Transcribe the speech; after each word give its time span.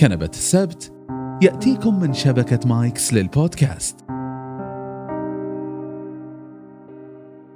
كنبة 0.00 0.30
السبت. 0.32 0.92
يأتيكم 1.42 2.00
من 2.00 2.12
شبكة 2.12 2.68
مايكس 2.68 3.14
للبودكاست. 3.14 4.00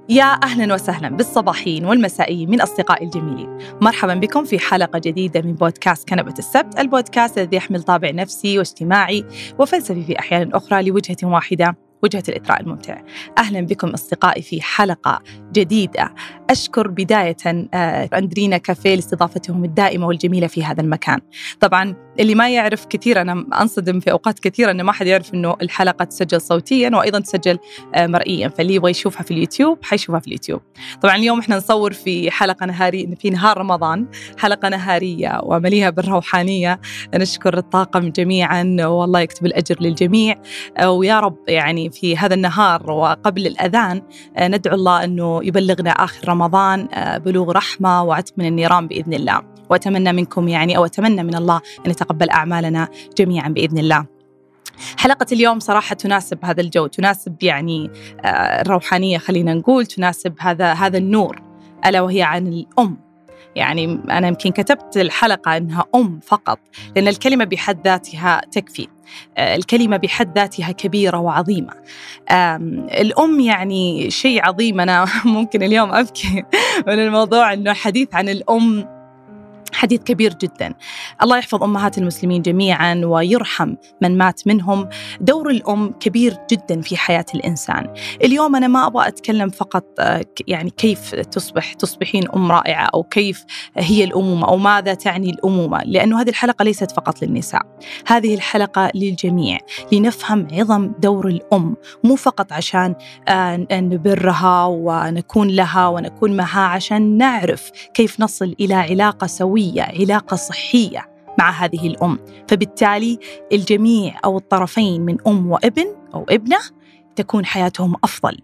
يا 0.09 0.38
أهلا 0.43 0.75
وسهلا 0.75 1.09
بالصباحيين 1.09 1.84
والمسائيين 1.84 2.50
من 2.50 2.61
أصدقائي 2.61 3.07
الجميلين، 3.07 3.59
مرحبا 3.82 4.14
بكم 4.14 4.45
في 4.45 4.59
حلقة 4.59 4.98
جديدة 4.98 5.43
من 5.43 5.52
بودكاست 5.52 6.09
كنبة 6.09 6.34
السبت، 6.38 6.79
البودكاست 6.79 7.38
الذي 7.38 7.57
يحمل 7.57 7.82
طابع 7.82 8.11
نفسي 8.11 8.58
واجتماعي 8.58 9.24
وفلسفي 9.58 10.02
في 10.02 10.18
أحيان 10.18 10.52
أخرى 10.52 10.82
لوجهة 10.82 11.16
واحدة. 11.22 11.76
وجهة 12.05 12.23
الإثراء 12.29 12.61
الممتع 12.61 13.00
أهلا 13.39 13.61
بكم 13.61 13.89
أصدقائي 13.89 14.43
في 14.43 14.62
حلقة 14.62 15.23
جديدة. 15.52 16.14
أشكر 16.50 16.88
بداية 16.88 17.37
آه، 17.46 18.09
أندرينا 18.14 18.59
كافيه 18.59 18.95
لاستضافتهم 18.95 19.64
الدائمة 19.64 20.06
والجميلة 20.06 20.46
في 20.46 20.64
هذا 20.64 20.80
المكان. 20.80 21.20
طبعا 21.61 21.95
اللي 22.20 22.34
ما 22.34 22.51
يعرف 22.51 22.87
كثير 22.87 23.20
أنا 23.20 23.47
أنصدم 23.61 24.01
في 24.01 24.11
أوقات 24.11 24.38
كثيرة 24.38 24.70
أنه 24.70 24.83
ما 24.83 24.92
حد 24.92 25.06
يعرف 25.06 25.34
أنه 25.34 25.56
الحلقة 25.62 26.05
تسجل 26.05 26.41
صوتيا 26.41 26.91
وأيضا 26.97 27.20
تسجل 27.20 27.59
آه، 27.95 28.06
مرئيا. 28.06 28.48
فاللي 28.48 28.75
يبغى 28.75 28.91
يشوفها 28.91 29.23
في 29.23 29.30
اليوتيوب 29.30 29.78
حيشوفها 29.83 30.20
في 30.20 30.27
اليوتيوب. 30.27 30.61
طبعا 31.02 31.16
اليوم 31.16 31.39
إحنا 31.39 31.56
نصور 31.56 31.92
في 31.92 32.30
حلقة 32.30 32.66
نهارية 32.66 33.14
في 33.14 33.30
نهار 33.30 33.59
رمضان 33.59 34.06
حلقة 34.39 34.69
نهارية 34.69 35.41
ومليئة 35.42 35.91
بالروحانية. 35.91 36.80
نشكر 37.14 37.59
الطاقم 37.59 38.11
جميعا 38.11 38.77
والله 38.80 39.20
يكتب 39.20 39.47
الأجر 39.47 39.77
للجميع. 39.80 40.36
آه، 40.78 40.91
ويا 40.91 41.20
رب 41.20 41.39
يعني 41.48 41.91
في 41.95 42.16
هذا 42.16 42.34
النهار 42.34 42.91
وقبل 42.91 43.47
الأذان 43.47 44.03
آه، 44.37 44.48
ندعو 44.48 44.75
الله 44.75 45.05
أنه 45.05 45.41
يبلغنا 45.45 45.91
آخر 45.91 46.29
رمضان 46.29 46.89
بلوغ 47.25 47.53
رحمة 47.53 48.03
وعتق 48.03 48.33
من 48.37 48.47
النيران 48.47 48.89
بإذن 48.89 49.15
الله. 49.15 49.43
وأتمنى 49.70 50.12
منكم 50.12 50.48
يعني 50.48 50.77
أو 50.77 50.84
أتمنى 50.84 51.23
من 51.23 51.34
الله 51.34 51.61
أن 51.87 51.91
يتقبل 51.91 52.30
أعمالنا 52.30 52.89
جميعا 53.19 53.48
بإذن 53.48 53.79
الله. 53.79 54.07
حلقة 54.98 55.27
اليوم 55.33 55.61
صراحة 55.61 55.95
تناسب 55.95 56.39
هذا 56.45 56.61
الجو 56.61 56.86
تناسب 56.86 57.42
يعني 57.42 57.91
الروحانية 58.25 59.19
خلينا 59.19 59.55
نقول 59.55 59.86
تناسب 59.86 60.34
هذا 60.39 60.73
هذا 60.73 60.98
النور 60.98 61.42
ألا 61.86 62.01
وهي 62.01 62.23
عن 62.23 62.47
الأم. 62.47 63.03
يعني 63.56 64.00
أنا 64.10 64.28
يمكن 64.28 64.50
كتبت 64.50 64.97
الحلقة 64.97 65.56
أنها 65.56 65.84
أم 65.94 66.20
فقط 66.20 66.58
لأن 66.97 67.08
الكلمة 67.08 67.44
بحد 67.44 67.80
ذاتها 67.84 68.41
تكفي. 68.52 68.88
الكلمة 69.38 69.96
بحد 69.96 70.38
ذاتها 70.38 70.72
كبيرة 70.72 71.19
وعظيمة. 71.19 71.72
الأم 73.00 73.41
يعني 73.41 74.11
شيء 74.11 74.46
عظيم. 74.46 74.80
أنا 74.80 75.06
ممكن 75.24 75.62
اليوم 75.62 75.92
أبكي 75.92 76.44
من 76.86 76.98
الموضوع 76.98 77.52
أنه 77.52 77.72
حديث 77.72 78.14
عن 78.14 78.28
الأم 78.28 78.94
حديث 79.75 80.00
كبير 80.00 80.34
جدا. 80.34 80.75
الله 81.22 81.39
يحفظ 81.39 81.62
أمهات 81.62 81.98
المسلمين 81.98 82.42
جميعا 82.42 83.00
ويرحم 83.05 83.75
من 84.03 84.19
مات 84.19 84.47
منهم. 84.47 84.89
دور 85.20 85.50
الأم 85.50 85.92
كبير 86.00 86.36
جدا 86.50 86.80
في 86.80 86.97
حياة 86.97 87.25
الإنسان. 87.34 87.95
اليوم 88.25 88.56
أنا 88.56 88.69
ما 88.69 88.86
أبغى 88.86 89.08
أتكلم 89.08 89.50
فقط 89.50 89.84
آه، 89.98 90.25
يعني 90.47 90.70
كيف 90.70 91.14
تصبح 91.14 91.72
تصبحين 91.72 92.28
أم 92.36 92.52
رائعة 92.52 92.89
أو 92.95 93.02
كيف 93.02 93.45
هي 93.77 94.05
الأمومة 94.05 94.48
أو 94.48 94.56
ماذا 94.56 94.95
تعني 94.95 95.30
الأمومة 95.30 95.83
لأنه 95.84 96.20
هذه 96.20 96.28
الحلقة 96.28 96.62
ليست 96.62 96.91
فقط 96.91 97.22
للنساء. 97.22 97.62
هذه 98.06 98.34
الحلقة 98.34 98.91
للجميع 98.95 99.58
لنفهم 99.92 100.48
عظم 100.52 100.92
دور 100.98 101.28
الأم. 101.28 101.77
مو 102.05 102.17
فقط 102.17 102.52
عشان 102.52 102.95
آه، 103.28 103.67
نبرها 103.72 104.64
ونكون 104.64 105.48
لها 105.48 105.89
ونكون 105.89 106.36
معها 106.36 106.61
عشان 106.61 107.19
نعرف 107.19 107.70
كيف 107.95 108.20
نصل 108.20 108.55
إلى 108.61 108.75
علاقة 108.75 109.27
سوية 109.27 109.64
سوية 109.65 109.83
علاقة 109.83 110.37
صحية 110.37 111.11
مع 111.39 111.51
هذه 111.51 111.87
الأم. 111.87 112.19
فبالتالي 112.48 113.19
الجميع 113.53 114.15
أو 114.25 114.39
الطرفين 114.39 115.03
من 115.03 115.17
أم 115.27 115.51
وابن 115.51 115.87
أو 116.15 116.25
ابنة 116.31 116.59
تكون 117.17 117.45
حياتهم 117.45 117.95
أفضل 118.05 118.39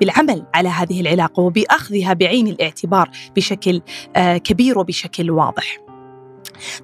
بالعمل 0.00 0.46
على 0.54 0.68
هذه 0.68 1.00
العلاقة 1.00 1.40
وبأخذها 1.40 2.12
بعين 2.12 2.46
الاعتبار 2.46 3.10
بشكل 3.36 3.80
آه، 4.16 4.36
كبير 4.36 4.78
وبشكل 4.78 5.30
واضح. 5.30 5.83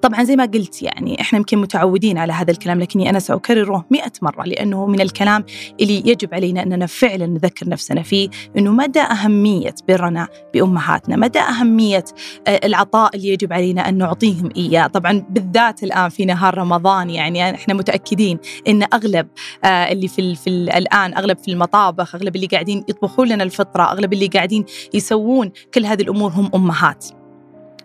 طبعا 0.03 0.25
زي 0.25 0.37
ما 0.37 0.45
قلت 0.45 0.83
يعني 0.83 1.21
إحنا 1.21 1.39
يمكن 1.39 1.59
متعودين 1.59 2.19
على 2.19 2.33
هذا 2.33 2.51
الكلام 2.51 2.81
لكني 2.81 3.11
أنا 3.11 3.19
سأكرره 3.19 3.87
مئة 3.91 4.13
مرة 4.23 4.45
لأنه 4.45 4.87
من 4.87 5.01
الكلام 5.01 5.45
اللي 5.81 6.03
يجب 6.11 6.35
علينا 6.35 6.63
أننا 6.63 6.87
فعلا 6.87 7.27
نذكر 7.27 7.69
نفسنا 7.69 8.03
فيه 8.03 8.29
إنه 8.59 8.73
مدى 8.73 9.01
أهمية 9.01 9.75
برنا 9.89 10.29
بأمهاتنا، 10.55 11.17
مدى 11.17 11.39
أهمية 11.41 12.05
آه، 12.47 12.61
العطاء 12.65 13.17
اللي 13.17 13.29
يجب 13.29 13.53
علينا 13.53 13.89
أن 13.89 13.99
نعطيهم 13.99 14.51
إياه، 14.57 14.87
طبعا 14.87 15.25
بالذات 15.31 15.83
الآن 15.83 16.09
في 16.09 16.25
نهار 16.25 16.59
رمضان 16.59 17.11
يعني 17.11 17.51
إحنا 17.51 17.75
متأكدين 17.75 18.39
إن 18.69 18.83
أغلب 18.83 19.29
آه، 19.65 19.69
اللي 19.93 20.09
في, 20.09 20.35
في 20.35 20.51
الآن 20.51 21.15
أغلب 21.15 21.39
في 21.39 21.51
المطابخ، 21.51 22.15
أغلب 22.15 22.37
اللي 22.37 22.47
قاعدين 22.47 22.85
يطبخون 22.89 23.29
لنا 23.29 23.45
الفطرة، 23.45 23.83
أغلب 23.83 24.13
اللي 24.13 24.27
قاعدين 24.27 24.65
يسوون 24.95 25.51
كل 25.75 25.87
هذه 25.87 26.03
الأمور 26.03 26.31
هم 26.31 26.51
أمهات. 26.55 27.20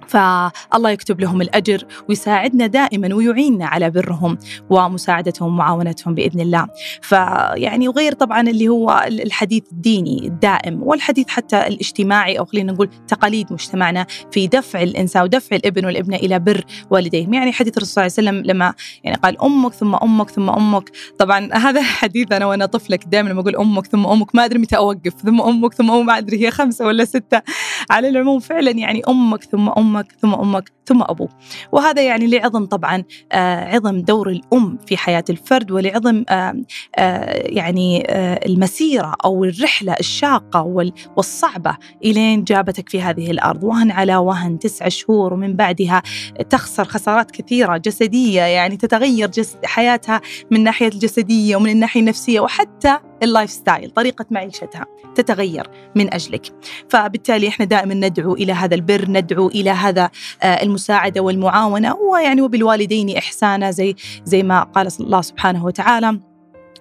فالله 0.07 0.89
يكتب 0.89 1.19
لهم 1.19 1.41
الأجر 1.41 1.83
ويساعدنا 2.09 2.67
دائما 2.67 3.15
ويعيننا 3.15 3.65
على 3.65 3.89
برهم 3.89 4.37
ومساعدتهم 4.69 5.53
ومعاونتهم 5.53 6.15
بإذن 6.15 6.39
الله. 6.39 6.67
فيعني 7.01 7.87
وغير 7.87 8.13
طبعا 8.13 8.41
اللي 8.41 8.67
هو 8.67 9.05
الحديث 9.07 9.63
الديني 9.71 10.27
الدائم 10.27 10.83
والحديث 10.83 11.27
حتى 11.27 11.67
الاجتماعي 11.67 12.39
أو 12.39 12.45
خلينا 12.45 12.71
نقول 12.73 12.89
تقاليد 13.07 13.53
مجتمعنا 13.53 14.05
في 14.31 14.47
دفع 14.47 14.81
الإنسان 14.83 15.23
ودفع 15.23 15.55
الإبن 15.55 15.85
والإبنة 15.85 16.15
إلى 16.17 16.39
بر 16.39 16.63
والديهم 16.89 17.33
يعني 17.33 17.51
حديث 17.51 17.77
الرسول 17.77 18.11
صلى 18.11 18.19
الله 18.19 18.31
عليه 18.31 18.41
وسلم 18.41 18.51
لما 18.51 18.73
يعني 19.03 19.17
قال 19.17 19.41
أمك 19.41 19.73
ثم 19.73 19.95
أمك 19.95 20.29
ثم 20.29 20.49
أمك. 20.49 20.91
طبعا 21.19 21.49
هذا 21.53 21.81
حديث 22.01 22.31
أنا 22.31 22.45
وأنا 22.45 22.65
طفلة 22.65 22.99
دائما 23.07 23.29
لما 23.29 23.41
أقول 23.41 23.55
أمك 23.55 23.87
ثم 23.87 24.05
أمك 24.05 24.35
ما 24.35 24.45
أدري 24.45 24.59
متى 24.59 24.77
أوقف. 24.77 25.13
ثم 25.25 25.41
أمك 25.41 25.73
ثم 25.73 25.91
أمك 25.91 26.05
ما 26.05 26.17
أدري 26.17 26.45
هي 26.45 26.51
خمسة 26.51 26.85
ولا 26.85 27.05
ستة. 27.05 27.41
على 27.89 28.09
العموم 28.09 28.39
فعلا 28.39 28.71
يعني 28.71 29.01
أمك 29.07 29.43
ثم 29.43 29.69
أمك 29.69 29.94
أمك 29.95 30.15
ثم 30.21 30.33
أمك 30.33 30.71
ثم 30.85 31.01
أبوه 31.01 31.29
وهذا 31.71 32.01
يعني 32.01 32.27
لعظم 32.27 32.65
طبعا 32.65 33.03
آه، 33.31 33.75
عظم 33.75 34.01
دور 34.01 34.29
الأم 34.29 34.77
في 34.87 34.97
حياة 34.97 35.23
الفرد 35.29 35.71
ولعظم 35.71 36.23
آه، 36.29 36.55
آه، 36.97 37.33
يعني 37.35 38.05
المسيرة 38.45 39.15
أو 39.25 39.43
الرحلة 39.43 39.95
الشاقة 39.99 40.91
والصعبة 41.15 41.77
إلين 42.05 42.43
جابتك 42.43 42.89
في 42.89 43.01
هذه 43.01 43.31
الأرض. 43.31 43.63
وهن 43.63 43.91
على 43.91 44.15
وهن 44.15 44.59
تسعة 44.59 44.89
شهور 44.89 45.33
ومن 45.33 45.55
بعدها 45.55 46.01
تخسر 46.49 46.85
خسارات 46.85 47.31
كثيرة 47.31 47.77
جسدية 47.77 48.41
يعني 48.41 48.77
تتغير 48.77 49.31
حياتها 49.63 50.21
من 50.51 50.63
ناحية 50.63 50.87
الجسدية 50.87 51.55
ومن 51.55 51.69
الناحية 51.69 51.99
النفسية 51.99 52.39
وحتى 52.39 52.97
ال 53.23 53.49
lifestyle 53.49 53.89
طريقة 53.89 54.25
معيشتها 54.31 54.85
تتغير 55.15 55.69
من 55.95 56.13
أجلك. 56.13 56.53
فبالتالي 56.89 57.47
إحنا 57.47 57.65
دائما 57.65 57.93
ندعو 57.93 58.33
إلى 58.33 58.53
هذا 58.53 58.75
البر 58.75 59.05
ندعو 59.09 59.47
إلى 59.47 59.69
هذا 59.69 60.09
آه، 60.43 60.63
المساعدة 60.63 61.21
والمعاونة 61.21 61.95
ويعني 61.95 62.41
وبالوالدين 62.41 63.17
إحسانا 63.17 63.71
زي 63.71 63.95
زي 64.23 64.43
ما 64.43 64.63
قال 64.63 64.87
الله 64.99 65.21
سبحانه 65.21 65.65
وتعالى. 65.65 66.19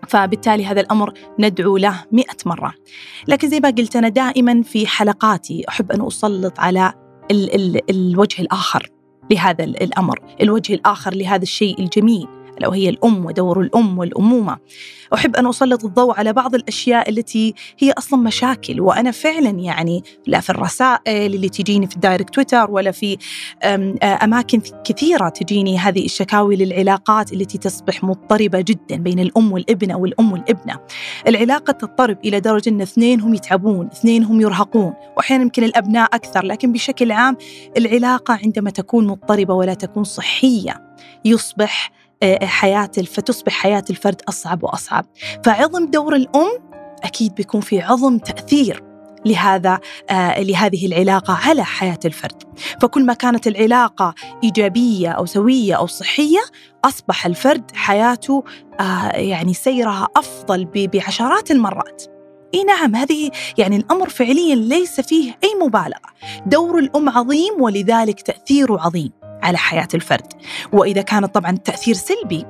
فبالتالي 0.09 0.67
هذا 0.67 0.81
الأمر 0.81 1.13
ندعو 1.39 1.77
له 1.77 2.05
مئة 2.13 2.37
مرة. 2.47 2.75
لكن 3.29 3.49
زي 3.49 3.61
ما 3.61 3.71
قلت 3.71 3.97
أنا 3.97 4.09
دائما 4.09 4.63
في 4.63 4.87
حلقاتي 4.87 5.65
أحب 5.69 5.93
أن 5.93 6.07
أسلط 6.07 6.61
على 6.61 6.93
ال 7.31 7.55
ال 7.55 7.91
الوجه 7.91 8.43
الآخر 8.43 8.91
لهذا 9.31 9.65
الأمر 9.65 10.19
الوجه 10.41 10.75
الآخر 10.75 11.15
لهذا 11.15 11.43
الشيء 11.43 11.81
الجميل. 11.81 12.29
ألا 12.59 12.69
وهي 12.69 12.89
الأم 12.89 13.27
ودور 13.27 13.61
الأم 13.61 13.99
والأمومة. 13.99 14.57
أحب 15.15 15.37
أن 15.37 15.47
أسلط 15.47 15.85
الضوء 15.85 16.19
على 16.19 16.33
بعض 16.33 16.55
الأشياء 16.55 17.11
التي 17.11 17.55
هي 17.79 17.93
أصلا 17.93 18.21
مشاكل 18.21 18.81
وأنا 18.81 19.11
فعلا 19.11 19.51
يعني 19.51 20.03
لا 20.27 20.41
في 20.41 20.51
الرسائل 20.51 21.35
اللي 21.35 21.49
تجيني 21.49 21.87
في 21.87 21.95
الدايركت 21.95 22.35
تويتر 22.35 22.71
ولا 22.71 22.91
في 22.91 23.19
أماكن 24.03 24.61
كثيرة 24.85 25.29
تجيني 25.29 25.79
هذه 25.79 26.05
الشكاوي 26.05 26.57
للعلاقات 26.57 27.33
التي 27.33 27.59
تصبح 27.59 28.05
مضطربة 28.05 28.61
جدا 28.61 28.97
بين 28.97 29.21
الأم 29.21 29.53
والابن 29.53 29.91
أو 29.91 30.05
الأم 30.05 30.33
والابنة. 30.33 30.81
العلاقة 31.29 31.73
تضطرب 31.73 32.19
إلى 32.25 32.41
درجة 32.41 32.71
أن 32.71 32.81
اثنينهم 32.81 33.35
يتعبون 33.35 33.87
اثنينهم 33.87 34.41
يرهقون 34.41 34.93
وأحيانا 35.17 35.43
يمكن 35.43 35.65
الأبناء 35.65 36.15
أكثر 36.15 36.45
لكن 36.45 36.73
بشكل 36.73 37.13
عام 37.13 37.37
العلاقة 37.77 38.39
عندما 38.45 38.71
تكون 38.71 39.07
مضطربة 39.07 39.55
ولا 39.55 39.75
تكون 39.75 40.05
صحية 40.05 40.95
يصبح 41.25 41.91
حياة 42.43 42.87
فتصبح 42.87 43.53
حياة 43.53 43.85
الفرد 43.91 44.23
أصعب 44.29 44.65
وأصعب. 44.65 45.07
فعظم 45.45 45.87
دور 45.87 46.17
الأم 46.17 46.49
أكيد 47.03 47.35
بيكون 47.35 47.61
في 47.61 47.81
عظم 47.81 48.19
تأثير 48.19 48.83
لهذا 49.27 49.79
آه 50.11 50.43
لهذه 50.43 50.87
العلاقة 50.87 51.35
على 51.49 51.65
حياة 51.65 51.99
الفرد. 52.05 52.43
فكل 52.81 53.07
ما 53.07 53.15
كانت 53.15 53.47
العلاقة 53.47 54.15
إيجابية 54.45 55.09
أو 55.09 55.27
سوية 55.27 55.75
أو 55.75 55.87
صحية 55.87 56.41
أصبح 56.85 57.27
الفرد 57.27 57.71
حياته 57.75 58.45
آه 58.81 59.09
يعني 59.09 59.55
سيرها 59.55 60.09
أفضل 60.17 60.69
بعشرات 60.75 61.51
المرات. 61.51 62.03
إي 62.55 62.65
نعم 62.65 62.97
هذه 62.97 63.31
يعني 63.59 63.77
الأمر 63.77 64.09
فعليا 64.09 64.55
ليس 64.55 65.01
فيه 65.01 65.39
أي 65.45 65.55
مبالغة. 65.63 66.11
دور 66.47 66.79
الأم 66.79 67.09
عظيم 67.09 67.63
ولذلك 67.63 68.21
تأثيره 68.21 68.81
عظيم. 68.81 69.11
على 69.45 69.59
حياة 69.59 69.89
الفرد. 69.95 70.33
وإذا 70.73 71.03
كانت 71.03 71.35
طبعا 71.35 71.51
التأثير 71.51 71.95
سلبي 71.95 72.45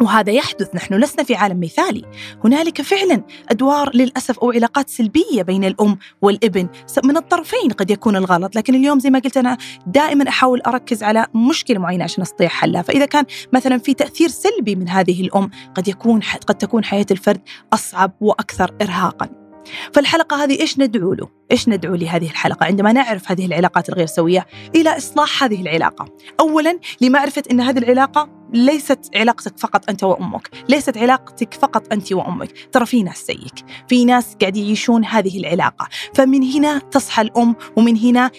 وهذا 0.00 0.32
يحدث 0.32 0.74
نحن 0.74 0.94
لسنا 0.94 1.24
في 1.24 1.34
عالم 1.34 1.60
مثالي. 1.60 2.04
هنالك 2.44 2.82
فعلا 2.82 3.22
أدوار 3.48 3.96
للأسف 3.96 4.38
أو 4.38 4.50
علاقات 4.50 4.90
سلبية 4.90 5.42
بين 5.42 5.64
الأم 5.64 5.98
والابن. 6.22 6.68
من 7.04 7.16
الطرفين 7.16 7.70
قد 7.70 7.90
يكون 7.90 8.16
الغلط 8.16 8.56
لكن 8.56 8.74
اليوم 8.74 8.98
زي 8.98 9.10
ما 9.10 9.18
قلت 9.18 9.36
أنا 9.36 9.58
دائما 9.86 10.28
أحاول 10.28 10.60
أركز 10.60 11.02
على 11.02 11.26
مشكلة 11.34 11.78
معينة 11.78 12.04
عشان 12.04 12.22
أستطيع 12.22 12.48
حلها. 12.48 12.82
فإذا 12.82 13.06
كان 13.06 13.24
مثلا 13.52 13.78
في 13.78 13.94
تأثير 13.94 14.28
سلبي 14.28 14.76
من 14.76 14.88
هذه 14.88 15.20
الأم 15.20 15.50
قد 15.74 15.88
يكون 15.88 16.20
قد 16.46 16.54
تكون 16.54 16.84
حياة 16.84 17.06
الفرد 17.10 17.40
أصعب 17.72 18.12
وأكثر 18.20 18.74
إرهاقا. 18.82 19.43
فالحلقة 19.92 20.44
هذه 20.44 20.60
إيش 20.60 20.78
ندعو 20.78 21.14
له؟ 21.14 21.28
إيش 21.50 21.68
ندعو 21.68 21.94
لهذه 21.94 22.30
الحلقة 22.30 22.66
عندما 22.66 22.92
نعرف 22.92 23.30
هذه 23.30 23.46
العلاقات 23.46 23.88
الغير 23.88 24.06
سوية 24.06 24.46
إلى 24.74 24.96
إصلاح 24.96 25.44
هذه 25.44 25.62
العلاقة 25.62 26.08
أولا 26.40 26.78
لمعرفة 27.00 27.42
أن 27.50 27.60
هذه 27.60 27.78
العلاقة 27.78 28.28
ليست 28.54 29.10
علاقتك 29.16 29.58
فقط 29.58 29.90
أنت 29.90 30.04
وأمك 30.04 30.50
ليست 30.68 30.98
علاقتك 30.98 31.54
فقط 31.54 31.92
أنت 31.92 32.12
وأمك. 32.12 32.52
ترى 32.72 32.86
في 32.86 33.02
ناس 33.02 33.24
زيك 33.26 33.64
في 33.88 34.04
ناس 34.04 34.36
قاعد 34.40 34.56
يعيشون 34.56 35.04
هذه 35.04 35.38
العلاقة. 35.38 35.88
فمن 36.14 36.42
هنا 36.42 36.78
تصحى 36.78 37.22
الأم 37.22 37.56
ومن 37.76 37.96
هنا 37.96 38.30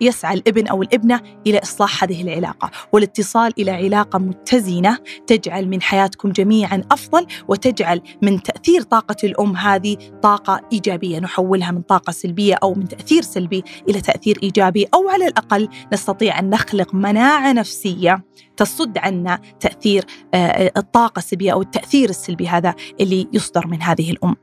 يسعى 0.00 0.34
الابن 0.34 0.66
أو 0.66 0.82
الابنة 0.82 1.20
إلى 1.46 1.58
إصلاح 1.58 2.04
هذه 2.04 2.22
العلاقة. 2.22 2.70
والاتصال 2.92 3.52
إلى 3.58 3.70
علاقة 3.70 4.18
متزنة 4.18 4.98
تجعل 5.26 5.68
من 5.68 5.82
حياتكم 5.82 6.32
جميعا 6.32 6.82
أفضل 6.90 7.26
وتجعل 7.48 8.00
من 8.22 8.42
تأثير 8.42 8.82
طاقة 8.82 9.16
الأم 9.24 9.56
هذه 9.56 9.96
طاقة 10.22 10.60
إيجابية. 10.72 11.18
نحولها 11.18 11.70
من 11.70 11.82
طاقة 11.82 12.10
سلبية 12.10 12.54
أو 12.54 12.74
من 12.74 12.88
تأثير 12.88 13.22
سلبي 13.22 13.64
إلى 13.88 14.00
تأثير 14.00 14.38
إيجابي 14.42 14.86
أو 14.94 15.08
على 15.08 15.26
الأقل 15.26 15.68
نستطيع 15.92 16.38
أن 16.38 16.50
نخلق 16.50 16.94
مناعة 16.94 17.52
نفسية 17.52 18.24
تصد 18.56 18.98
عنا 18.98 19.40
تأثير 19.60 20.04
آه، 20.34 20.72
الطاقة 20.76 21.18
السلبية 21.18 21.52
أو 21.52 21.62
التأثير 21.62 22.10
السلبي 22.10 22.48
هذا 22.48 22.74
اللي 23.00 23.28
يصدر 23.32 23.66
من 23.66 23.82
هذه 23.82 24.10
الأم. 24.10 24.36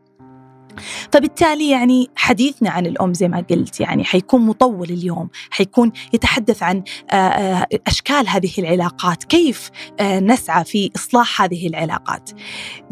فبالتالي 1.11 1.69
يعني 1.69 2.09
حديثنا 2.15 2.69
عن 2.69 2.85
الأم 2.85 3.13
زي 3.13 3.27
ما 3.27 3.45
قلت 3.49 3.79
يعني 3.79 4.03
حيكون 4.03 4.41
مطول 4.41 4.89
اليوم 4.89 5.29
حيكون 5.49 5.91
يتحدث 6.13 6.63
عن 6.63 6.83
آه، 7.11 7.15
آه، 7.15 7.67
أشكال 7.87 8.29
هذه 8.29 8.51
العلاقات 8.57 9.23
كيف 9.23 9.69
آه، 9.99 10.19
نسعى 10.19 10.63
في 10.63 10.91
إصلاح 10.95 11.41
هذه 11.41 11.67
العلاقات. 11.67 12.29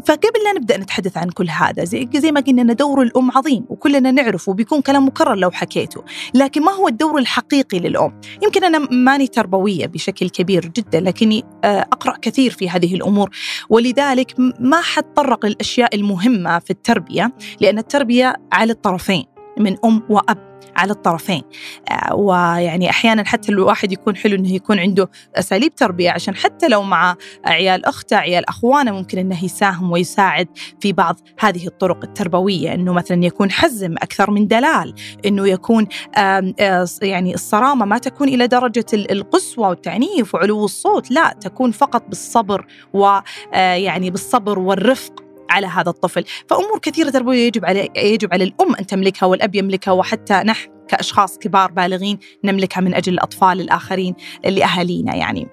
فقبل 0.06 0.44
لا 0.44 0.52
نبدأ 0.60 0.76
نتحدث 0.76 1.16
عن 1.16 1.30
كل 1.30 1.50
هذا 1.50 1.84
زي, 1.84 2.08
زي 2.14 2.32
ما 2.32 2.40
قلنا 2.40 2.62
أن 2.62 2.76
دور 2.76 3.02
الأم 3.02 3.30
عظيم 3.30 3.64
وكلنا 3.68 4.10
نعرفه 4.10 4.50
وبيكون 4.50 4.80
كلام 4.80 5.06
مكرر 5.06 5.34
لو 5.34 5.50
حكيته 5.50 6.04
لكن 6.34 6.62
ما 6.62 6.72
هو 6.72 6.88
الدور 6.88 7.18
الحقيقي 7.18 7.78
للأم؟ 7.78 8.20
يمكن 8.42 8.64
أنا 8.64 8.78
ماني 8.78 9.26
تربوية 9.26 9.86
بشكل 9.86 10.28
كبير 10.28 10.66
جدا 10.66 11.00
لكني 11.00 11.44
أقرأ 11.64 12.16
كثير 12.22 12.50
في 12.50 12.70
هذه 12.70 12.94
الأمور 12.94 13.30
ولذلك 13.68 14.34
ما 14.60 14.80
حتطرق 14.80 15.46
للأشياء 15.46 15.94
المهمة 15.94 16.58
في 16.58 16.70
التربية 16.70 17.32
لأن 17.60 17.69
التربية 17.78 18.36
على 18.52 18.72
الطرفين 18.72 19.24
من 19.58 19.76
أم 19.84 20.02
وأب 20.08 20.50
على 20.76 20.92
الطرفين. 20.92 21.42
آه، 21.90 22.14
ويعني 22.14 22.90
أحيانا 22.90 23.24
حتى 23.24 23.52
الواحد 23.52 23.92
يكون 23.92 24.16
حلو 24.16 24.36
إنه 24.36 24.52
يكون 24.52 24.78
عنده 24.78 25.10
أساليب 25.34 25.74
تربية 25.74 26.10
عشان 26.10 26.34
حتى 26.34 26.68
لو 26.68 26.82
مع 26.82 27.16
عيال 27.44 27.84
أخته 27.84 28.16
عيال 28.16 28.48
أخوانه 28.48 28.92
ممكن 28.92 29.18
إنه 29.18 29.44
يساهم 29.44 29.92
ويساعد 29.92 30.48
في 30.80 30.92
بعض 30.92 31.16
هذه 31.40 31.66
الطرق 31.66 32.04
التربوية. 32.04 32.74
إنه 32.74 32.92
مثلا 32.92 33.24
يكون 33.24 33.50
حزم 33.50 33.92
أكثر 33.92 34.30
من 34.30 34.46
دلال 34.46 34.94
إنه 35.26 35.48
يكون 35.48 35.86
آه، 36.16 36.54
يعني 37.02 37.34
الصرامة 37.34 37.84
ما 37.84 37.98
تكون 37.98 38.28
إلى 38.28 38.46
درجة 38.46 38.86
القسوة 38.94 39.68
والتعنيف 39.68 40.34
وعلو 40.34 40.64
الصوت 40.64 41.10
لا 41.10 41.34
تكون 41.40 41.70
فقط 41.70 42.02
بالصبر 42.08 42.66
ويعني 42.92 44.06
آه، 44.06 44.10
بالصبر 44.10 44.58
والرفق. 44.58 45.29
على 45.50 45.66
هذا 45.66 45.90
الطفل. 45.90 46.24
فأمور 46.48 46.78
كثيرة 46.82 47.10
تربوية 47.10 47.46
يجب 47.46 47.64
على 47.64 47.88
يجب 47.96 48.32
على 48.32 48.44
الأم 48.44 48.74
أن 48.74 48.86
تملكها 48.86 49.26
والأب 49.26 49.54
يملكها 49.54 49.92
وحتى 49.92 50.34
نحن 50.34 50.70
كأشخاص 50.88 51.38
كبار 51.38 51.70
بالغين 51.70 52.18
نملكها 52.44 52.80
من 52.80 52.94
أجل 52.94 53.12
الأطفال 53.12 53.60
الآخرين 53.60 54.14
اللي 54.44 54.64
أهالينا 54.64 55.14
يعني. 55.14 55.48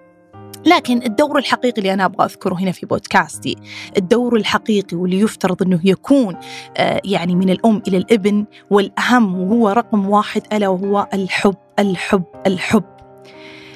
لكن 0.65 1.03
الدور 1.03 1.37
الحقيقي 1.37 1.77
اللي 1.77 1.93
أنا 1.93 2.05
أبغى 2.05 2.25
أذكره 2.25 2.55
هنا 2.55 2.71
في 2.71 2.85
بودكاستي 2.85 3.55
الدور 3.97 4.35
الحقيقي 4.35 4.97
واللي 4.97 5.19
يفترض 5.19 5.63
أنه 5.63 5.79
يكون 5.83 6.35
آه، 6.77 7.01
يعني 7.05 7.35
من 7.35 7.49
الأم 7.49 7.81
إلى 7.87 7.97
الابن 7.97 8.45
والأهم 8.69 9.39
وهو 9.39 9.69
رقم 9.69 10.09
واحد 10.09 10.41
ألا 10.53 10.67
وهو 10.67 11.07
الحب 11.13 11.55
الحب 11.79 12.23
الحب. 12.47 12.83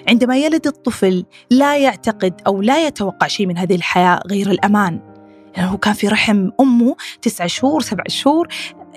عندما 0.08 0.38
يلد 0.38 0.68
الطفل 0.68 1.26
لا 1.50 1.78
يعتقد 1.78 2.42
أو 2.48 2.62
لا 2.62 2.88
يتوقع 2.88 3.28
شيء 3.28 3.48
من 3.48 3.58
هذه 3.58 3.76
الحياة 3.76 4.20
غير 4.28 4.52
الأمان. 4.52 5.11
يعني 5.56 5.72
هو 5.72 5.78
كان 5.78 5.94
في 5.94 6.08
رحم 6.08 6.50
أمه 6.60 6.96
تسعة 7.22 7.48
شهور 7.48 7.82
سبع 7.82 8.04
شهور. 8.08 8.48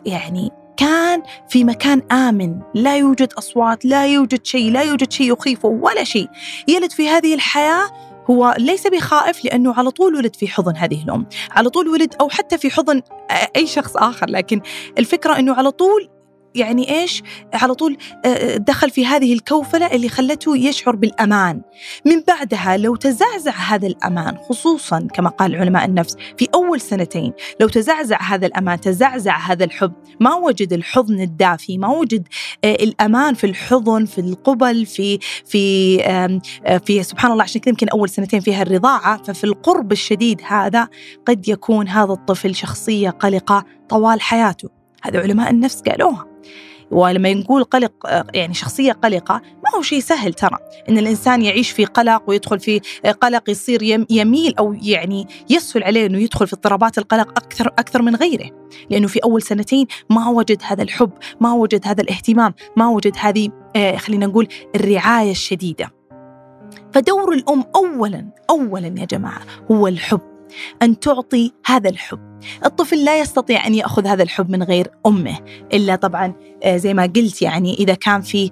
يعني 0.06 0.50
كان 0.76 1.22
في 1.48 1.64
مكان 1.64 2.02
آمن 2.12 2.60
لا 2.74 2.96
يوجد 2.96 3.32
أصوات 3.32 3.84
لا 3.84 4.06
يوجد 4.06 4.46
شيء 4.46 4.70
لا 4.72 4.82
يوجد 4.82 5.12
شيء 5.12 5.32
يخيفه 5.32 5.68
ولا 5.68 6.04
شيء. 6.04 6.28
يلد 6.68 6.92
في 6.92 7.08
هذه 7.08 7.34
الحياة 7.34 7.90
هو 8.30 8.54
ليس 8.58 8.86
بخائف 8.86 9.44
لأنه 9.44 9.74
على 9.74 9.90
طول 9.90 10.14
ولد 10.14 10.36
في 10.36 10.48
حضن 10.48 10.76
هذه 10.76 11.02
الأم. 11.04 11.26
على 11.50 11.70
طول 11.70 11.88
ولد 11.88 12.14
أو 12.20 12.28
حتى 12.28 12.58
في 12.58 12.70
حضن 12.70 13.02
أي 13.56 13.66
شخص 13.66 13.96
آخر. 13.96 14.30
لكن 14.30 14.60
الفكرة 14.98 15.38
أنه 15.38 15.54
على 15.54 15.70
طول 15.70 16.10
يعني 16.54 17.00
إيش؟ 17.00 17.22
على 17.54 17.74
طول 17.74 17.96
آه، 18.24 18.28
آه، 18.28 18.56
دخل 18.56 18.90
في 18.90 19.06
هذه 19.06 19.32
الكوفلة 19.32 19.86
اللي 19.86 20.08
خلته 20.08 20.56
يشعر 20.56 20.96
بالأمان. 20.96 21.60
من 22.06 22.22
بعدها 22.28 22.76
لو 22.76 22.96
تزعزع 22.96 23.52
هذا 23.52 23.86
الأمان 23.86 24.36
خصوصا 24.36 25.08
كما 25.14 25.28
قال 25.28 25.56
علماء 25.56 25.84
النفس 25.84 26.16
في 26.38 26.48
أول 26.54 26.80
سنتين 26.80 27.32
لو 27.60 27.68
تزعزع 27.68 28.22
هذا 28.22 28.46
الأمان 28.46 28.80
تزعزع 28.80 29.38
هذا 29.38 29.64
الحب. 29.64 29.92
ما 30.20 30.34
وجد 30.34 30.72
الحضن 30.72 31.20
الدافي 31.20 31.78
ما 31.78 31.88
وجد 31.88 32.28
آه، 32.64 32.74
الأمان 32.74 33.34
في 33.34 33.44
الحضن 33.44 34.04
في 34.04 34.20
القبل 34.20 34.86
في 34.86 35.18
في 35.46 35.98
في 36.84 37.02
سبحان 37.02 37.32
الله 37.32 37.42
عشان 37.42 37.60
كذا 37.60 37.70
يمكن 37.70 37.88
أول 37.88 38.08
سنتين 38.08 38.40
فيها 38.40 38.62
الرضاعة. 38.62 39.22
ففي 39.22 39.44
القرب 39.44 39.92
الشديد 39.92 40.40
هذا 40.46 40.88
قد 41.26 41.48
يكون 41.48 41.88
هذا 41.88 42.12
الطفل 42.12 42.54
شخصية 42.54 43.10
قلقة 43.10 43.64
طوال 43.88 44.20
حياته. 44.20 44.83
هذا 45.04 45.20
علماء 45.20 45.50
النفس 45.50 45.80
قالوها. 45.80 46.26
ولما 46.90 47.34
نقول 47.34 47.64
قلق 47.64 47.92
يعني 48.34 48.54
شخصية 48.54 48.92
قلقة 48.92 49.34
ما 49.34 49.78
هو 49.78 49.82
شيء 49.82 50.00
سهل 50.00 50.34
ترى. 50.34 50.58
إن 50.88 50.98
الإنسان 50.98 51.42
يعيش 51.42 51.70
في 51.70 51.84
قلق 51.84 52.22
ويدخل 52.26 52.60
في 52.60 52.80
قلق 53.20 53.50
يصير 53.50 54.06
يميل 54.11 54.54
أو 54.58 54.73
يعني 54.82 55.26
يسهل 55.50 55.84
عليه 55.84 56.06
إنه 56.06 56.18
يدخل 56.18 56.46
في 56.46 56.52
اضطرابات 56.52 56.99
القلق 56.99 57.28
أكثر 57.28 57.66
أكثر 57.66 58.02
من 58.02 58.16
غيره. 58.16 58.50
لأنه 58.90 59.06
في 59.06 59.18
أول 59.25 59.42
سنتين 59.42 59.87
ما 60.11 60.28
وجد 60.28 60.62
هذا 60.62 60.82
الحب 60.82 61.11
ما 61.40 61.52
وجد 61.52 61.80
هذا 61.87 62.02
الاهتمام 62.02 62.54
ما 62.76 62.88
وجد 62.88 63.12
هذه 63.18 63.49
آه، 63.76 63.96
خلينا 63.96 64.26
نقول 64.26 64.49
الرعاية 64.75 65.30
الشديدة. 65.30 65.90
فدور 66.92 67.32
الأم 67.32 67.64
أولا 67.75 68.28
أولا 68.50 68.94
يا 68.99 69.04
جماعة 69.04 69.40
هو 69.70 69.88
الحب. 69.88 70.34
أن 70.82 71.00
تعطي 71.00 71.52
هذا 71.66 71.90
الحب. 71.90 72.34
الطفل 72.64 73.04
لا 73.04 73.20
يستطيع 73.20 73.66
أن 73.66 73.75
يأخذ 73.75 74.06
هذا 74.06 74.23
الحب 74.23 74.50
من 74.50 74.62
غير 74.62 74.90
أمه 75.06 75.38
إلا 75.73 75.96
طبعا 75.96 76.34
آه، 76.62 76.76
زي 76.76 76.94
ما 76.94 77.12
قلت 77.16 77.42
يعني 77.42 77.75
إذا 77.75 77.94
كان 77.94 78.20
في 78.20 78.50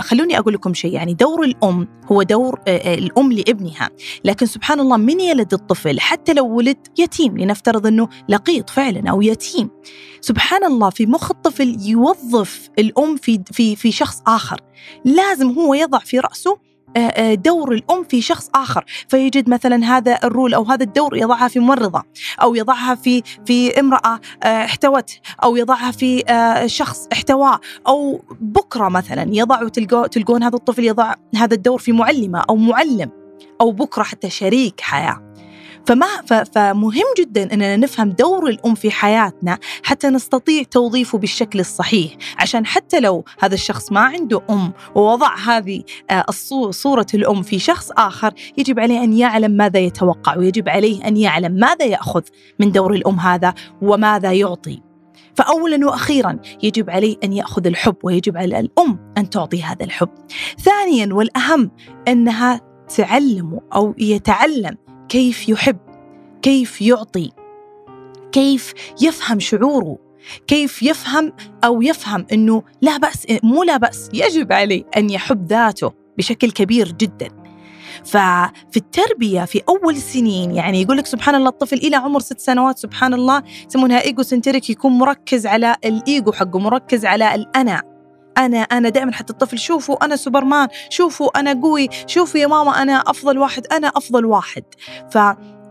خلوني 0.00 0.38
أقول 0.38 0.54
لكم 0.54 0.74
شيء 0.74 0.92
يعني 0.92 1.14
دور 1.14 1.44
الأم 1.44 1.88
هو 2.12 2.22
دور 2.22 2.60
آه، 2.68 2.76
آه، 2.76 2.94
الأم 2.94 3.32
لابنها. 3.32 3.90
لكن 4.24 4.46
سبحان 4.46 4.80
الله 4.80 4.96
من 4.96 5.20
يلد 5.20 5.54
الطفل؟ 5.54 6.00
حتى 6.00 6.34
لو 6.34 6.46
ولد 6.46 6.76
يتيم 6.98 7.38
لنفترض 7.38 7.86
أنه 7.86 8.08
لقيط 8.28 8.70
فعلا 8.70 9.10
أو 9.10 9.22
يتيم. 9.22 9.70
سبحان 10.20 10.64
الله 10.64 10.90
في 10.90 11.06
مخ 11.06 11.30
الطفل 11.30 11.76
يوظف 11.80 12.70
الأم 12.78 13.16
في, 13.16 13.42
في, 13.52 13.76
في 13.76 13.92
شخص 13.92 14.22
آخر. 14.26 14.60
لازم 15.04 15.50
هو 15.50 15.74
يضع 15.74 15.98
في 15.98 16.18
رأسه 16.18 16.50
آه، 16.50 16.54
آه، 16.54 16.65
دور 17.34 17.72
الأم 17.72 18.04
في 18.04 18.20
شخص 18.20 18.50
آخر. 18.54 18.84
فيجد 19.08 19.48
مثلا 19.48 19.84
هذا 19.84 20.18
الرول 20.24 20.54
أو 20.54 20.62
هذا 20.62 20.84
الدور 20.84 21.16
يضعها 21.16 21.48
في 21.48 21.58
ممرضة 21.58 22.02
أو 22.42 22.54
يضعها 22.54 22.94
في 22.94 23.22
في 23.46 23.80
امرأة 23.80 24.20
آه، 24.42 24.64
احتوته 24.64 25.14
أو 25.44 25.56
يضعها 25.56 25.90
في 25.90 26.24
شخص 26.66 27.08
احتواه 27.12 27.60
أو 27.86 28.20
بكرة 28.40 28.88
مثلا 28.88 29.26
يضع 29.28 29.68
تلقون 30.08 30.42
هذا 30.42 30.56
الطفل 30.56 30.84
يضع 30.84 31.14
هذا 31.36 31.54
الدور 31.54 31.78
في 31.78 31.92
معلمة 31.92 32.44
أو 32.50 32.56
معلم 32.56 33.10
أو 33.60 33.70
بكرة 33.72 34.02
حتى 34.02 34.30
شريك 34.30 34.80
حياة. 34.80 35.25
فما 35.86 36.06
فمهم 36.54 37.04
جدا 37.18 37.54
إننا 37.54 37.76
نفهم 37.76 38.10
دور 38.10 38.48
الأم 38.48 38.74
في 38.74 38.90
حياتنا 38.90 39.58
حتى 39.82 40.08
نستطيع 40.08 40.62
توظيفه 40.62 41.18
بالشكل 41.18 41.60
الصحيح. 41.60 42.16
عشان 42.38 42.66
حتى 42.66 43.00
لو 43.00 43.24
هذا 43.40 43.54
الشخص 43.54 43.92
ما 43.92 44.00
عنده 44.00 44.42
أم 44.50 44.72
ووضع 44.94 45.36
هذه 45.36 45.82
آه، 46.10 46.24
صورة 46.70 47.06
الأم 47.14 47.42
في 47.42 47.58
شخص 47.58 47.90
آخر 47.90 48.34
يجب 48.58 48.80
عليه 48.80 49.04
أن 49.04 49.12
يعلم 49.12 49.50
ماذا 49.50 49.78
يتوقع 49.78 50.36
ويجب 50.36 50.68
عليه 50.68 51.08
أن 51.08 51.16
يعلم 51.16 51.52
ماذا 51.52 51.84
يأخذ 51.84 52.22
من 52.60 52.72
دور 52.72 52.94
الأم 52.94 53.20
هذا 53.20 53.54
وماذا 53.82 54.32
يعطي. 54.32 54.82
فأولا 55.34 55.86
وأخيرا 55.86 56.38
يجب 56.62 56.90
عليه 56.90 57.16
أن 57.24 57.32
يأخذ 57.32 57.66
الحب 57.66 57.96
ويجب 58.02 58.36
على 58.36 58.60
الأم 58.60 59.12
أن 59.18 59.30
تعطي 59.30 59.62
هذا 59.62 59.84
الحب. 59.84 60.08
ثانيا 60.58 61.14
والأهم 61.14 61.70
أنها 62.08 62.60
تعلم 62.96 63.60
أو 63.74 63.94
يتعلم 63.98 64.85
كيف 65.08 65.48
يحب 65.48 65.78
كيف 66.42 66.82
يعطي 66.82 67.30
كيف 68.32 68.74
يفهم 69.02 69.40
شعوره 69.40 69.98
كيف 70.46 70.82
يفهم 70.82 71.32
أو 71.64 71.82
يفهم 71.82 72.26
أنه 72.32 72.62
لا 72.82 72.96
بأس 72.96 73.26
مو 73.42 73.62
لا 73.62 73.76
بأس 73.76 74.10
يجب 74.14 74.52
عليه 74.52 74.84
أن 74.96 75.10
يحب 75.10 75.46
ذاته 75.46 75.92
بشكل 76.18 76.50
كبير 76.50 76.92
جدا. 76.92 77.28
ففي 78.04 78.76
التربية 78.76 79.44
في 79.44 79.62
أول 79.68 79.96
سنين 79.96 80.50
يعني 80.54 80.82
يقول 80.82 80.96
لك 80.96 81.06
سبحان 81.06 81.34
الله 81.34 81.48
الطفل 81.48 81.76
إلى 81.76 81.96
عمر 81.96 82.20
ست 82.20 82.40
سنوات 82.40 82.78
سبحان 82.78 83.14
الله 83.14 83.42
يسمونها 83.68 84.00
egocentric 84.00 84.70
يكون 84.70 84.92
مركز 84.92 85.46
على 85.46 85.76
الإيجو 85.84 86.32
حقه 86.32 86.58
مركز 86.58 87.04
على 87.04 87.34
الأنا. 87.34 87.95
أنا 88.38 88.58
أنا 88.58 88.88
دائما 88.88 89.12
حتى 89.12 89.32
الطفل 89.32 89.58
شوفوا 89.58 90.04
أنا 90.04 90.16
سوبرمان 90.16 90.68
شوفوا 90.90 91.40
أنا 91.40 91.60
قوي 91.62 91.88
شوفوا 92.06 92.40
يا 92.40 92.46
ماما 92.46 92.82
أنا 92.82 92.92
أفضل 92.92 93.38
واحد 93.38 93.66
أنا 93.72 93.88
أفضل 93.88 94.24
واحد. 94.24 94.64
ف 95.10 95.18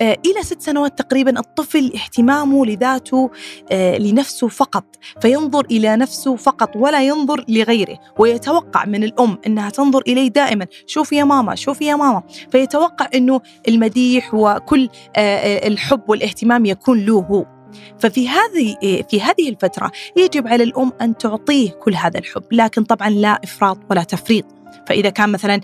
آه، 0.02 0.18
إلى 0.26 0.44
ست 0.44 0.62
سنوات 0.62 1.00
تقريبا 1.00 1.40
الطفل 1.40 1.92
اهتمامه 1.96 2.66
لذاته 2.66 3.32
آه، 3.72 3.98
لنفسه 3.98 4.48
فقط 4.48 4.84
فينظر 5.22 5.66
إلى 5.66 5.96
نفسه 5.96 6.36
فقط 6.36 6.76
ولا 6.76 7.04
ينظر 7.04 7.46
لغيره 7.48 8.00
ويتوقع 8.20 8.86
من 8.86 9.04
الأم 9.04 9.38
أنها 9.48 9.70
تنظر 9.70 10.02
إليه 10.08 10.28
دائما 10.28 10.68
شوفي 10.88 11.16
يا 11.16 11.24
ماما 11.24 11.56
شوفي 11.56 11.86
يا 11.86 11.96
ماما. 11.96 12.24
فيتوقع 12.52 13.08
أنه 13.16 13.42
المديح 13.68 14.34
وكل 14.34 14.90
آه، 15.16 15.68
الحب 15.68 16.02
والاهتمام 16.10 16.66
يكون 16.66 17.06
له 17.06 17.14
هو. 17.14 17.55
ففي 18.00 18.30
هذه 18.30 18.76
في 19.10 19.22
هذه 19.22 19.50
الفترة 19.50 19.92
يجب 20.18 20.48
على 20.48 20.64
الأم 20.64 20.92
أن 21.02 21.18
تعطيه 21.18 21.70
كل 21.70 21.96
هذا 21.96 22.20
الحب 22.20 22.44
لكن 22.52 22.84
طبعا 22.84 23.10
لا 23.10 23.40
إفراط 23.44 23.78
ولا 23.90 24.04
تفريط. 24.04 24.46
فإذا 24.88 25.10
كان 25.10 25.30
مثلا 25.30 25.62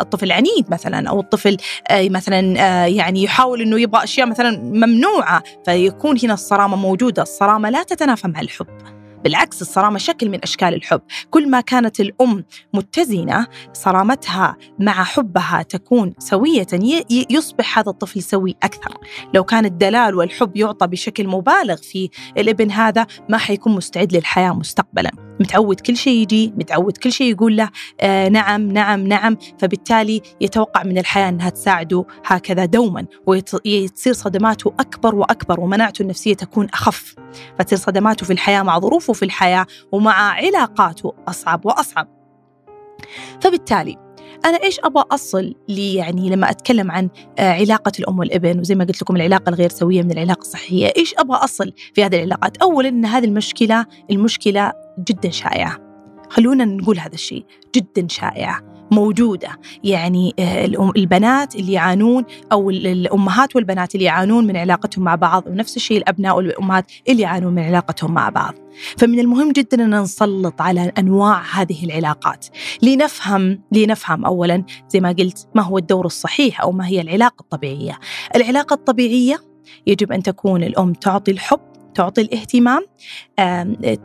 الطفل 0.00 0.32
عنيد 0.32 0.70
مثلا 0.70 1.08
أو 1.08 1.20
الطفل 1.20 1.56
مثلا 1.92 2.40
يعني 2.86 3.22
يحاول 3.22 3.62
أنه 3.62 3.80
يبغى 3.80 4.04
أشياء 4.04 4.26
مثلا 4.26 4.58
ممنوعة 4.58 5.42
فيكون 5.64 6.18
هنا 6.22 6.34
الصرامة 6.34 6.76
موجودة. 6.76 7.22
الصرامة 7.22 7.70
لا 7.70 7.82
تتنافى 7.82 8.28
مع 8.28 8.40
الحب. 8.40 8.66
بالعكس 9.26 9.62
الصرامة 9.62 9.98
شكل 9.98 10.28
من 10.28 10.42
أشكال 10.42 10.74
الحب. 10.74 11.00
كل 11.30 11.50
ما 11.50 11.60
كانت 11.60 12.00
الأم 12.00 12.44
متزنة 12.74 13.46
صرامتها 13.72 14.56
مع 14.78 15.04
حبها 15.04 15.62
تكون 15.62 16.14
سوية 16.18 16.66
يصبح 17.10 17.78
هذا 17.78 17.90
الطفل 17.90 18.22
سوي 18.22 18.56
أكثر. 18.62 18.98
لو 19.34 19.44
كان 19.44 19.64
الدلال 19.64 20.14
والحب 20.14 20.56
يعطى 20.56 20.86
بشكل 20.86 21.28
مبالغ 21.28 21.76
في 21.76 22.10
الابن 22.38 22.70
هذا 22.70 23.06
ما 23.28 23.38
حيكون 23.38 23.74
مستعد 23.74 24.16
للحياة 24.16 24.52
مستقبلا. 24.52 25.25
متعود 25.40 25.80
كل 25.80 25.96
شيء 25.96 26.22
يجي 26.22 26.52
متعود 26.56 26.96
كل 26.96 27.12
شيء 27.12 27.32
يقول 27.32 27.56
له 27.56 27.70
آه 28.00 28.28
نعم 28.28 28.72
نعم 28.72 29.06
نعم. 29.06 29.36
فبالتالي 29.58 30.22
يتوقع 30.40 30.82
من 30.82 30.98
الحياة 30.98 31.28
أنها 31.28 31.50
تساعده 31.50 32.04
هكذا 32.24 32.64
دوما 32.64 33.06
وتصير 33.26 34.12
صدماته 34.12 34.74
أكبر 34.80 35.14
وأكبر 35.14 35.60
ومناعته 35.60 36.02
النفسية 36.02 36.34
تكون 36.34 36.66
أخف. 36.74 37.14
فتصير 37.58 37.78
صدماته 37.78 38.26
في 38.26 38.32
الحياة 38.32 38.62
مع 38.62 38.78
ظروفه 38.78 39.12
في 39.12 39.24
الحياة 39.24 39.66
ومع 39.92 40.32
علاقاته 40.32 41.14
أصعب 41.28 41.66
وأصعب. 41.66 42.08
فبالتالي 43.40 44.05
أنا 44.44 44.62
إيش 44.62 44.80
أبغى 44.84 45.04
أصل 45.10 45.54
لي 45.68 45.94
يعني 45.94 46.30
لما 46.30 46.50
أتكلم 46.50 46.90
عن 46.90 47.08
آه، 47.38 47.52
علاقة 47.52 47.92
الأم 47.98 48.18
والابن؟ 48.18 48.60
وزي 48.60 48.74
ما 48.74 48.84
قلت 48.84 49.02
لكم 49.02 49.16
العلاقة 49.16 49.50
الغير 49.50 49.70
سوية 49.70 50.02
من 50.02 50.12
العلاقة 50.12 50.40
الصحية. 50.40 50.92
إيش 50.96 51.14
أبغى 51.18 51.36
أصل 51.36 51.72
في 51.94 52.04
هذه 52.04 52.16
العلاقات؟ 52.16 52.56
أولا 52.56 52.88
أن 52.88 53.04
هذه 53.04 53.24
المشكلة 53.24 53.86
المشكلة 54.10 54.72
جدا 55.08 55.30
شائعة. 55.30 55.78
خلونا 56.30 56.64
نقول 56.64 56.98
هذا 56.98 57.14
الشيء 57.14 57.44
جدا 57.76 58.08
شائعة. 58.08 58.75
موجودة. 58.90 59.48
يعني 59.84 60.34
آه، 60.38 60.64
البنات 60.96 61.56
اللي 61.56 61.72
يعانون 61.72 62.24
أو 62.52 62.70
الأمهات 62.70 63.56
والبنات 63.56 63.94
اللي 63.94 64.04
يعانون 64.04 64.46
من 64.46 64.56
علاقتهم 64.56 65.04
مع 65.04 65.14
بعض 65.14 65.46
ونفس 65.46 65.76
الشيء 65.76 65.96
الأبناء 65.98 66.36
والأمهات 66.36 66.84
اللي 67.08 67.22
يعانون 67.22 67.54
من 67.54 67.62
علاقتهم 67.62 68.14
مع 68.14 68.28
بعض. 68.28 68.54
فمن 68.98 69.20
المهم 69.20 69.52
جدا 69.52 69.84
أن 69.84 70.00
نسلط 70.00 70.60
على 70.60 70.92
أنواع 70.98 71.42
هذه 71.52 71.84
العلاقات. 71.84 72.46
لنفهم 72.82 73.60
لنفهم 73.72 74.24
أولا 74.24 74.64
زي 74.88 75.00
ما 75.00 75.08
قلت 75.08 75.48
ما 75.54 75.62
هو 75.62 75.78
الدور 75.78 76.06
الصحيح 76.06 76.60
أو 76.60 76.72
ما 76.72 76.86
هي 76.86 77.00
العلاقة 77.00 77.40
الطبيعية. 77.42 77.98
العلاقة 78.36 78.74
الطبيعية 78.74 79.38
يجب 79.86 80.12
أن 80.12 80.22
تكون 80.22 80.62
الأم 80.62 80.92
تعطي 80.92 81.30
الحب 81.30 81.75
تعطي 81.96 82.20
الاهتمام. 82.20 82.84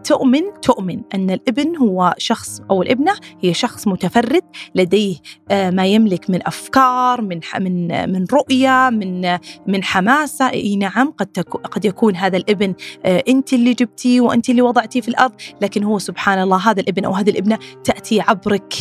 تؤمن 0.04 0.42
تؤمن 0.62 1.02
أن 1.16 1.30
الابن 1.32 1.78
هو 1.78 2.16
شخص 2.18 2.62
أو 2.72 2.82
الابنة 2.82 3.14
هي 3.42 3.54
شخص 3.54 3.88
متفرد 3.88 4.44
لديه 4.76 5.16
ما 5.52 5.86
يملك 5.86 6.30
من 6.30 6.48
أفكار 6.48 7.22
من 7.22 7.40
من 7.60 7.88
من 8.14 8.26
رؤية 8.34 8.90
من 8.90 9.38
من 9.68 9.84
حماسة. 9.84 10.50
إي 10.50 10.76
نعم 10.76 11.12
قد 11.12 11.40
قد 11.72 11.86
يكون 11.86 12.16
هذا 12.16 12.38
الابن 12.38 12.74
أنت 13.06 13.54
اللي 13.54 13.74
جبتيه 13.74 14.22
وأنت 14.22 14.50
اللي 14.50 14.62
وضعتيه 14.62 15.02
في 15.02 15.08
الأرض 15.08 15.34
لكن 15.62 15.84
هو 15.84 16.00
سبحان 16.00 16.42
الله 16.42 16.58
هذا 16.58 16.82
الابن 16.82 17.06
أو 17.06 17.14
هذه 17.14 17.30
الابنة 17.30 17.60
تأتي 17.84 18.22
عبرك 18.22 18.74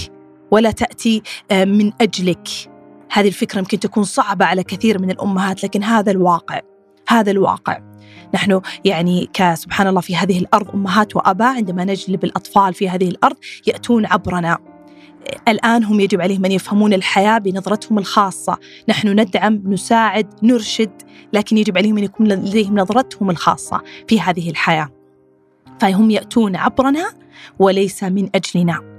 ولا 0.50 0.70
تأتي 0.70 1.22
من 1.52 1.92
أجلك. 2.00 2.48
هذه 3.12 3.28
الفكرة 3.28 3.58
يمكن 3.58 3.78
تكون 3.78 4.04
صعبة 4.04 4.44
على 4.44 4.62
كثير 4.62 5.02
من 5.02 5.10
الأمهات 5.10 5.64
لكن 5.64 5.82
هذا 5.82 6.10
الواقع 6.10 6.60
هذا 7.08 7.30
الواقع. 7.30 7.89
نحن 8.34 8.60
يعني 8.84 9.30
كسبحان 9.32 9.86
الله 9.86 10.00
في 10.00 10.16
هذه 10.16 10.38
الأرض 10.38 10.70
أمهات 10.74 11.16
وآباء 11.16 11.56
عندما 11.56 11.84
نجلب 11.84 12.24
الأطفال 12.24 12.74
في 12.74 12.88
هذه 12.88 13.08
الأرض 13.08 13.36
يأتون 13.66 14.06
عبرنا. 14.06 14.58
الآن 15.48 15.84
هم 15.84 16.00
يجب 16.00 16.20
عليهم 16.20 16.44
أن 16.44 16.52
يفهمون 16.52 16.92
الحياة 16.92 17.38
بنظرتهم 17.38 17.98
الخاصة. 17.98 18.58
نحن 18.88 19.20
ندعم 19.20 19.62
نساعد 19.66 20.34
نرشد 20.42 21.02
لكن 21.32 21.58
يجب 21.58 21.78
عليهم 21.78 21.98
أن 21.98 22.04
يكون 22.04 22.28
لديهم 22.28 22.78
نظرتهم 22.78 23.30
الخاصة 23.30 23.80
في 24.08 24.20
هذه 24.20 24.50
الحياة. 24.50 24.88
فهم 25.80 26.10
يأتون 26.10 26.56
عبرنا 26.56 27.12
وليس 27.58 28.04
من 28.04 28.28
أجلنا. 28.34 28.89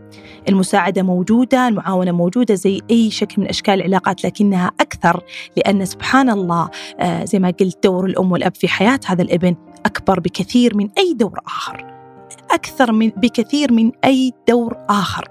المساعدة 0.49 1.03
موجودة 1.03 1.67
المعاونة 1.67 2.11
موجودة 2.11 2.55
زي 2.55 2.81
أي 2.91 3.11
شكل 3.11 3.41
من 3.41 3.47
أشكال 3.47 3.73
العلاقات 3.73 4.25
لكنها 4.25 4.71
أكثر 4.79 5.23
لأن 5.57 5.85
سبحان 5.85 6.29
الله 6.29 6.69
آه، 6.99 7.25
زي 7.25 7.39
ما 7.39 7.53
قلت 7.59 7.83
دور 7.83 8.05
الأم 8.05 8.31
والأب 8.31 8.55
في 8.55 8.67
حياة 8.67 8.99
هذا 9.05 9.21
الابن 9.21 9.55
أكبر 9.85 10.19
بكثير 10.19 10.77
من 10.77 10.89
أي 10.97 11.13
دور 11.13 11.39
آخر. 11.47 11.85
أكثر 12.51 12.91
من 12.91 13.09
بكثير 13.09 13.73
من 13.73 13.91
أي 14.05 14.33
دور 14.49 14.77
آخر. 14.89 15.27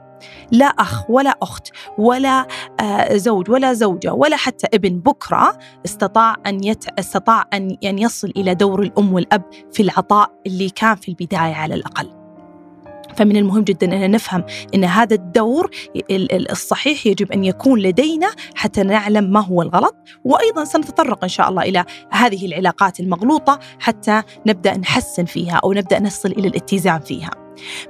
لا 0.53 0.67
أخ 0.67 1.11
ولا 1.11 1.35
أخت 1.43 1.69
ولا 1.99 2.47
آه، 2.81 3.17
زوج 3.17 3.51
ولا 3.51 3.73
زوجة 3.73 4.13
ولا 4.13 4.37
حتى 4.37 4.67
ابن 4.75 4.99
بكرة 4.99 5.59
استطاع 5.85 6.37
أن 6.47 6.65
يت... 6.65 6.85
استطاع 6.99 7.45
أن 7.55 7.77
يصل 7.83 8.33
إلى 8.37 8.55
دور 8.55 8.83
الأم 8.83 9.13
والأب 9.13 9.43
في 9.73 9.83
العطاء 9.83 10.31
اللي 10.47 10.71
كان 10.71 10.97
في 10.97 11.09
البداية 11.09 11.55
على 11.55 11.75
الأقل. 11.75 12.20
فمن 13.17 13.37
المهم 13.37 13.63
جدا 13.63 14.07
أن 14.07 14.11
نفهم 14.11 14.45
أن 14.75 14.85
هذا 14.85 15.15
الدور 15.15 15.71
الصحيح 16.51 17.07
يجب 17.07 17.33
أن 17.33 17.45
يكون 17.45 17.81
لدينا 17.81 18.31
حتى 18.55 18.83
نعلم 18.83 19.33
ما 19.33 19.41
هو 19.41 19.63
الغلط 19.63 19.97
وأيضا 20.25 20.65
سنتطرق 20.65 21.23
إن 21.23 21.29
شاء 21.29 21.49
الله 21.49 21.63
إلى 21.63 21.85
هذه 22.11 22.47
العلاقات 22.47 23.01
المغلوطة 23.01 23.59
حتى 23.79 24.23
نبدأ 24.47 24.77
نحسن 24.77 25.25
فيها 25.25 25.61
أو 25.65 25.73
نبدأ 25.73 26.01
نصل 26.01 26.31
إلى 26.31 26.49
الاتزان 26.49 27.01
فيها. 27.01 27.31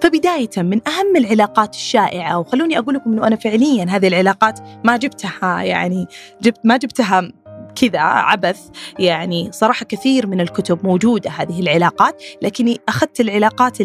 فبداية 0.02 0.50
من 0.56 0.88
أهم 0.88 1.16
العلاقات 1.16 1.74
الشائعة 1.74 2.38
وخلوني 2.38 2.78
أقول 2.78 2.94
لكم 2.94 3.12
أنه 3.12 3.26
أنا 3.26 3.36
فعليا 3.36 3.84
هذه 3.84 4.08
العلاقات 4.08 4.60
ما 4.84 4.96
جبتها 4.96 5.62
يعني 5.62 6.06
جبت 6.42 6.58
ما 6.64 6.76
جبتها 6.76 7.32
كذا 7.74 8.00
عبث. 8.00 8.60
يعني 8.98 9.52
صراحة 9.52 9.86
كثير 9.86 10.26
من 10.26 10.40
الكتب 10.40 10.86
موجودة 10.86 11.30
هذه 11.30 11.60
العلاقات 11.60 12.22
لكني 12.42 12.80
أخذت 12.88 13.20
العلاقات 13.20 13.80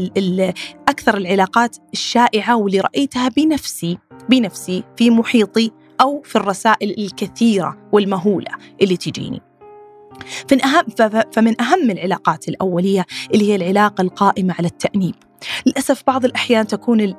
أكثر 0.90 1.18
العلاقات 1.18 1.78
الشائعة 1.94 2.58
واللي 2.58 2.80
رأيتها 2.80 3.30
بنفسي 3.30 3.98
بنفسي 4.30 4.84
في 4.98 5.10
محيطي 5.10 5.72
أو 6.02 6.22
في 6.26 6.36
الرسائل 6.36 6.96
الكثيرة 6.98 7.78
والمهولة 7.92 8.52
اللي 8.82 8.98
تجيني. 8.98 9.42
فمن 10.50 10.66
أهم, 10.66 10.86
فمن 11.32 11.62
أهم 11.62 11.92
العلاقات 11.92 12.48
الأولية 12.48 13.06
اللي 13.34 13.52
هي 13.52 13.56
العلاقة 13.56 14.02
القائمة 14.02 14.56
على 14.60 14.68
التأنيب. 14.68 15.16
للأسف 15.66 16.04
بعض 16.08 16.26
الأحيان 16.26 16.68
تكون 16.68 17.16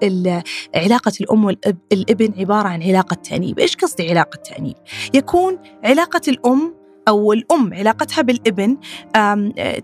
علاقة 0.75 1.13
الأم 1.21 1.45
والابن 1.45 2.35
عبارة 2.39 2.69
عن 2.69 2.83
علاقة 2.83 3.15
تأنيب. 3.15 3.59
إيش 3.59 3.77
قصدي 3.77 4.11
علاقة 4.11 4.37
تأنيب؟ 4.37 4.77
يكون 5.15 5.59
علاقة 5.85 6.21
الأم 6.29 6.75
أو 7.09 7.33
الأم 7.33 7.75
علاقتها 7.75 8.23
بالابن 8.23 8.77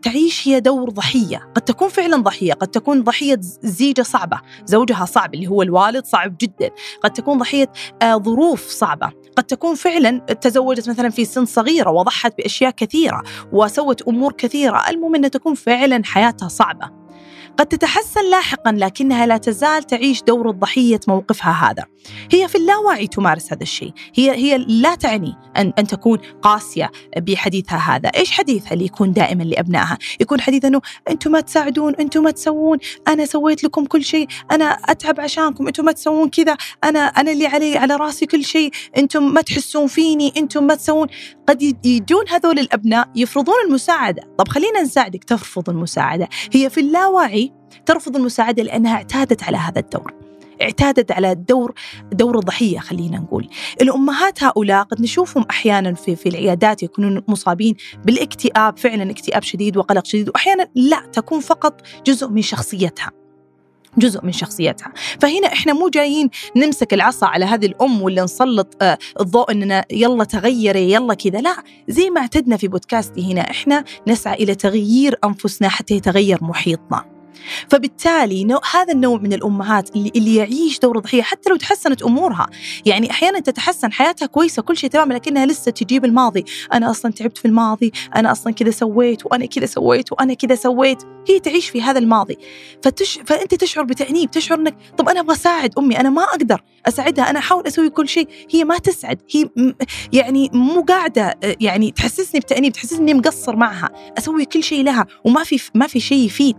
تعيش 0.03 0.49
هي 0.49 0.61
دور 0.61 0.91
ضحية. 0.91 1.53
قد 1.55 1.63
تكون 1.63 1.89
فعلا 1.89 2.17
ضحية 2.17 2.53
قد 2.53 2.69
تكون 2.69 3.03
ضحية 3.03 3.41
زيجة 3.63 4.03
صعبة. 4.03 4.41
زوجها 4.65 5.05
صعب 5.05 5.35
اللي 5.35 5.47
هو 5.47 5.63
الوالد 5.63 6.05
صعب 6.05 6.37
جدا. 6.41 6.71
قد 7.03 7.13
تكون 7.13 7.39
ضحية 7.39 7.73
آه، 8.03 8.17
ظروف 8.17 8.69
صعبة. 8.69 9.11
قد 9.37 9.45
تكون 9.45 9.75
فعلا 9.75 10.19
تزوجت 10.19 10.89
مثلا 10.89 11.11
في 11.11 11.25
سن 11.25 11.45
صغيرة 11.45 11.91
وضحت 11.91 12.39
بأشياء 12.39 12.71
كثيرة 12.71 13.23
وسوت 13.53 14.03
أمور 14.03 14.33
كثيرة. 14.33 14.91
المهم 14.91 15.15
أنها 15.15 15.29
تكون 15.29 15.55
فعلا 15.55 16.03
حياتها 16.05 16.49
صعبة. 16.49 17.02
قد 17.59 17.67
تتحسن 17.67 18.31
لاحقا 18.31 18.73
لكنها 18.73 19.27
لا 19.27 19.37
تزال 19.37 19.83
تعيش 19.83 20.23
دور 20.23 20.51
الضحية 20.51 21.01
موقفها 21.09 21.71
هذا. 21.71 21.92
هي 22.31 22.49
في 22.49 22.59
اللاوعي 22.59 23.07
تمارس 23.07 23.53
هذا 23.53 23.63
الشيء. 23.63 23.93
هي 24.15 24.31
هي 24.31 24.59
لا 24.59 24.95
تعني 24.95 25.35
أن, 25.57 25.73
أن 25.79 25.87
تكون 25.87 26.19
قاسية 26.43 26.91
بحديثها 27.17 27.97
هذا. 27.97 28.09
إيش 28.09 28.31
حديثها 28.31 28.73
اللي 28.73 28.85
يكون 28.85 29.13
دائما 29.13 29.43
لأبنائها؟ 29.43 29.99
يكون 30.21 30.41
حديث 30.41 30.65
أنه 30.65 30.81
أنتم 31.09 31.33
ما 31.33 31.41
تساعدون 31.41 31.95
أنتم 31.95 32.23
ما 32.23 32.31
تسوون 32.31 32.79
أنا 33.09 33.27
سويت 33.27 33.65
لكم 33.65 33.85
كل 33.85 34.05
شيء 34.05 34.27
أنا 34.51 34.65
أتعب 34.65 35.21
عشانكم 35.21 35.67
أنتم 35.67 35.85
ما 35.85 35.93
تسوون 35.93 36.29
كذا 36.29 36.57
أنا 36.85 36.99
أنا 36.99 37.33
اللي 37.33 37.47
علي 37.47 37.79
على 37.79 37.97
رأسي 37.97 38.27
كل 38.27 38.45
شيء 38.45 38.71
أنتم 38.97 39.35
ما 39.35 39.41
تحسون 39.41 39.87
فيني 39.87 40.33
أنتم 40.37 40.67
ما 40.67 40.75
تسوون. 40.75 41.09
قد 41.47 41.63
يجون 41.87 42.29
هذول 42.29 42.59
الأبناء 42.59 43.09
يفرضون 43.17 43.55
المساعدة. 43.67 44.23
طب 44.39 44.49
خلينا 44.49 44.83
نساعدك 44.83 45.25
ترفض 45.25 45.71
المساعدة. 45.71 46.29
هي 46.53 46.71
في 46.71 46.81
اللاوعي 46.81 47.53
ترفض 47.87 48.17
المساعدة 48.17 48.63
لأنها 48.63 48.95
اعتادت 48.95 49.43
على 49.43 49.57
هذا 49.57 49.81
الدور. 49.81 50.32
اعتادت 50.63 51.13
على 51.13 51.33
الدور 51.33 51.73
دور 52.13 52.39
الضحيه 52.39 52.79
خلينا 52.79 53.19
نقول. 53.19 53.49
الأمهات 53.83 54.43
هؤلاء 54.45 54.83
قد 54.83 55.01
نشوفهم 55.01 55.45
أحيانا 55.51 55.95
في 55.95 56.17
في 56.17 56.29
العيادات 56.29 56.83
يكونون 56.83 57.23
مصابين 57.29 57.75
بالاكتئاب 58.05 58.79
فعلا 58.79 59.11
اكتئاب 59.11 59.43
شديد 59.43 59.77
وقلق 59.77 60.05
شديد 60.05 60.29
وأحيانا 60.29 60.69
لا 60.75 61.03
تكون 61.13 61.41
فقط 61.41 61.81
جزء 62.07 62.29
من 62.29 62.43
شخصيتها. 62.43 63.11
جزء 63.99 64.25
من 64.25 64.33
شخصيتها. 64.33 64.93
فهنا 65.21 65.47
إحنا 65.47 65.73
مو 65.73 65.89
جايين 65.89 66.31
نمسك 66.57 66.95
العصا 66.95 67.27
على 67.27 67.45
هذه 67.45 67.67
الأم 67.67 68.03
ولا 68.03 68.25
نسلط 68.25 68.77
آه، 68.83 68.99
الضوء 69.21 69.53
إننا 69.53 69.85
يلا 69.91 70.25
تغيري 70.25 70.93
يلا 70.93 71.15
كذا. 71.15 71.41
لا 71.41 71.57
زي 71.89 72.11
ما 72.11 72.21
اعتدنا 72.21 72.57
في 72.57 72.69
بودكاستي 72.69 73.33
هنا 73.33 73.41
إحنا 73.41 73.85
نسعى 74.09 74.35
إلى 74.35 74.55
تغيير 74.55 75.19
أنفسنا 75.25 75.69
حتى 75.69 75.95
يتغير 75.95 76.39
محيطنا. 76.45 77.12
فبالتالي 77.71 78.45
نوع 78.45 78.61
هذا 78.75 78.93
النوع 78.93 79.19
من 79.19 79.33
الأمهات 79.33 79.97
اللي, 79.97 80.13
اللي 80.17 80.35
يعيش 80.35 80.79
دور 80.79 80.99
الضحيه 80.99 81.23
حتى 81.23 81.51
لو 81.51 81.57
تحسنت 81.57 82.03
أمورها. 82.03 82.47
يعني 82.87 83.11
أحيانا 83.11 83.41
تتحسن 83.41 83.93
حياتها 83.93 84.27
كويسة 84.27 84.63
كل 84.63 84.77
شيء 84.77 84.91
تمام 84.91 85.13
لكنها 85.13 85.47
لسه 85.47 85.71
تجيب 85.71 86.05
الماضي 86.05 86.45
أنا 86.73 86.91
أصلا 86.91 87.13
تعبت 87.13 87.39
في 87.39 87.45
الماضي 87.45 87.93
أنا 88.17 88.33
أصلا 88.33 88.53
كذا 88.53 88.71
سويت 88.71 89.27
وأنا 89.27 89.47
كذا 89.47 89.67
سويت 89.67 90.13
وأنا 90.13 90.35
كذا 90.35 90.55
سويت. 90.55 91.03
هي 91.29 91.41
تعيش 91.41 91.69
في 91.69 91.83
هذا 91.83 91.99
الماضي. 91.99 92.39
فتش... 92.83 93.19
فأنت 93.27 93.55
تشعر 93.55 93.85
بتأنيب 93.85 94.31
تشعر 94.31 94.59
إنك 94.59 94.77
طب 94.99 95.09
أنا 95.09 95.21
أبغى 95.21 95.35
أساعد 95.35 95.79
أمي 95.79 96.01
أنا 96.01 96.11
ما 96.11 96.23
أقدر 96.23 96.63
أساعدها 96.87 97.31
أنا 97.31 97.39
أحاول 97.39 97.67
أسوي 97.67 97.91
كل 97.91 98.09
شيء. 98.09 98.29
هي 98.51 98.65
ما 98.65 98.79
تسعد 98.79 99.23
هي. 99.35 99.49
يعني 100.13 100.51
مو 100.53 100.83
قاعدة 100.83 101.39
يعني 101.61 101.91
تحسسني 101.91 102.41
بتأنيب 102.41 102.73
تحسسني 102.73 102.99
اني 102.99 103.15
مقصر 103.15 103.57
معها. 103.57 103.91
أسوي 104.19 104.45
كل 104.45 104.63
شيء 104.63 104.85
لها 104.85 105.07
وما 105.25 105.45
في 105.45 105.71
ما 105.75 105.87
في 105.87 106.01
شيء 106.01 106.27
يفيد. 106.27 106.57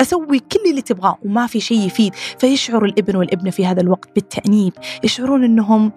أسوي 0.00 0.38
كل 0.38 0.70
اللي 0.70 0.82
تبغاه 0.82 1.18
وما 1.24 1.46
في 1.46 1.60
شيء 1.60 1.86
يفيد. 1.86 2.14
فيشعر 2.38 2.84
الابن 2.84 3.16
والابنة 3.16 3.50
في 3.50 3.66
هذا 3.66 3.80
الوقت 3.80 4.08
بالتأنيب. 4.14 4.72
يشعرون 5.04 5.44
إنهم 5.44 5.92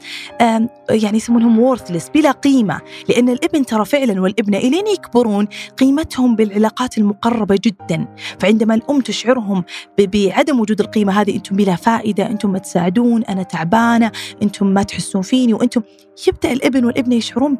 يعني 0.89 1.18
يسمونهم 1.18 1.60
وورثلس 1.60 2.10
بلا 2.10 2.32
قيمة. 2.32 2.82
لأن 3.10 3.29
الابن 3.29 3.65
ترى 3.65 3.86
فعلا 3.86 4.22
والابنة 4.22 4.58
إلين 4.58 4.88
يكبرون 4.88 5.48
قيمتهم 5.77 6.36
بالعلاقات 6.36 6.98
المقربة 6.98 7.60
جدا. 7.65 8.15
فعندما 8.39 8.74
الأم 8.74 9.01
تشعرهم 9.01 9.63
بعدم 10.00 10.60
وجود 10.60 10.79
القيمة 10.79 11.22
هذه 11.22 11.36
أنتم 11.36 11.56
بلا 11.56 11.75
فائدة 11.75 12.27
أنتم 12.27 12.51
ما 12.51 12.60
تساعدون 12.60 13.24
أنا 13.24 13.44
تعبانة 13.44 14.12
أنتم 14.44 14.68
ما 14.68 14.84
تحسون 14.84 15.22
فيني 15.22 15.53
وأنتم 15.53 15.82
يبدأ 16.27 16.51
الابن 16.51 16.86
والابنة 16.86 17.15
يشعرون 17.15 17.58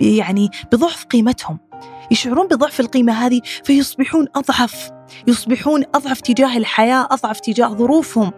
يعني 0.00 0.50
بضعف 0.72 1.04
قيمتهم. 1.04 1.58
يشعرون 2.10 2.46
بضعف 2.46 2.80
القيمة 2.80 3.12
هذه 3.12 3.40
فيصبحون 3.64 4.26
أضعف 4.36 4.90
يصبحون 5.26 5.84
أضعف 5.94 6.20
تجاه 6.20 6.56
الحياة 6.56 7.08
أضعف 7.10 7.40
تجاه 7.40 7.68
ظروفهم 7.68 8.32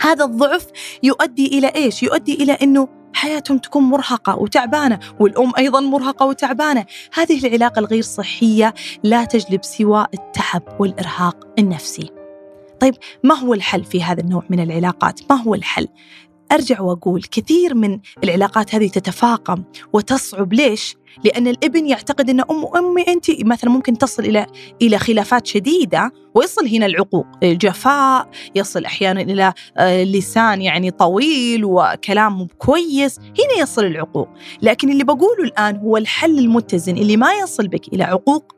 هذا 0.00 0.24
الضعف 0.24 0.66
يؤدي 1.02 1.58
إلى 1.58 1.66
إيش؟ 1.66 2.02
يؤدي 2.02 2.34
إلى 2.34 2.52
أنه 2.52 2.88
حياتهم 3.14 3.58
تكون 3.58 3.82
مرهقة 3.82 4.36
وتعبانة 4.38 4.98
والأم 5.20 5.52
أيضا 5.58 5.80
مرهقة 5.80 6.26
وتعبانة 6.26 6.86
هذه 7.12 7.46
العلاقة 7.46 7.78
الغير 7.78 8.02
صحية 8.02 8.74
لا 9.02 9.24
تجلب 9.24 9.64
سوى 9.64 10.06
التعب 10.14 10.62
والإرهاق 10.80 11.36
النفسي 11.58 12.10
طيب 12.80 12.94
ما 13.24 13.34
هو 13.34 13.54
الحل 13.54 13.84
في 13.84 14.02
هذا 14.02 14.20
النوع 14.20 14.44
من 14.50 14.60
العلاقات؟ 14.60 15.20
ما 15.30 15.42
هو 15.42 15.54
الحل؟ 15.54 15.88
أرجع 16.52 16.80
وأقول 16.80 17.22
كثير 17.22 17.74
من 17.74 18.00
العلاقات 18.24 18.74
هذه 18.74 18.88
تتفاقم 18.88 19.64
وتصعب 19.92 20.52
ليش؟ 20.52 20.96
لأن 21.24 21.48
الإبن 21.48 21.86
يعتقد 21.86 22.30
أن 22.30 22.40
أم 22.40 22.66
أمي 22.76 23.02
أنت 23.08 23.44
مثلا 23.44 23.70
ممكن 23.70 23.98
تصل 23.98 24.24
إلى 24.24 24.46
إلى 24.82 24.98
خلافات 24.98 25.46
شديدة 25.46 26.12
ويصل 26.34 26.66
هنا 26.68 26.86
العقوق. 26.86 27.26
الجفاء 27.42 28.30
يصل 28.54 28.84
أحيانا 28.84 29.20
إلى 29.20 29.52
آه، 29.76 30.04
لسان 30.04 30.62
يعني 30.62 30.90
طويل 30.90 31.64
وكلام 31.64 32.46
كويس 32.58 33.18
هنا 33.18 33.62
يصل 33.62 33.84
العقوق. 33.84 34.28
لكن 34.62 34.90
اللي 34.90 35.04
بقوله 35.04 35.44
الآن 35.44 35.76
هو 35.76 35.96
الحل 35.96 36.38
المتزن 36.38 36.96
اللي 36.96 37.16
ما 37.16 37.32
يصل 37.32 37.68
بك 37.68 37.88
إلى 37.88 38.04
عقوق 38.04 38.52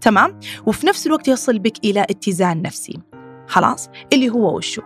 تمام؟ 0.00 0.40
وفي 0.66 0.86
نفس 0.86 1.06
الوقت 1.06 1.28
يصل 1.28 1.58
بك 1.58 1.84
إلى 1.84 2.02
اتزان 2.02 2.62
نفسي. 2.62 2.98
خلاص؟ 3.46 3.88
اللي 4.12 4.30
هو 4.30 4.56
وشو؟ 4.56 4.82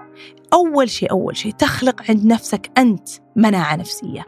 أول 0.53 0.91
شيء 0.91 1.11
أول 1.11 1.37
شيء 1.37 1.53
تخلق 1.53 2.03
عند 2.09 2.25
نفسك 2.25 2.71
أنت 2.79 3.09
مناعة 3.37 3.77
نفسية. 3.77 4.25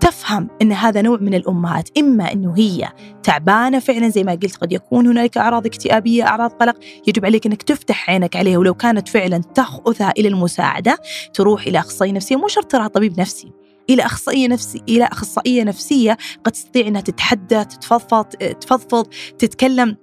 تفهم 0.00 0.48
أن 0.62 0.72
هذا 0.72 1.02
نوع 1.02 1.18
من 1.20 1.34
الأمهات 1.34 1.98
إما 1.98 2.32
أنه 2.32 2.54
هي 2.56 2.88
تعبانة 3.22 3.78
فعلا 3.78 4.08
زي 4.08 4.24
ما 4.24 4.32
قلت 4.32 4.56
قد 4.56 4.72
يكون 4.72 5.06
هنالك 5.06 5.38
أعراض 5.38 5.66
اكتئابية 5.66 6.26
أعراض 6.26 6.50
قلق 6.50 6.76
يجب 7.06 7.24
عليك 7.24 7.46
أنك 7.46 7.62
تفتح 7.62 8.10
عينك 8.10 8.36
عليها. 8.36 8.58
ولو 8.58 8.74
كانت 8.74 9.08
فعلا 9.08 9.38
تأخذها 9.54 10.12
إلى 10.18 10.28
المساعدة 10.28 10.98
تروح 11.34 11.66
إلى 11.66 11.78
أخصائي 11.78 12.12
نفسية 12.12 12.36
مو 12.36 12.48
شرط 12.48 12.70
ترى 12.70 12.88
طبيب 12.88 13.20
نفسي 13.20 13.52
إلى 13.90 14.02
أخصائية 14.02 14.48
نفسي 14.48 14.82
إلى 14.88 15.04
أخصائية 15.04 15.64
نفسية 15.64 16.16
قد 16.44 16.52
تستطيع 16.52 16.86
إنها 16.86 17.00
تتحدث 17.00 17.66
تتفضفض 17.66 18.24
تفضفض 18.60 19.06
تتكلم. 19.38 19.96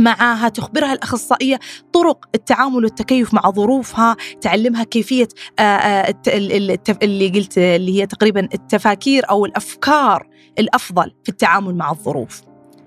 معاها 0.00 0.48
تخبرها 0.48 0.92
الأخصائية 0.92 1.60
طرق 1.92 2.24
التعامل 2.34 2.84
والتكيف 2.84 3.34
مع 3.34 3.50
ظروفها 3.50 4.16
تعلمها 4.40 4.84
كيفية 4.84 5.28
آه، 5.58 5.62
آه، 5.62 6.14
اللي 7.02 7.28
قلت 7.28 7.58
اللي 7.58 8.00
هي 8.00 8.06
تقريبا 8.06 8.48
التفاكير 8.54 9.30
أو 9.30 9.46
الأفكار 9.46 10.28
الأفضل 10.58 11.12
في 11.24 11.28
التعامل 11.28 11.74
مع 11.74 11.90
الظروف. 11.90 12.42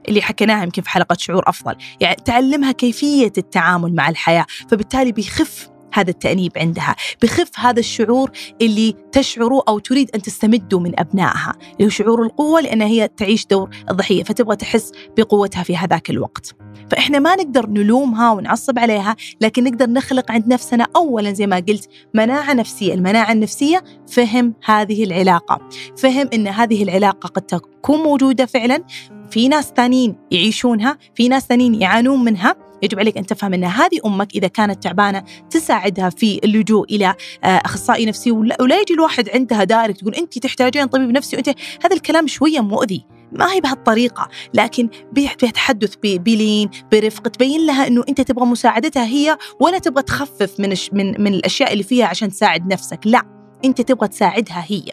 اللي 0.08 0.22
حكيناها 0.22 0.64
يمكن 0.64 0.82
في 0.82 0.90
حلقة 0.90 1.16
شعور 1.20 1.44
أفضل. 1.48 1.76
يعني 2.00 2.16
تعلمها 2.26 2.72
كيفية 2.72 3.34
التعامل 3.38 3.96
مع 3.96 4.10
الحياة 4.10 4.46
فبالتالي 4.70 5.12
بيخف 5.12 5.71
هذا 5.94 6.10
التأنيب 6.10 6.52
عندها. 6.58 6.96
بخف 7.22 7.60
هذا 7.60 7.80
الشعور 7.80 8.32
اللي 8.62 8.96
تشعره 9.12 9.64
أو 9.68 9.80
تريد 9.80 10.12
أن 10.16 10.22
تستمده 10.22 10.80
من 10.80 11.00
أبنائها 11.00 11.54
اللي 11.74 11.86
هو 11.86 11.90
شعور 11.90 12.24
القوة 12.24 12.62
لأنها 12.62 12.88
هي 12.88 13.08
تعيش 13.08 13.46
دور 13.46 13.70
الضحية 13.90 14.24
فتبغى 14.24 14.56
تحس 14.56 14.92
بقوتها 15.18 15.64
في 15.64 15.78
هذاك 15.78 16.10
الوقت. 16.10 16.56
فإحنا 16.92 17.20
ما 17.20 17.36
نقدر 17.36 17.70
نلومها 17.70 18.32
ونعصب 18.32 18.80
عليها 18.80 19.16
لكن 19.42 19.64
نقدر 19.64 19.90
نخلق 19.90 20.32
عند 20.32 20.48
نفسنا 20.48 20.88
أولا 20.96 21.34
زي 21.34 21.48
ما 21.48 21.56
قلت 21.56 21.90
مناعة 22.14 22.54
نفسية. 22.54 22.94
المناعة 22.94 23.32
النفسية 23.32 23.84
فهم 24.08 24.54
هذه 24.66 25.04
العلاقة. 25.04 25.70
فهم 25.98 26.30
أن 26.34 26.48
هذه 26.48 26.84
العلاقة 26.84 27.28
قد 27.28 27.42
تكون 27.42 28.00
موجودة 28.00 28.46
فعلا 28.46 28.84
في 29.32 29.48
ناس 29.48 29.74
ثانيين 29.78 30.16
يعيشونها 30.32 30.98
في 31.16 31.30
ناس 31.30 31.46
ثانيين 31.46 31.76
يعانون 31.76 32.24
منها. 32.24 32.71
يجب 32.84 33.00
عليك 33.00 33.18
أن 33.18 33.26
تفهم 33.26 33.54
أن 33.54 33.64
هذه 33.64 34.00
أمك 34.06 34.36
إذا 34.36 34.48
كانت 34.48 34.84
تعبانة 34.84 35.24
تساعدها 35.50 36.10
في 36.10 36.40
اللجوء 36.44 36.96
إلى 36.96 37.16
آه، 37.44 37.48
أخصائي 37.48 38.06
نفسي 38.06 38.32
ولا 38.32 38.82
يجي 38.82 38.94
الواحد 38.94 39.30
عندها 39.30 39.64
دايركت 39.64 40.00
تقول 40.00 40.16
أنت 40.16 40.40
تحتاجين 40.40 40.86
طبيب 40.86 41.10
نفسي 41.10 41.36
وأنت 41.36 41.50
هذا 41.86 41.96
الكلام 41.96 42.28
شوية 42.28 42.60
مؤذي. 42.60 43.06
ما 43.32 43.54
هي 43.54 43.62
بهالطريقة. 43.62 44.30
لكن 44.54 44.90
بتحدث 45.14 45.96
بلين 46.04 46.70
برفق 46.92 47.28
تبين 47.28 47.66
لها 47.66 47.88
أنه 47.88 48.04
أنت 48.10 48.22
تبغى 48.22 48.46
مساعدتها 48.46 49.06
هي 49.06 49.38
ولا 49.60 49.80
تبغى 49.80 50.04
تخفف 50.04 50.60
من, 50.60 50.76
من, 50.94 51.22
من 51.22 51.34
الأشياء 51.34 51.74
اللي 51.74 51.84
فيها 51.84 52.06
عشان 52.06 52.30
تساعد 52.30 52.74
نفسك. 52.74 53.00
لا 53.06 53.24
أنت 53.66 53.82
تبغى 53.82 54.08
تساعدها 54.08 54.66
هي. 54.68 54.84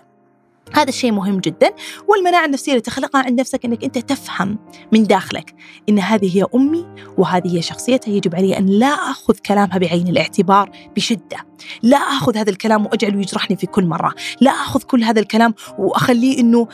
هذا 0.75 0.89
الشيء 0.89 1.13
مهم 1.13 1.39
جدا 1.39 1.71
والمناعة 2.09 2.45
النفسية 2.45 2.73
اللي 2.73 2.83
تخلقها 2.83 3.23
عند 3.23 3.41
نفسك 3.41 3.65
أنك 3.65 3.85
أنت 3.85 3.99
تفهم 3.99 4.59
من 4.93 5.03
داخلك 5.03 5.55
أن 5.89 5.99
هذه 5.99 6.37
هي 6.37 6.47
أمي 6.55 6.87
وهذه 7.19 7.57
هي 7.57 7.63
شخصيتها. 7.63 8.13
يجب 8.13 8.35
علي 8.35 8.59
أن 8.59 8.67
لا 8.67 8.87
أخذ 8.87 9.35
كلامها 9.35 9.79
بعين 9.79 10.09
الاعتبار 10.09 10.71
بشدة. 10.97 11.37
لا 11.83 11.97
أخذ 11.99 12.37
هذا 12.37 12.51
الكلام 12.51 12.87
وأجعله 12.87 13.21
يجرحني 13.21 13.57
في 13.57 13.67
كل 13.67 13.85
مرة. 13.85 14.15
لا 14.41 14.51
أخذ 14.51 14.83
كل 14.83 15.05
هذا 15.05 15.21
الكلام 15.21 15.55
وأخليه 15.79 16.41
أنه 16.41 16.69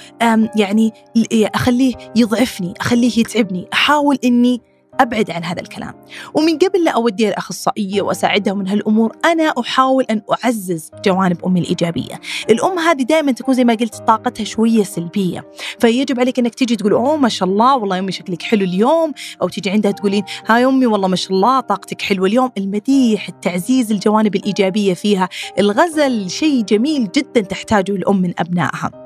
يعني 0.56 0.92
أخليه 1.32 1.94
يضعفني 2.16 2.74
أخليه 2.80 3.18
يتعبني. 3.18 3.66
أحاول 3.72 4.18
أني 4.24 4.60
أبعد 5.00 5.30
عن 5.30 5.44
هذا 5.44 5.60
الكلام. 5.60 5.94
ومن 6.34 6.58
قبل 6.58 6.84
لا 6.84 6.90
اوديها 6.90 7.28
الاخصائيه 7.28 8.02
وأساعدها 8.02 8.54
من 8.54 8.68
هالأمور 8.68 9.16
أنا 9.24 9.54
أحاول 9.60 10.04
أن 10.04 10.22
أعزز 10.44 10.90
جوانب 11.04 11.44
أمي 11.46 11.60
الإيجابية. 11.60 12.20
الأم 12.50 12.78
هذه 12.78 13.02
دائما 13.02 13.32
تكون 13.32 13.54
زي 13.54 13.64
ما 13.64 13.74
قلت 13.74 13.94
طاقتها 13.94 14.44
شوية 14.44 14.82
سلبية. 14.82 15.44
فيجب 15.78 16.20
عليك 16.20 16.38
إنك 16.38 16.54
تيجي 16.54 16.76
تقول 16.76 16.92
أوه 16.92 17.16
ما 17.16 17.28
شاء 17.28 17.48
الله 17.48 17.76
والله 17.76 17.96
يومي 17.96 18.12
شكلك 18.12 18.42
حلو 18.42 18.64
اليوم. 18.64 19.12
أو 19.42 19.48
تيجي 19.48 19.70
عندها 19.70 19.90
تقولين 19.90 20.24
هاي 20.46 20.64
امي 20.64 20.86
والله 20.86 21.08
ما 21.08 21.16
شاء 21.16 21.32
الله 21.32 21.60
طاقتك 21.60 22.02
حلوة 22.02 22.26
اليوم. 22.26 22.50
المديح 22.58 23.28
التعزيز 23.28 23.92
الجوانب 23.92 24.36
الإيجابية 24.36 24.94
فيها. 24.94 25.28
الغزل 25.58 26.30
شيء 26.30 26.62
جميل 26.62 27.08
جدا 27.16 27.40
تحتاجه 27.40 27.92
الأم 27.92 28.22
من 28.22 28.34
أبنائها. 28.38 29.03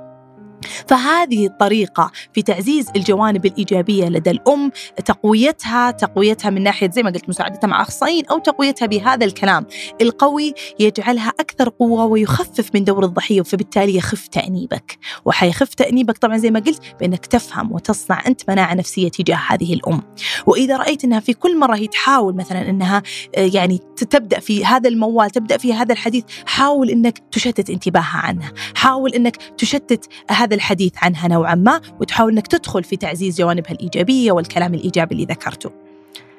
فهذه 0.89 1.47
الطريقة 1.47 2.11
في 2.33 2.43
تعزيز 2.43 2.91
الجوانب 2.97 3.47
الإيجابية 3.47 4.09
لدى 4.09 4.31
الأم 4.31 4.71
تقويتها 5.05 5.91
تقويتها 5.91 6.51
من 6.51 6.63
ناحية 6.63 6.91
زي 6.91 7.03
ما 7.03 7.11
قلت 7.11 7.29
مساعدتها 7.29 7.69
مع 7.69 7.83
أخصائيين 7.83 8.27
أو 8.27 8.39
تقويتها 8.39 8.87
بهذا 8.87 9.25
الكلام. 9.25 9.67
القوي 10.01 10.55
يجعلها 10.81 11.33
أكثر 11.41 11.69
قوة 11.69 12.05
ويخفف 12.05 12.71
من 12.75 12.85
دور 12.85 13.05
الضحية 13.05 13.43
فبالتالي 13.43 13.97
يخف 13.97 14.27
تأنيبك. 14.27 14.99
وحيخف 15.25 15.75
تأنيبك 15.75 16.19
طبعا 16.19 16.37
زي 16.37 16.51
ما 16.51 16.61
قلت 16.61 16.83
بأنك 17.01 17.27
تفهم 17.27 17.73
وتصنع 17.73 18.27
أنت 18.27 18.51
مناعة 18.51 18.75
نفسية 18.75 19.09
تجاه 19.09 19.39
هذه 19.49 19.75
الأم. 19.75 20.03
وإذا 20.47 20.77
رأيت 20.77 21.05
أنها 21.05 21.21
في 21.21 21.33
كل 21.33 21.59
مرة 21.59 21.77
هي 21.77 21.87
تحاول 21.87 22.35
مثلا 22.35 22.71
أنها 22.71 23.03
آه، 23.37 23.51
يعني 23.55 23.81
تبدأ 24.11 24.41
في 24.41 24.65
هذا 24.65 24.89
الموال 24.89 25.31
تبدأ 25.31 25.57
في 25.57 25.75
هذا 25.75 25.93
الحديث 25.93 26.25
حاول 26.47 26.91
أنك 26.91 27.19
تشتت 27.33 27.71
انتباهها 27.71 28.19
عنها. 28.19 28.53
حاول 28.75 29.15
أنك 29.15 29.37
تشتت 29.37 30.09
هذا 30.31 30.48
الحديث 30.55 30.93
عنها 31.03 31.29
نوعا 31.29 31.55
ما 31.55 31.81
وتحاول 32.01 32.33
إنك 32.33 32.47
تدخل 32.47 32.85
في 32.85 32.97
تعزيز 32.97 33.39
جوانبها 33.39 33.73
الإيجابية 33.73 34.33
والكلام 34.33 34.75
الإيجابي 34.75 35.15
اللي 35.15 35.27
ذكرته. 35.27 35.71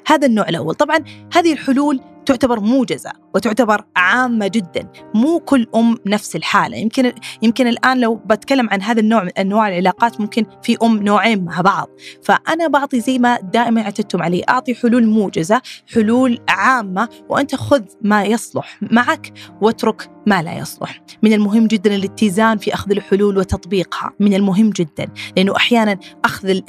هذا 0.07 0.27
النوع 0.27 0.49
الأول، 0.49 0.75
طبعا 0.75 0.97
هذه 1.33 1.53
الحلول 1.53 1.99
تعتبر 2.25 2.59
موجزة 2.59 3.11
وتعتبر 3.35 3.85
عامة 3.95 4.47
جدا. 4.47 4.87
مو 5.13 5.39
كل 5.39 5.67
أم 5.75 5.97
نفس 6.05 6.35
الحالة. 6.35 6.77
يمكن 6.77 7.13
يمكن 7.41 7.67
الآن 7.67 7.99
لو 7.99 8.15
بتكلم 8.15 8.69
عن 8.69 8.81
هذا 8.81 8.99
النوع 8.99 9.23
من 9.23 9.29
أنواع 9.37 9.67
العلاقات 9.67 10.21
ممكن 10.21 10.45
في 10.63 10.77
أم 10.83 11.03
نوعين 11.03 11.45
مع 11.45 11.61
بعض. 11.61 11.89
فأنا 12.23 12.67
بعطي 12.67 12.99
زي 12.99 13.19
ما 13.19 13.39
دائما 13.39 13.81
اعتدتم 13.81 14.21
عليه. 14.21 14.43
أعطي 14.49 14.75
حلول 14.75 15.07
موجزة 15.07 15.61
حلول 15.93 16.39
عامة 16.49 17.09
وأنت 17.29 17.55
خذ 17.55 17.83
ما 18.01 18.23
يصلح 18.23 18.79
معك 18.81 19.33
واترك 19.61 20.11
ما 20.29 20.41
لا 20.41 20.57
يصلح. 20.57 21.01
من 21.23 21.33
المهم 21.33 21.67
جدا 21.67 21.95
الاتزان 21.95 22.57
في 22.57 22.73
أخذ 22.73 22.91
الحلول 22.91 23.37
وتطبيقها. 23.37 24.11
من 24.19 24.33
المهم 24.33 24.69
جدا 24.69 25.07
لأنه 25.37 25.55
أحيانا 25.55 25.97
أخذ 26.25 26.61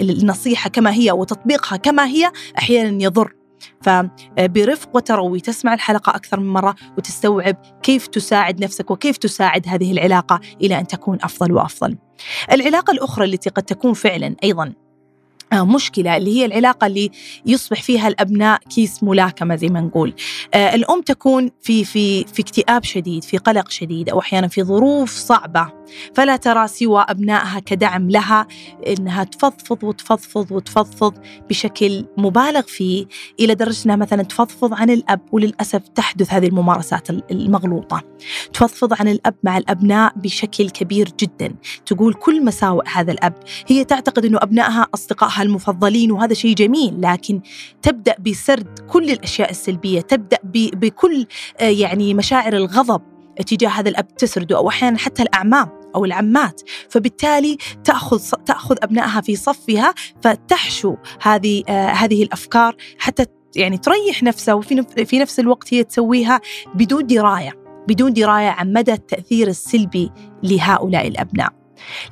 النصيحة 0.00 0.70
كما 0.70 0.92
هي 0.92 1.12
وتطبيقها 1.12 1.76
كما 1.76 2.06
هي 2.06 2.32
أحيانا 2.58 3.02
يضر. 3.02 3.32
فبرفق 3.82 4.96
وتروي 4.96 5.40
تسمع 5.40 5.74
الحلقة 5.74 6.16
أكثر 6.16 6.40
من 6.40 6.52
مرة 6.52 6.74
وتستوعب 6.98 7.56
كيف 7.82 8.06
تساعد 8.06 8.64
نفسك 8.64 8.90
وكيف 8.90 9.16
تساعد 9.16 9.68
هذه 9.68 9.92
العلاقة 9.92 10.40
إلى 10.60 10.78
أن 10.78 10.86
تكون 10.86 11.18
أفضل 11.22 11.52
وأفضل. 11.52 11.96
العلاقة 12.52 12.90
الأخرى 12.90 13.24
التي 13.24 13.50
قد 13.50 13.62
تكون 13.62 13.92
فعلا 13.92 14.36
أيضا 14.44 14.64
آه، 14.66 14.74
مشكلة 15.54 16.16
اللي 16.16 16.40
هي 16.40 16.44
العلاقة 16.44 16.86
اللي 16.86 17.10
يصبح 17.46 17.82
فيها 17.82 18.08
الأبناء 18.08 18.60
كيس 18.74 19.02
ملاكمة 19.02 19.56
زي 19.56 19.68
ما 19.68 19.80
نقول. 19.80 20.14
آه، 20.54 20.74
الأم 20.74 21.02
تكون 21.02 21.50
في 21.62 21.84
في 21.84 22.24
في 22.24 22.42
اكتئاب 22.42 22.84
شديد 22.84 23.24
في 23.24 23.38
قلق 23.38 23.70
شديد 23.70 24.08
أو 24.08 24.20
أحيانا 24.20 24.48
في 24.48 24.62
ظروف 24.62 25.10
صعبة. 25.10 25.72
فلا 26.14 26.36
ترى 26.36 26.68
سوى 26.68 27.04
أبنائها 27.08 27.60
كدعم 27.60 28.10
لها 28.10 28.46
إنها 28.86 29.24
تفضفض 29.24 29.84
وتفضفض 29.84 30.52
وتفضفض 30.52 31.14
بشكل 31.50 32.04
مبالغ 32.16 32.62
فيه 32.62 33.06
إلى 33.40 33.54
درجة 33.54 33.84
أنها 33.84 33.96
مثلا 33.96 34.22
تفضفض 34.22 34.74
عن 34.74 34.90
الأب 34.90 35.20
وللأسف 35.32 35.88
تحدث 35.88 36.32
هذه 36.32 36.46
الممارسات 36.46 37.10
المغلوطة. 37.10 38.02
تفضفض 38.52 38.92
عن 39.00 39.08
الأب 39.08 39.34
مع 39.42 39.58
الأبناء 39.58 40.12
بشكل 40.16 40.70
كبير 40.70 41.08
جدا. 41.20 41.54
تقول 41.86 42.14
كل 42.14 42.44
مساوئ 42.44 42.84
هذا 42.92 43.12
الأب. 43.12 43.34
هي 43.66 43.84
تعتقد 43.84 44.24
أنه 44.24 44.38
أبنائها 44.42 44.86
أصدقائها 44.94 45.41
المفضلين 45.42 46.12
وهذا 46.12 46.34
شيء 46.34 46.54
جميل 46.54 47.00
لكن 47.00 47.40
تبدأ 47.82 48.14
بسرد 48.26 48.78
كل 48.78 49.10
الأشياء 49.10 49.50
السلبية 49.50 50.00
تبدأ 50.00 50.38
بكل 50.54 51.26
آه، 51.60 51.64
يعني 51.64 52.14
مشاعر 52.14 52.52
الغضب 52.56 53.02
تجاه 53.46 53.68
هذا 53.68 53.88
الأب 53.88 54.14
تسرده 54.16 54.56
أو 54.56 54.68
أحيانا 54.68 54.98
حتى 54.98 55.22
الأعمام 55.22 55.68
أو 55.94 56.04
العمات. 56.04 56.60
فبالتالي 56.88 57.56
تأخذ 57.84 58.20
تأخذ 58.46 58.76
أبنائها 58.82 59.20
في 59.20 59.36
صفها 59.36 59.94
فتحشو 60.22 60.96
هذه 61.22 61.62
آه 61.68 61.86
هذه 61.86 62.22
الأفكار 62.22 62.76
حتى 62.98 63.26
يعني 63.56 63.78
تريح 63.78 64.22
نفسها 64.22 64.54
وفي 64.54 65.04
في 65.06 65.18
نفس 65.18 65.40
الوقت 65.40 65.74
هي 65.74 65.84
تسويها 65.84 66.40
بدون 66.74 67.06
دراية 67.06 67.52
بدون 67.88 68.12
دراية 68.12 68.48
عن 68.48 68.72
مدى 68.72 68.92
التأثير 68.92 69.48
السلبي 69.48 70.10
لهؤلاء 70.42 71.08
الأبناء. 71.08 71.61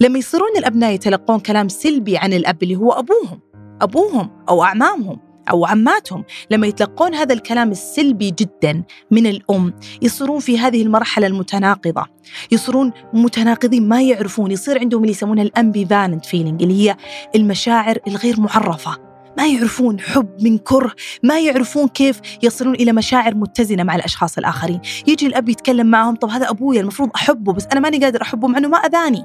لما 0.00 0.18
يصيرون 0.18 0.56
الأبناء 0.56 0.92
يتلقون 0.92 1.40
كلام 1.40 1.68
سلبي 1.68 2.16
عن 2.16 2.32
الأب 2.32 2.62
اللي 2.62 2.76
هو 2.76 2.92
أبوهم 2.92 3.40
أبوهم 3.80 4.30
أو 4.48 4.64
أعمامهم 4.64 5.30
أو 5.50 5.66
عماتهم. 5.66 6.24
لما 6.50 6.66
يتلقون 6.66 7.14
هذا 7.14 7.34
الكلام 7.34 7.70
السلبي 7.70 8.30
جدا 8.30 8.82
من 9.10 9.26
الأم 9.26 9.74
يصيرون 10.02 10.40
في 10.40 10.58
هذه 10.58 10.82
المرحلة 10.82 11.26
المتناقضة. 11.26 12.06
يصيرون 12.52 12.92
متناقضين 13.12 13.88
ما 13.88 14.02
يعرفون. 14.02 14.50
يصير 14.50 14.78
عندهم 14.78 15.00
اللي 15.00 15.12
يسمونها 15.12 15.42
ال 15.42 15.50
ambivalent 15.50 16.26
feeling 16.26 16.62
اللي 16.62 16.88
هي 16.88 16.96
المشاعر 17.34 17.98
الغير 18.06 18.40
معرفة. 18.40 19.10
ما 19.38 19.46
يعرفون 19.46 20.00
حب 20.00 20.28
من 20.42 20.58
كره 20.58 20.92
ما 21.22 21.40
يعرفون 21.40 21.88
كيف 21.88 22.20
يصلون 22.42 22.74
إلى 22.74 22.92
مشاعر 22.92 23.34
متزنة 23.34 23.82
مع 23.82 23.96
الأشخاص 23.96 24.38
الآخرين. 24.38 24.80
يجي 25.06 25.26
الأب 25.26 25.48
يتكلم 25.48 25.86
معهم 25.86 26.14
طب 26.14 26.28
هذا 26.28 26.50
أبويا 26.50 26.80
المفروض 26.80 27.10
أحبه 27.14 27.52
بس 27.52 27.66
أنا 27.72 27.80
ماني 27.80 27.98
قادر 28.04 28.22
أحبه 28.22 28.48
مع 28.48 28.58
أنه 28.58 28.68
ما 28.68 28.78
أذاني. 28.78 29.24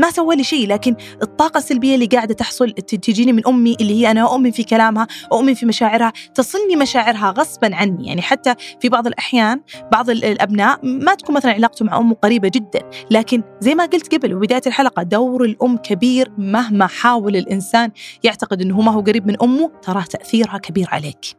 ما 0.00 0.10
سوى 0.10 0.36
لي 0.36 0.44
شيء 0.44 0.68
لكن 0.68 0.96
الطاقة 1.22 1.58
السلبية 1.58 1.94
اللي 1.94 2.06
قاعدة 2.06 2.34
تحصل 2.34 2.70
تجيني 2.72 3.32
من 3.32 3.46
أمي 3.46 3.76
اللي 3.80 4.00
هي 4.00 4.10
أنا 4.10 4.22
أؤمن 4.22 4.50
في 4.50 4.62
كلامها 4.62 5.06
وأؤمن 5.30 5.54
في 5.54 5.66
مشاعرها 5.66 6.12
تصلني 6.34 6.76
مشاعرها 6.76 7.30
غصبا 7.30 7.76
عني. 7.76 8.06
يعني 8.06 8.22
حتى 8.22 8.54
في 8.80 8.88
بعض 8.88 9.06
الأحيان 9.06 9.60
بعض 9.92 10.10
الأبناء 10.10 10.80
ما 10.82 11.14
تكون 11.14 11.34
مثلا 11.34 11.52
علاقته 11.52 11.84
مع 11.84 11.98
أمه 11.98 12.14
قريبة 12.14 12.48
جدا 12.48 12.90
لكن 13.10 13.42
زي 13.60 13.74
ما 13.74 13.84
قلت 13.84 14.14
قبل 14.14 14.34
وبداية 14.34 14.62
الحلقة 14.66 15.02
دور 15.02 15.44
الأم 15.44 15.76
كبير 15.76 16.32
مهما 16.38 16.86
حاول 16.86 17.36
الإنسان 17.36 17.90
يعتقد 18.24 18.62
أنه 18.62 18.80
ما 18.80 18.92
هو 18.92 19.00
قريب 19.00 19.26
من 19.26 19.42
أمه 19.42 19.70
ترى 19.82 20.02
تأثيرها 20.02 20.58
كبير 20.58 20.88
عليك. 20.92 21.36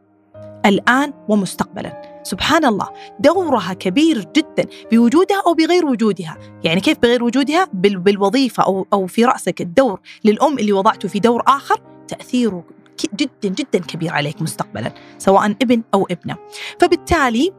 الآن 0.65 1.13
ومستقبلا. 1.29 2.10
سبحان 2.23 2.65
الله 2.65 2.89
دورها 3.19 3.73
كبير 3.73 4.27
جدا 4.35 4.65
بوجودها 4.91 5.41
أو 5.47 5.53
بغير 5.53 5.85
وجودها، 5.85 6.37
يعني 6.63 6.81
كيف 6.81 6.99
بغير 6.99 7.23
وجودها؟ 7.23 7.67
بالوظيفة 7.73 8.63
أو 8.63 8.87
أو 8.93 9.07
في 9.07 9.25
رأسك 9.25 9.61
الدور 9.61 9.99
للأم 10.23 10.59
اللي 10.59 10.71
وضعته 10.71 11.07
في 11.07 11.19
دور 11.19 11.43
آخر 11.47 11.81
تأثيره 12.07 12.63
جدا 13.15 13.49
جدا 13.49 13.79
كبير 13.79 14.13
عليك 14.13 14.41
مستقبلا 14.41 14.91
سواء 15.17 15.45
ابن 15.45 15.81
أو 15.93 16.07
ابنة. 16.11 16.35
فبالتالي 16.79 17.53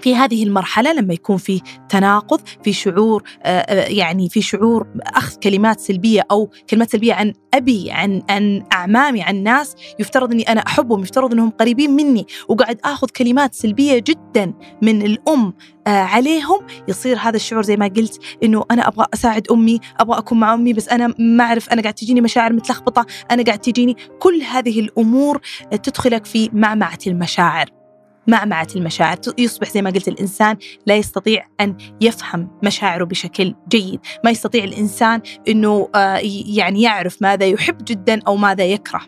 في 0.00 0.14
هذه 0.14 0.44
المرحلة 0.44 0.92
لما 0.92 1.14
يكون 1.14 1.36
في 1.36 1.60
تناقض 1.88 2.40
في 2.64 2.72
شعور 2.72 3.22
آه، 3.42 3.58
آه، 3.58 3.88
يعني 3.88 4.28
في 4.28 4.42
شعور 4.42 4.86
أخذ 5.00 5.36
كلمات 5.36 5.80
سلبية 5.80 6.22
أو 6.30 6.50
كلمات 6.70 6.90
سلبية 6.90 7.14
عن 7.14 7.32
أبي 7.54 7.90
عن 7.90 8.22
عن 8.30 8.62
أعمامي 8.72 9.22
عن 9.22 9.42
ناس 9.42 9.76
يفترض 9.98 10.32
إني 10.32 10.42
أنا 10.42 10.60
أحبهم 10.60 11.02
يفترض 11.02 11.32
إنهم 11.32 11.50
قريبين 11.50 11.90
مني 11.90 12.26
وقاعد 12.48 12.80
آخذ 12.84 13.08
كلمات 13.08 13.54
سلبية 13.54 13.98
جدا 14.06 14.54
من 14.82 15.02
الأم 15.02 15.52
آه، 15.86 15.90
عليهم 15.90 16.58
يصير 16.88 17.18
هذا 17.18 17.36
الشعور 17.36 17.62
زي 17.62 17.76
ما 17.76 17.86
قلت 17.86 18.20
إنه 18.42 18.64
أنا 18.70 18.88
أبغى 18.88 19.06
أساعد 19.14 19.48
أمي 19.50 19.80
أبغى 20.00 20.18
أكون 20.18 20.40
مع 20.40 20.54
أمي 20.54 20.72
بس 20.72 20.88
أنا 20.88 21.14
ما 21.18 21.44
أعرف 21.44 21.68
أنا 21.68 21.82
قاعد 21.82 21.94
تجيني 21.94 22.20
مشاعر 22.20 22.52
متلخبطة 22.52 23.06
أنا 23.30 23.42
قاعد 23.42 23.58
تجيني 23.58 23.96
كل 24.18 24.42
هذه 24.42 24.80
الأمور 24.80 25.40
تدخلك 25.82 26.24
في 26.24 26.50
معمعة 26.52 26.98
المشاعر. 27.06 27.75
معمعة 28.28 28.68
المشاعر. 28.76 29.16
يصبح 29.38 29.70
زي 29.70 29.82
ما 29.82 29.90
قلت 29.90 30.08
الإنسان 30.08 30.56
لا 30.86 30.96
يستطيع 30.96 31.46
أن 31.60 31.76
يفهم 32.00 32.48
مشاعره 32.62 33.04
بشكل 33.04 33.54
جيد. 33.68 34.00
ما 34.24 34.30
يستطيع 34.30 34.64
الإنسان 34.64 35.20
أنه 35.48 35.88
آه، 35.94 36.20
يعني 36.46 36.82
يعرف 36.82 37.22
ماذا 37.22 37.46
يحب 37.46 37.78
جدا 37.84 38.20
أو 38.26 38.36
ماذا 38.36 38.64
يكره. 38.64 39.00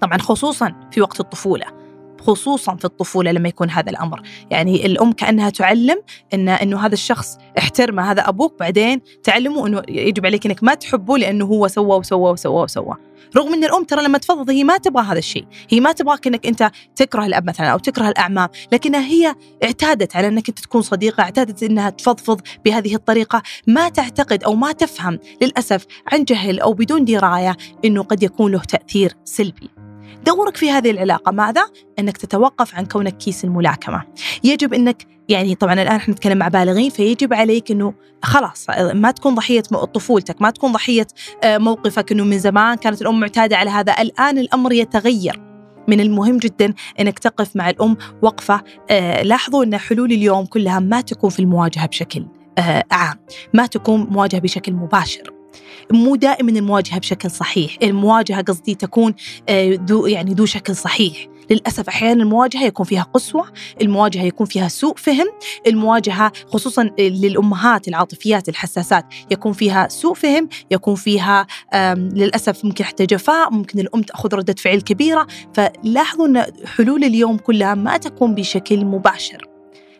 طبعا 0.00 0.18
خصوصا 0.18 0.74
في 0.92 1.00
وقت 1.00 1.20
الطفولة. 1.20 1.81
خصوصا 2.26 2.76
في 2.76 2.84
الطفولة 2.84 3.32
لما 3.32 3.48
يكون 3.48 3.70
هذا 3.70 3.90
الأمر. 3.90 4.22
يعني 4.50 4.86
الأم 4.86 5.12
كأنها 5.12 5.50
تعلم 5.50 6.02
إن 6.34 6.48
إنه 6.48 6.86
هذا 6.86 6.94
الشخص 6.94 7.38
احترمه 7.58 8.10
هذا 8.10 8.28
أبوك 8.28 8.58
بعدين 8.60 9.00
تعلمه 9.22 9.66
إنه 9.66 9.82
يجب 9.88 10.26
عليك 10.26 10.46
إنك 10.46 10.62
ما 10.62 10.74
تحبه 10.74 11.18
لأنه 11.18 11.44
هو 11.44 11.68
سوى 11.68 11.96
وسوى 11.96 12.30
وسوى 12.30 12.62
وسوى. 12.62 12.96
رغم 13.36 13.54
إن 13.54 13.64
الأم 13.64 13.84
ترى 13.84 14.02
لما 14.02 14.18
تفضض 14.18 14.50
هي 14.50 14.64
ما 14.64 14.76
تبغى 14.78 15.04
هذا 15.04 15.18
الشيء. 15.18 15.44
هي 15.70 15.80
ما 15.80 15.92
تبغاك 15.92 16.26
إنك 16.26 16.46
أنت 16.46 16.70
تكره 16.96 17.26
الأب 17.26 17.46
مثلا 17.46 17.66
أو 17.66 17.78
تكره 17.78 18.08
الأعمام. 18.08 18.48
لكنها 18.72 19.00
هي 19.00 19.34
اعتادت 19.64 20.16
على 20.16 20.28
إنك 20.28 20.48
أنت 20.48 20.58
تكون 20.58 20.82
صديقة 20.82 21.22
اعتادت 21.22 21.62
إنها 21.62 21.90
تفضفض 21.90 22.40
بهذه 22.64 22.94
الطريقة. 22.94 23.42
ما 23.66 23.88
تعتقد 23.88 24.44
أو 24.44 24.54
ما 24.54 24.72
تفهم 24.72 25.18
للأسف 25.42 25.86
عن 26.12 26.24
جهل 26.24 26.60
أو 26.60 26.72
بدون 26.72 27.04
دراية 27.04 27.56
إنه 27.84 28.02
قد 28.02 28.22
يكون 28.22 28.52
له 28.52 28.58
تأثير 28.58 29.16
سلبي. 29.24 29.81
دورك 30.26 30.56
في 30.56 30.70
هذه 30.70 30.90
العلاقة 30.90 31.32
ماذا؟ 31.32 31.64
أنك 31.98 32.16
تتوقف 32.16 32.74
عن 32.74 32.86
كونك 32.86 33.16
كيس 33.16 33.44
الملاكمة 33.44 34.02
يجب 34.44 34.74
أنك 34.74 35.06
يعني 35.28 35.54
طبعا 35.54 35.72
الآن 35.72 35.96
إحنا 35.96 36.14
نتكلم 36.14 36.38
مع 36.38 36.48
بالغين 36.48 36.90
فيجب 36.90 37.34
عليك 37.34 37.70
أنه 37.70 37.94
خلاص 38.22 38.66
ما 38.94 39.10
تكون 39.10 39.34
ضحية 39.34 39.60
طفولتك 39.94 40.42
ما 40.42 40.50
تكون 40.50 40.72
ضحية 40.72 41.06
آه، 41.44 41.58
موقفك 41.58 42.12
أنه 42.12 42.24
من 42.24 42.38
زمان 42.38 42.76
كانت 42.76 43.02
الأم 43.02 43.20
معتادة 43.20 43.56
على 43.56 43.70
هذا 43.70 43.94
الآن 44.00 44.38
الأمر 44.38 44.72
يتغير 44.72 45.40
من 45.88 46.00
المهم 46.00 46.38
جدا 46.38 46.74
إنك 47.00 47.18
تقف 47.18 47.56
مع 47.56 47.70
الأم 47.70 47.96
وقفة 48.22 48.62
آه 48.90 49.22
لاحظوا 49.22 49.64
إن 49.64 49.78
حلول 49.78 50.12
اليوم 50.12 50.46
كلها 50.46 50.80
ما 50.80 51.00
تكون 51.00 51.30
في 51.30 51.38
المواجهة 51.40 51.86
بشكل 51.86 52.26
آه 52.58 52.84
عام، 52.90 53.18
ما 53.54 53.66
تكون 53.66 54.00
مواجهة 54.10 54.40
بشكل 54.40 54.72
مباشر. 54.72 55.41
مو 55.92 56.16
دائما 56.16 56.50
المواجهة 56.50 56.98
بشكل 56.98 57.30
صحيح، 57.30 57.76
المواجهة 57.82 58.42
قصدي 58.42 58.74
تكون 58.74 59.14
آه 59.48 59.78
ذو 59.86 60.06
يعني 60.06 60.34
ذو 60.34 60.46
شكل 60.46 60.76
صحيح، 60.76 61.26
للأسف 61.50 61.88
أحيانا 61.88 62.22
المواجهة 62.22 62.64
يكون 62.64 62.86
فيها 62.86 63.02
قسوة 63.02 63.52
المواجهة 63.82 64.22
يكون 64.22 64.46
فيها 64.46 64.68
سوء 64.68 64.96
فهم 64.96 65.26
المواجهة 65.66 66.32
خصوصا 66.46 66.90
للأمهات 66.98 67.88
العاطفيات 67.88 68.48
الحساسات 68.48 69.06
يكون 69.30 69.52
فيها 69.52 69.88
سوء 69.88 70.14
فهم 70.14 70.48
يكون 70.70 70.94
فيها 70.94 71.46
للأسف 71.96 72.64
ممكن 72.64 72.84
حتى 72.84 73.06
جفاء 73.06 73.50
ممكن 73.50 73.78
الأم 73.78 74.02
تأخذ 74.02 74.34
ردة 74.34 74.54
فعل 74.58 74.80
كبيرة. 74.80 75.26
فلاحظوا 75.54 76.26
أن 76.26 76.46
حلول 76.76 77.04
اليوم 77.04 77.36
كلها 77.36 77.74
ما 77.74 77.96
تكون 77.96 78.34
بشكل 78.34 78.84
مباشر. 78.84 79.51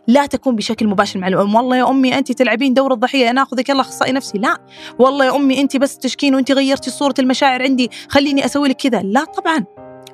لا 0.06 0.26
تكون 0.26 0.56
بشكل 0.56 0.86
مباشر 0.86 1.20
مع 1.20 1.28
الأم. 1.28 1.54
والله 1.54 1.76
يا 1.76 1.90
أمي 1.90 2.18
انت 2.18 2.32
تلعبين 2.32 2.74
دور 2.74 2.92
الضحية 2.92 3.30
أنا 3.30 3.42
أخذك 3.42 3.68
يلا 3.68 3.80
أخصائي 3.80 4.12
نفسي. 4.12 4.38
لا. 4.38 4.58
والله 4.98 5.24
يا 5.24 5.36
أمي 5.36 5.60
انت 5.60 5.76
بس 5.76 5.98
تشكين 5.98 6.34
وانت 6.34 6.52
غيرتي 6.52 6.90
صورة 6.90 7.14
المشاعر 7.18 7.62
عندي 7.62 7.90
خليني 8.08 8.44
أسوي 8.44 8.68
لك 8.68 8.76
كذا. 8.76 9.02
لا 9.02 9.24
طبعا. 9.24 9.64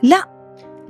لا. 0.03 0.38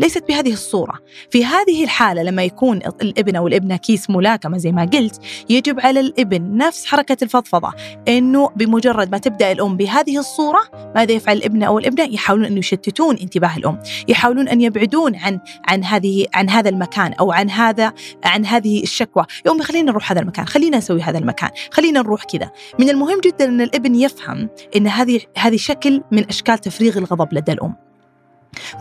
ليست 0.01 0.29
بهذه 0.29 0.53
الصورة. 0.53 0.95
في 1.31 1.45
هذه 1.45 1.85
الحالة 1.85 2.23
لما 2.23 2.45
يكون 2.45 2.77
الابن 2.77 3.37
أو 3.37 3.49
الابنة 3.49 3.77
كيس 3.77 4.11
ملاكمة 4.11 4.59
زي 4.59 4.73
ما 4.73 4.85
قلت 4.85 5.21
يجب 5.51 5.81
على 5.81 6.01
الابن 6.01 6.57
نفس 6.57 6.87
حركة 6.87 7.17
الفضفضة 7.23 7.73
أنه 8.09 8.51
بمجرد 8.57 9.13
ما 9.13 9.19
تبدأ 9.19 9.53
الأم 9.53 9.77
بهذه 9.77 10.19
الصورة 10.19 10.61
ماذا 10.95 11.13
يفعل 11.13 11.37
الابن 11.37 11.63
أو 11.63 11.79
الابنة؟ 11.79 12.05
يحاولون 12.05 12.47
أن 12.47 12.59
يشتتون 12.59 13.17
انتباه 13.17 13.57
الأم 13.57 13.83
يحاولون 14.09 14.49
أن 14.49 14.61
يبعدون 14.61 15.17
عن 15.17 15.41
عن 15.69 15.85
هذه 15.85 16.27
عن 16.35 16.51
هذا 16.51 16.69
المكان 16.71 17.13
أو 17.13 17.33
عن 17.33 17.51
هذا 17.51 17.93
عن 18.25 18.47
هذه 18.47 18.83
الشكوى. 18.83 19.25
يا 19.47 19.51
أمي 19.51 19.63
خلينا 19.63 19.91
نروح 19.91 20.13
هذا 20.13 20.21
المكان 20.21 20.47
خلينا 20.47 20.79
نسوي 20.79 21.03
هذا 21.03 21.19
المكان 21.19 21.51
خلينا 21.71 22.01
نروح 22.01 22.25
كذا. 22.25 22.51
من 22.79 22.91
المهم 22.91 23.21
جدا 23.21 23.45
أن 23.45 23.61
الابن 23.61 23.95
يفهم 23.95 24.49
أن 24.77 24.87
هذه 24.87 25.21
هذه 25.39 25.57
شكل 25.57 26.03
من 26.13 26.29
أشكال 26.29 26.59
تفريغ 26.59 26.99
الغضب 26.99 27.35
لدى 27.35 27.53
الأم. 27.53 27.88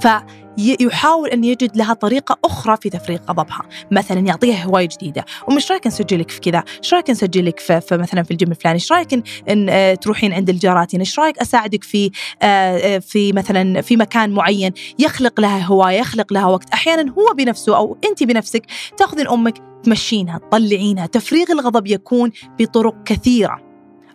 فيحاول 0.02 1.30
أن 1.30 1.44
يجد 1.44 1.78
لها 1.78 1.94
طريقة 1.94 2.38
أخرى 2.46 2.78
في 2.82 2.90
تفريغ 2.90 3.20
غضبها. 3.30 3.62
مثلا 3.92 4.20
يعطيها 4.20 4.64
هواية 4.64 4.88
جديدة. 4.88 5.26
ومش 5.48 5.72
رأيك 5.72 5.88
نسجلك 5.88 6.32
في 6.32 6.40
كذا؟ 6.40 6.64
إيش 6.84 6.94
رأيك 6.94 7.10
نسجلك 7.10 7.60
في, 7.60 7.82
في 7.82 7.98
مثلا 7.98 8.24
في 8.24 8.32
الجيم 8.32 8.52
الفلاني؟ 8.52 8.76
إيش 8.76 8.92
رأيك 8.92 9.14
إن 9.50 9.70
آه، 9.70 9.94
تروحين 9.94 10.34
عند 10.34 10.50
الجاراتين؟ 10.50 11.00
إيش 11.00 11.20
رأيك 11.20 11.38
أساعدك 11.38 11.84
في 11.84 12.12
آه، 12.42 12.46
آه، 12.78 13.00
في 13.00 13.34
مثلا 13.34 13.82
في 13.82 13.98
مكان 13.98 14.30
معين؟ 14.30 14.72
يخلق 15.00 15.40
لها 15.40 15.66
هواية 15.66 16.00
يخلق 16.00 16.34
لها 16.34 16.46
وقت. 16.46 16.70
أحيانا 16.70 17.14
هو 17.14 17.34
بنفسه 17.38 17.78
أو 17.78 17.98
انت 18.10 18.24
بنفسك 18.24 18.66
تأخذين 18.98 19.28
أمك 19.28 19.58
تمشينها 19.84 20.38
تطلعينها. 20.38 21.06
تفريغ 21.06 21.52
الغضب 21.52 21.88
يكون 21.88 22.32
بطرق 22.60 23.04
كثيرة. 23.04 23.67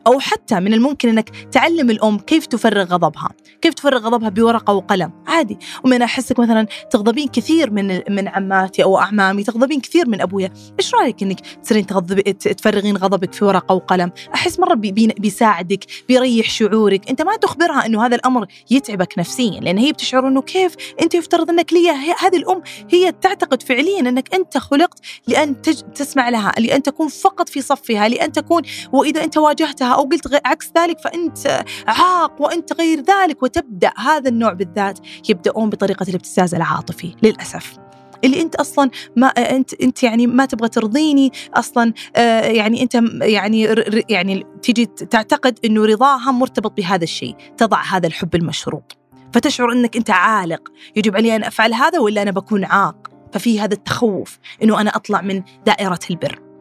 أو 0.07 0.21
حتى 0.21 0.61
من 0.61 0.75
الممكن 0.75 1.09
أنك 1.09 1.31
تعلم 1.53 1.91
الأم 1.91 2.19
كيف 2.19 2.47
تفرغ 2.47 2.83
غضبها 2.83 3.31
كيف 3.61 3.75
تفرغ 3.75 3.99
غضبها 3.99 4.29
بورقة 4.29 4.73
وقلم 4.73 5.13
عادي. 5.27 5.59
ومن 5.85 6.03
أحسك 6.03 6.39
مثلا 6.39 6.67
تغضبين 6.91 7.29
كثير 7.29 7.71
من 7.71 8.01
من 8.11 8.29
عماتي 8.29 8.85
أو 8.85 8.99
أعمامي 8.99 9.45
تغضبين 9.45 9.81
كثير 9.81 10.09
من 10.09 10.21
أبويا 10.21 10.53
إيش 10.81 10.95
رأيك 10.95 11.23
أنك 11.23 11.41
تصيرين 11.41 11.87
تغضبي 11.87 12.23
تفرغين 12.33 12.97
غضبك 12.97 13.33
في 13.33 13.45
ورقة 13.45 13.75
وقلم؟ 13.75 14.13
أحس 14.35 14.61
مرة 14.61 14.75
بي 14.75 14.93
بيساعدك 15.19 15.85
بيريح 16.09 16.51
شعورك. 16.51 17.11
أنت 17.11 17.23
ما 17.23 17.37
تخبرها 17.37 17.87
أنه 17.87 18.07
هذا 18.07 18.17
الأمر 18.17 18.47
يتعبك 18.71 19.19
نفسيا 19.19 19.61
لأن 19.61 19.79
هي 19.79 19.93
بتشعر 19.93 20.29
أنه 20.29 20.43
كيف 20.43 20.77
أنت 21.03 21.15
يفترض 21.15 21.51
أنك 21.51 21.73
لي 21.73 21.91
هذه 22.21 22.37
الأم 22.37 22.63
هي 22.91 23.13
تعتقد 23.13 23.63
فعليا 23.63 24.01
أنك 24.01 24.35
أنت 24.35 24.59
خلقت 24.59 25.01
لأن 25.27 25.63
تسمع 25.95 26.29
لها 26.29 26.53
لأن 26.59 26.83
تكون 26.83 27.09
فقط 27.09 27.49
في 27.49 27.63
صفها 27.63 28.09
لأن 28.09 28.33
تكون 28.33 28.63
وإذا 28.93 29.25
أنت 29.25 29.37
واجهتها 29.37 29.92
أو 29.95 30.03
قلت 30.03 30.41
عكس 30.47 30.73
ذلك 30.79 31.01
فأنت 31.01 31.65
عاق 31.87 32.41
وأنت 32.41 32.73
غير 32.73 33.01
ذلك 33.01 33.43
وتبدأ 33.43 33.93
هذا 33.97 34.29
النوع 34.29 34.53
بالذات 34.53 34.99
يبدأون 35.29 35.71
بطريقة 35.71 36.07
الابتزاز 36.09 36.55
العاطفي 36.55 37.15
للأسف. 37.23 37.79
اللي 38.25 38.43
أنت 38.43 38.55
أصلا 38.55 38.91
ما 39.17 39.27
أنت 39.27 39.75
أنت 39.75 40.03
يعني 40.03 40.27
ما 40.27 40.45
تبغى 40.45 40.69
ترضيني 40.69 41.33
أصلا 41.55 41.93
آه 42.17 42.41
يعني 42.41 42.83
أنت 42.83 42.95
يعني 43.23 43.63
يعني 44.11 44.47
تيجي 44.63 44.87
تعتقد 44.87 45.59
إنه 45.65 45.85
رضاها 45.85 46.31
مرتبط 46.31 46.77
بهذا 46.77 47.05
الشيء 47.05 47.37
تضع 47.57 47.83
هذا 47.83 48.07
الحب 48.07 48.35
المشروط. 48.35 48.97
فتشعر 49.33 49.73
إنك 49.73 49.97
أنت 49.97 50.11
عالق. 50.11 50.69
يجب 50.97 51.17
علي 51.17 51.37
أن 51.37 51.45
أفعل 51.45 51.75
هذا 51.75 51.99
ولا 51.99 52.23
أنا 52.23 52.31
بكون 52.31 52.65
عاق؟ 52.65 53.09
ففي 53.33 53.61
هذا 53.61 53.75
التخوف 53.75 54.39
إنه 54.63 54.81
أنا 54.81 54.97
أطلع 54.97 55.21
من 55.21 55.43
دائرة 55.67 55.99
البر. 56.11 56.52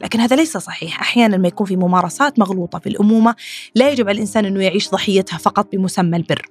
لكن 0.00 0.20
هذا 0.20 0.36
ليس 0.36 0.56
صحيح. 0.56 1.00
أحيانا 1.00 1.36
ما 1.36 1.48
يكون 1.48 1.66
في 1.66 1.76
ممارسات 1.76 2.38
مغلوطة 2.38 2.78
في 2.78 2.88
الأمومة 2.88 3.34
لا 3.74 3.90
يجب 3.90 4.08
على 4.08 4.14
الإنسان 4.14 4.44
أنه 4.44 4.62
يعيش 4.62 4.90
ضحيتها 4.90 5.38
فقط 5.38 5.68
بمسمى 5.72 6.16
البر. 6.16 6.48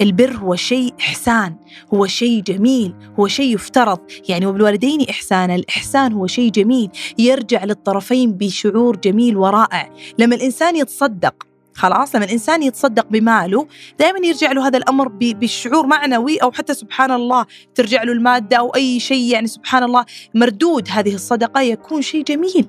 البر 0.00 0.36
هو 0.36 0.56
شيء 0.56 0.94
إحسان 1.00 1.56
هو 1.94 2.06
شيء 2.06 2.42
جميل 2.42 2.94
هو 3.18 3.28
شيء 3.28 3.54
يفترض. 3.54 3.98
يعني 4.28 4.46
وبالوالدين 4.46 5.06
إحسانا 5.10 5.54
الإحسان 5.54 6.12
هو 6.12 6.26
شيء 6.26 6.50
جميل 6.50 6.90
يرجع 7.18 7.64
للطرفين 7.64 8.32
بشعور 8.32 8.96
جميل 8.96 9.36
ورائع. 9.36 9.90
لما 10.18 10.34
الإنسان 10.34 10.76
يتصدق 10.76 11.46
خلاص 11.74 12.14
لما 12.16 12.24
الإنسان 12.24 12.62
يتصدق 12.62 13.06
بماله 13.06 13.66
دائما 13.98 14.26
يرجع 14.26 14.52
له 14.52 14.66
هذا 14.66 14.78
الأمر 14.78 15.08
بالشعور 15.08 15.86
معنوي 15.86 16.36
أو 16.36 16.52
حتى 16.52 16.74
سبحان 16.74 17.10
الله 17.10 17.46
ترجع 17.74 18.02
له 18.02 18.12
المادة 18.12 18.56
أو 18.56 18.74
أي 18.74 19.00
شيء 19.00 19.32
يعني 19.32 19.46
سبحان 19.46 19.82
الله. 19.82 20.04
مردود 20.34 20.88
هذه 20.90 21.14
الصدقة 21.14 21.60
يكون 21.60 22.02
شيء 22.02 22.24
جميل. 22.24 22.68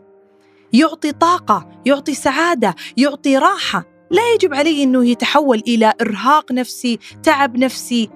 يعطي 0.73 1.11
طاقة 1.11 1.69
يعطي 1.85 2.13
سعادة 2.13 2.75
يعطي 2.97 3.37
راحة 3.37 3.85
لا 4.11 4.33
يجب 4.33 4.53
عليه 4.53 4.83
أنه 4.83 5.05
يتحول 5.05 5.63
إلى 5.67 5.93
إرهاق 6.01 6.51
نفسي 6.51 6.99
تعب 7.23 7.57
نفسي 7.57 8.09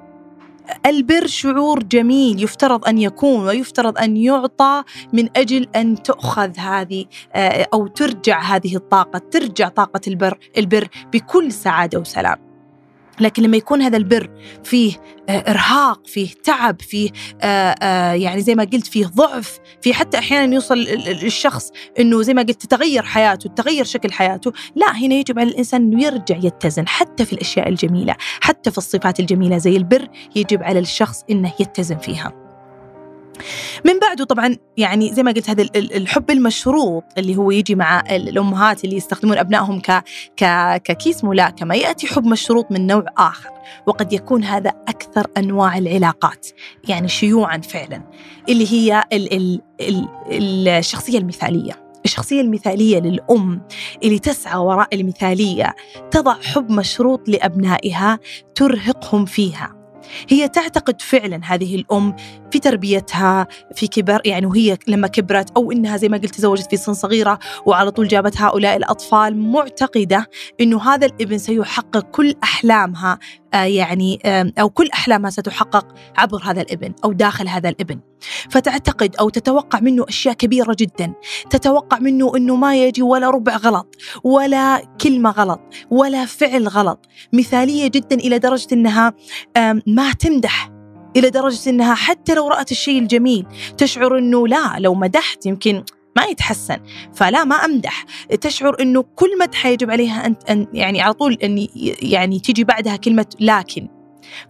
البر 0.86 1.28
شعور 1.28 1.84
جميل 1.84 2.44
يفترض 2.44 2.88
أن 2.88 2.98
يكون 2.98 3.48
ويفترض 3.48 3.98
أن 3.98 4.18
يعطى 4.18 4.84
من 5.14 5.30
أجل 5.36 5.68
أن 5.76 6.04
تؤخذ 6.04 6.58
هذه 6.58 7.06
آه، 7.34 7.68
أو 7.74 7.88
ترجع 7.88 8.42
هذه 8.42 8.76
الطاقة، 8.76 9.20
ترجع 9.20 9.68
طاقة 9.68 10.02
البر 10.08 10.38
البر 10.58 10.88
بكل 11.14 11.52
سعادة 11.52 12.00
وسلام. 12.00 12.55
لكن 13.20 13.44
لما 13.44 13.58
يكون 13.58 13.82
هذا 13.82 13.98
البر 13.98 14.30
فيه 14.64 14.94
آه، 15.30 15.52
إرهاق 15.52 16.08
فيه 16.08 16.30
تعب 16.44 16.82
فيه 16.82 17.10
آه، 17.42 17.76
آه، 17.82 18.14
يعني 18.14 18.42
زي 18.42 18.56
ما 18.56 18.64
قلت 18.64 18.88
فيه 18.88 19.06
ضعف 19.06 19.60
فيه 19.82 19.94
حتى 19.94 20.18
أحيانا 20.18 20.54
يوصل 20.56 20.80
الشخص 21.24 21.72
إنه 22.00 22.22
زي 22.22 22.34
ما 22.34 22.42
قلت 22.42 22.62
تتغير 22.62 23.04
حياته 23.04 23.50
تغير 23.50 23.86
شكل 23.86 24.12
حياته. 24.12 24.54
لا 24.76 24.96
هنا 24.96 25.16
يجب 25.16 25.40
على 25.40 25.50
الإنسان 25.50 25.82
إنه 25.82 26.04
يرجع 26.04 26.38
يتزن 26.44 26.88
حتى 26.88 27.26
في 27.26 27.34
الأشياء 27.34 27.70
الجميلة 27.70 28.16
حتى 28.42 28.72
في 28.72 28.78
الصفات 28.78 29.20
الجميلة 29.20 29.58
زي 29.58 29.78
البر 29.78 30.08
يجب 30.36 30.64
على 30.64 30.80
الشخص 30.80 31.24
إنه 31.30 31.54
يتزن 31.60 31.98
فيها. 31.98 32.45
من 33.86 34.00
بعده 34.00 34.26
طبعا 34.26 34.58
يعني 34.78 35.14
زي 35.14 35.24
ما 35.24 35.32
قلت 35.32 35.50
هذا 35.50 35.66
الحب 35.76 36.32
المشروط 36.32 37.04
اللي 37.18 37.36
هو 37.36 37.52
يجي 37.52 37.76
مع 37.76 38.00
الأمهات 38.00 38.84
اللي 38.84 38.96
يستخدمون 38.96 39.38
أبنائهم 39.38 39.82
ك 39.82 40.04
ككيس 40.84 41.24
ملاكمه 41.24 41.76
يأتي 41.76 42.08
حب 42.08 42.26
مشروط 42.26 42.72
من 42.72 42.88
نوع 42.88 43.06
آخر. 43.18 43.50
وقد 43.88 44.14
يكون 44.14 44.44
هذا 44.44 44.70
أكثر 44.70 45.28
أنواع 45.38 45.78
العلاقات 45.78 46.48
يعني 46.88 47.08
شيوعا 47.08 47.58
فعلا 47.58 48.02
اللي 48.50 48.74
هي 48.74 49.04
ال 49.14 49.34
ال 49.34 49.62
ال 50.32 50.68
الشخصية 50.68 51.18
المثالية. 51.18 51.86
الشخصية 52.06 52.42
المثالية 52.42 53.00
للأم 53.00 53.62
اللي 54.04 54.20
تسعى 54.20 54.60
وراء 54.60 54.96
المثالية. 54.96 55.76
تضع 56.12 56.34
حب 56.34 56.72
مشروط 56.72 57.30
لأبنائها 57.30 58.20
ترهقهم 58.56 59.26
فيها. 59.26 59.85
هي 60.30 60.48
تعتقد 60.48 61.02
فعلا 61.02 61.42
هذه 61.44 61.76
الأم 61.76 62.16
في 62.52 62.60
تربيتها 62.60 63.48
في 63.76 63.88
كبر 63.88 64.22
يعني 64.26 64.46
وهي 64.46 64.78
لما 64.88 65.08
كبرت 65.08 65.52
أو 65.58 65.72
إنها 65.72 65.98
زي 65.98 66.10
ما 66.10 66.18
قلت 66.18 66.36
تزوجت 66.36 66.70
في 66.70 66.78
سن 66.78 66.94
صغيرة 66.94 67.40
وعلى 67.66 67.92
طول 67.92 68.08
جابت 68.08 68.42
هؤلاء 68.42 68.78
الأطفال 68.78 69.38
معتقدة 69.38 70.30
إنه 70.62 70.94
هذا 70.94 71.06
الابن 71.06 71.38
سيحقق 71.38 72.00
كل 72.12 72.36
أحلامها 72.44 73.14
آه، 73.14 73.45
يعني 73.56 74.20
أو 74.60 74.70
كل 74.70 74.90
احلامها 74.94 75.30
ستحقق 75.30 75.88
عبر 76.18 76.42
هذا 76.44 76.62
الإبن 76.62 76.94
أو 77.04 77.12
داخل 77.12 77.48
هذا 77.48 77.70
الإبن. 77.70 78.00
فتعتقد 78.50 79.16
أو 79.16 79.30
تتوقع 79.30 79.80
منه 79.80 80.06
أشياء 80.10 80.34
كبيرة 80.34 80.76
جدا، 80.80 81.14
تتوقع 81.50 82.00
منه 82.00 82.38
أنه 82.38 82.56
ما 82.56 82.76
يجي 82.76 83.02
ولا 83.02 83.30
ربع 83.30 83.56
غلط، 83.56 83.96
ولا 84.24 84.82
كلمة 85.02 85.32
غلط، 85.32 85.62
ولا 85.92 86.26
فعل 86.26 86.68
غلط، 86.68 87.06
مثالية 87.34 87.88
جدا 87.88 88.16
إلى 88.16 88.40
درجة 88.40 88.68
أنها 88.74 89.14
ما 89.88 90.14
تمدح. 90.20 90.72
إلى 91.18 91.30
درجة 91.30 91.70
أنها 91.70 91.96
حتى 91.96 92.34
لو 92.34 92.48
رأت 92.48 92.72
الشيء 92.72 93.00
الجميل 93.00 93.46
تشعر 93.78 94.18
أنه 94.18 94.48
لا 94.48 94.76
لو 94.80 94.96
مدحت 94.96 95.46
يمكن 95.46 95.84
ما 96.16 96.24
يتحسن. 96.24 96.78
فلا 97.14 97.44
ما 97.44 97.56
أمدح. 97.56 98.06
تشعر 98.42 98.82
إنه 98.82 99.06
كل 99.16 99.38
مدحه 99.40 99.70
يجب 99.70 99.92
عليها 99.92 100.26
ان, 100.26 100.36
أن 100.50 100.68
يعني 100.74 101.02
على 101.02 101.14
طول 101.14 101.34
ان 101.34 101.68
يعني 102.02 102.40
تيجي 102.40 102.64
بعدها 102.64 102.96
كلمة 102.96 103.26
لكن. 103.40 103.88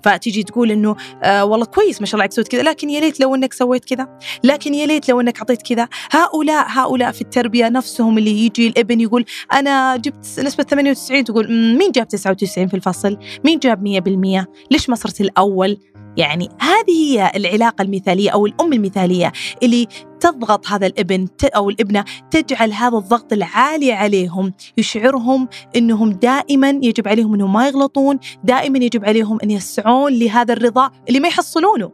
فتيجي 0.03 0.43
تقول 0.43 0.71
إنه 0.71 0.95
آه 1.23 1.45
والله 1.45 1.65
كويس 1.65 2.01
ما 2.01 2.05
شاء 2.07 2.13
الله 2.15 2.21
عليك 2.23 2.33
سويت 2.33 2.47
كذا. 2.47 2.63
لكن 2.63 2.89
يا 2.89 2.99
ليت 2.99 3.19
لو 3.19 3.35
إنك 3.35 3.53
سويت 3.53 3.85
كذا. 3.85 4.19
لكن 4.43 4.73
يا 4.73 4.85
ليت 4.85 5.09
لو 5.09 5.21
إنك 5.21 5.37
أعطيت 5.37 5.61
كذا. 5.61 5.87
هؤلاء 6.11 6.65
هؤلاء 6.69 7.11
في 7.11 7.21
التربية 7.21 7.69
نفسهم 7.69 8.17
اللي 8.17 8.45
يجي 8.45 8.67
الابن 8.67 8.99
يقول 8.99 9.25
أنا 9.53 9.97
جبت 9.97 10.39
نسبة 10.39 10.63
98 10.63 11.23
تقول 11.23 11.51
مين 11.77 11.91
جاب 11.91 12.07
99 12.07 12.67
في 12.67 12.73
الفصل؟ 12.73 13.17
مين 13.45 13.59
جاب 13.59 13.83
100% 14.43 14.45
ليش 14.71 14.89
ما 14.89 14.95
صرت 14.95 15.21
الأول؟ 15.21 15.77
يعني 16.17 16.49
هذه 16.59 16.91
هي 16.91 17.31
العلاقة 17.35 17.81
المثالية 17.81 18.29
أو 18.29 18.45
الأم 18.45 18.73
المثالية 18.73 19.31
اللي 19.63 19.87
تضغط 20.19 20.67
هذا 20.67 20.87
الابن 20.87 21.27
أو 21.43 21.69
الابنة 21.69 22.05
تجعل 22.31 22.73
هذا 22.73 22.97
الضغط 22.97 23.33
العالي 23.33 23.91
عليهم 23.91 24.53
يشعرهم 24.77 25.47
أنهم 25.75 26.11
دائما 26.11 26.69
يجب 26.69 27.07
عليهم 27.07 27.33
أنهم 27.33 27.53
ما 27.53 27.67
يغلطون 27.67 28.19
دائما 28.43 28.77
يجب 28.77 29.05
عليهم 29.05 29.37
أن 29.43 29.51
يسعون 29.51 30.13
لهذا 30.13 30.53
الرضا 30.53 30.91
اللي 31.07 31.19
ما 31.19 31.27
يحصلونه. 31.27 31.91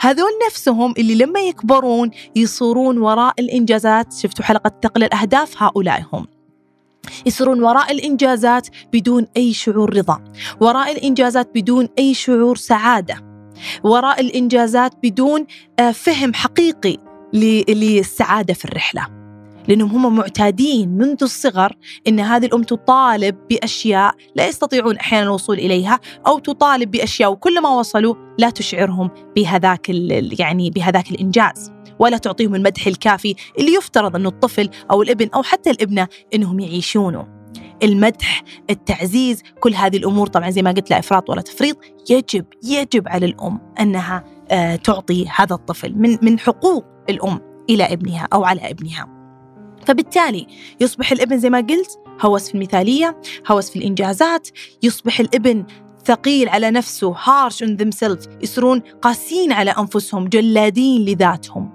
هذول 0.00 0.30
نفسهم 0.46 0.94
اللي 0.98 1.14
لما 1.14 1.40
يكبرون 1.40 2.10
يصورون 2.36 2.98
وراء 2.98 3.34
الإنجازات 3.38 4.12
شفتوا 4.12 4.44
حلقة 4.44 4.72
ثقل 4.82 5.04
الأهداف 5.04 5.62
هؤلاء 5.62 6.04
هم 6.12 6.26
يصيرون 7.26 7.62
وراء 7.62 7.92
الإنجازات 7.92 8.68
بدون 8.92 9.26
أي 9.36 9.52
شعور 9.52 9.96
رضا 9.96 10.24
وراء 10.60 10.92
الإنجازات 10.92 11.50
بدون 11.54 11.88
أي 11.98 12.14
شعور 12.14 12.56
سعادة. 12.56 13.27
وراء 13.84 14.20
الإنجازات 14.20 14.92
بدون 15.02 15.46
آه، 15.78 15.90
فهم 15.90 16.34
حقيقي 16.34 16.96
للسعادة 17.68 18.54
في 18.54 18.64
الرحلة. 18.64 19.06
لأنهم 19.68 20.06
هم 20.06 20.16
معتادين 20.16 20.88
منذ 20.88 21.16
الصغر 21.22 21.76
أن 22.08 22.20
هذه 22.20 22.46
الأم 22.46 22.62
تطالب 22.62 23.36
بأشياء 23.50 24.14
لا 24.36 24.48
يستطيعون 24.48 24.96
أحيانا 24.96 25.26
الوصول 25.26 25.58
إليها 25.58 26.00
أو 26.26 26.38
تطالب 26.38 26.90
بأشياء 26.90 27.32
وكلما 27.32 27.68
وصلوا 27.68 28.14
لا 28.38 28.50
تشعرهم 28.50 29.10
بهذاك 29.36 29.88
يعني 30.40 30.70
بهذاك 30.70 31.10
الإنجاز. 31.10 31.72
ولا 31.98 32.18
تعطيهم 32.18 32.54
المدح 32.54 32.86
الكافي 32.86 33.34
اللي 33.58 33.74
يفترض 33.74 34.16
أنه 34.16 34.28
الطفل 34.28 34.70
أو 34.90 35.02
الابن 35.02 35.28
أو 35.34 35.42
حتى 35.42 35.70
الابنة 35.70 36.08
أنهم 36.34 36.60
يعيشونه. 36.60 37.37
المدح 37.82 38.42
التعزيز 38.70 39.42
كل 39.60 39.74
هذه 39.74 39.96
الأمور. 39.96 40.26
طبعا 40.26 40.50
زي 40.50 40.62
ما 40.62 40.70
قلت 40.70 40.90
لا 40.90 40.98
إفراط 40.98 41.30
ولا 41.30 41.40
تفريط 41.40 41.78
يجب 42.10 42.44
يجب 42.64 43.08
على 43.08 43.26
الأم 43.26 43.60
أنها 43.80 44.24
آه، 44.50 44.76
تعطي 44.76 45.28
هذا 45.36 45.54
الطفل 45.54 45.94
من 45.94 46.18
من 46.22 46.38
حقوق 46.38 46.84
الأم 47.10 47.40
إلى 47.70 47.84
ابنها 47.84 48.28
أو 48.32 48.44
على 48.44 48.70
ابنها. 48.70 49.08
فبالتالي 49.86 50.46
يصبح 50.80 51.12
الابن 51.12 51.38
زي 51.38 51.50
ما 51.50 51.58
قلت 51.58 51.98
هوس 52.20 52.48
في 52.48 52.54
المثالية 52.54 53.20
هوس 53.50 53.70
في 53.70 53.78
الإنجازات. 53.78 54.48
يصبح 54.82 55.20
الابن 55.20 55.64
ثقيل 56.04 56.48
على 56.48 56.70
نفسه 56.70 57.14
هارش 57.24 57.64
on 57.64 57.66
themselves 57.66 58.28
يصيرون 58.42 58.80
قاسين 58.80 59.52
على 59.52 59.70
أنفسهم 59.70 60.28
جلادين 60.28 61.04
لذاتهم. 61.04 61.70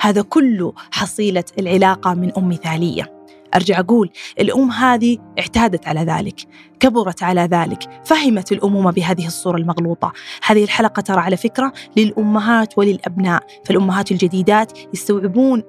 هذا 0.00 0.22
كله 0.22 0.72
حصيلة 0.90 1.44
العلاقة 1.58 2.14
من 2.14 2.32
أم 2.38 2.48
مثالية. 2.48 3.19
أرجع 3.54 3.80
أقول 3.80 4.10
الأم 4.40 4.70
هذه 4.70 5.18
اعتادت 5.38 5.88
على 5.88 6.00
ذلك 6.00 6.46
كبرت 6.80 7.22
على 7.22 7.40
ذلك 7.40 8.02
فهمت 8.04 8.52
الأمومة 8.52 8.90
بهذه 8.90 9.26
الصورة 9.26 9.56
المغلوطة. 9.56 10.12
هذه 10.46 10.64
الحلقة 10.64 11.00
ترى 11.00 11.20
على 11.20 11.36
فكرة 11.36 11.72
للأمهات 11.96 12.78
وللأبناء 12.78 13.42
فالأمهات 13.64 14.12
الجديدات 14.12 14.78
يستوعبون 14.94 15.62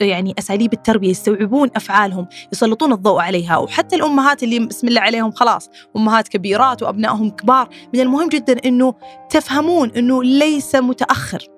يعني 0.00 0.34
أساليب 0.38 0.72
التربية 0.72 1.10
يستوعبون 1.10 1.70
أفعالهم 1.76 2.26
يسلطون 2.52 2.92
الضوء 2.92 3.20
عليها 3.20 3.56
وحتى 3.56 3.96
الأمهات 3.96 4.42
اللي 4.42 4.58
بسم 4.58 4.88
الله 4.88 5.00
عليهم 5.00 5.30
خلاص 5.30 5.70
أمهات 5.96 6.28
كبيرات 6.28 6.82
وأبنائهم 6.82 7.30
كبار 7.30 7.68
من 7.94 8.00
المهم 8.00 8.28
جدا 8.28 8.56
أنه 8.64 8.94
تفهمون 9.30 9.90
أنه 9.90 10.24
ليس 10.24 10.74
متأخر. 10.74 11.53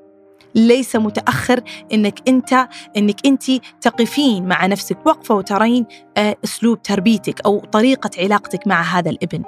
ليس 0.57 0.97
متأخر 0.97 1.61
إنك 1.93 2.29
انت 2.29 2.69
إنك 2.97 3.27
أنت 3.27 3.45
تقفين 3.81 4.49
مع 4.49 4.67
نفسك 4.67 5.07
وقفة 5.07 5.35
وترين 5.35 5.87
آه، 6.17 6.37
أسلوب 6.45 6.83
تربيتك 6.83 7.41
أو 7.47 7.59
طريقة 7.59 8.11
علاقتك 8.19 8.67
مع 8.67 8.83
هذا 8.83 9.11
الابن. 9.11 9.43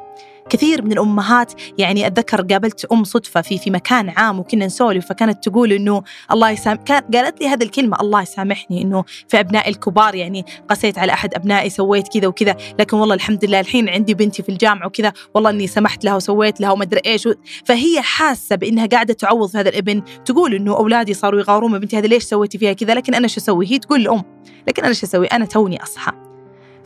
كثير 0.51 0.83
من 0.83 0.93
الأمهات 0.93 1.53
يعني 1.79 2.07
أتذكر 2.07 2.43
قابلت 2.43 2.85
أم 2.85 3.05
صدفة 3.05 3.41
في 3.41 3.59
في 3.59 3.71
مكان 3.71 4.09
عام 4.09 4.41
وكنا 4.41 4.67
نسولف 4.67 5.07
فكانت 5.07 5.49
تقول 5.49 5.73
إنه 5.73 6.03
الله 6.33 6.51
يسامح 6.51 6.81
قالت 7.15 7.41
لي 7.41 7.49
هذه 7.49 7.63
الكلمة 7.63 8.01
الله 8.01 8.23
يسامحني 8.23 8.83
إنه 8.83 9.05
في 9.29 9.41
ابنائي 9.41 9.71
الكبار 9.71 10.15
يعني 10.15 10.45
قسيت 10.69 10.99
على 10.99 11.13
أحد 11.13 11.35
أبنائي 11.35 11.71
سويت 11.71 12.09
كذا 12.09 12.27
وكذا 12.27 12.57
لكن 12.79 12.97
والله 12.97 13.15
الحمد 13.15 13.45
لله 13.45 13.61
الحين 13.61 13.89
عندي 13.89 14.15
بنتي 14.15 14.43
في 14.43 14.49
الجامعة 14.49 14.87
وكذا 14.87 15.13
والله 15.35 15.51
إني 15.51 15.67
سمحت 15.67 16.05
لها 16.05 16.17
وسويت 16.17 16.61
لها 16.61 16.71
وما 16.71 16.85
أدري 16.85 17.01
إيش 17.07 17.29
فهي 17.65 18.03
حاسة 18.03 18.57
بإنها 18.57 18.87
قاعدة 18.87 19.15
تعوض 19.15 19.49
في 19.49 19.59
هذا 19.59 19.69
الابن 19.69 20.03
تقول 20.25 20.55
إنه 20.55 20.77
أولادي 20.77 21.15
صاروا 21.15 21.41
يغارون 21.41 21.79
بنتي 21.79 21.99
هذه 21.99 22.07
ليش 22.07 22.25
سويتي 22.25 22.59
فيها 22.59 22.73
كذا؟ 22.73 22.95
لكن 22.95 23.15
أنا 23.15 23.29
شو 23.29 23.41
أسوي؟ 23.41 23.67
هي 23.67 23.79
تقول 23.79 24.01
الام 24.01 24.23
لكن 24.69 24.85
أنا 24.85 24.93
شو 24.93 25.07
أسوي؟ 25.07 25.27
أنا 25.27 25.45
توني 25.45 25.83
أصحى. 25.83 26.28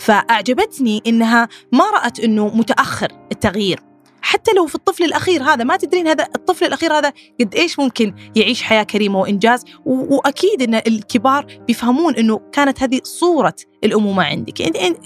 فأعجبتني 0.03 1.03
إنها 1.07 1.49
ما 1.73 1.91
رأت 1.91 2.21
إنه 2.21 2.57
متأخر 2.57 3.09
التغيير. 3.33 3.81
حتى 4.23 4.53
لو 4.53 4.67
في 4.67 4.75
الطفل 4.75 5.05
الأخير 5.05 5.43
هذا 5.43 5.65
ما 5.65 5.77
تدرين 5.77 6.09
هذا 6.09 6.29
الطفل 6.37 6.65
الأخير 6.65 6.93
هذا 6.93 7.13
قد 7.41 7.55
إيش 7.55 7.79
ممكن 7.79 8.15
يعيش 8.37 8.63
حياة 8.63 8.83
كريمة 8.83 9.21
وإنجاز 9.21 9.65
وأكيد 9.85 10.63
إن 10.63 10.75
الكبار 10.75 11.47
بيفهمون 11.67 12.15
إنه 12.15 12.41
كانت 12.53 12.83
هذه 12.83 13.01
صورة 13.05 13.55
الأمومة 13.85 14.25
عندك. 14.25 14.61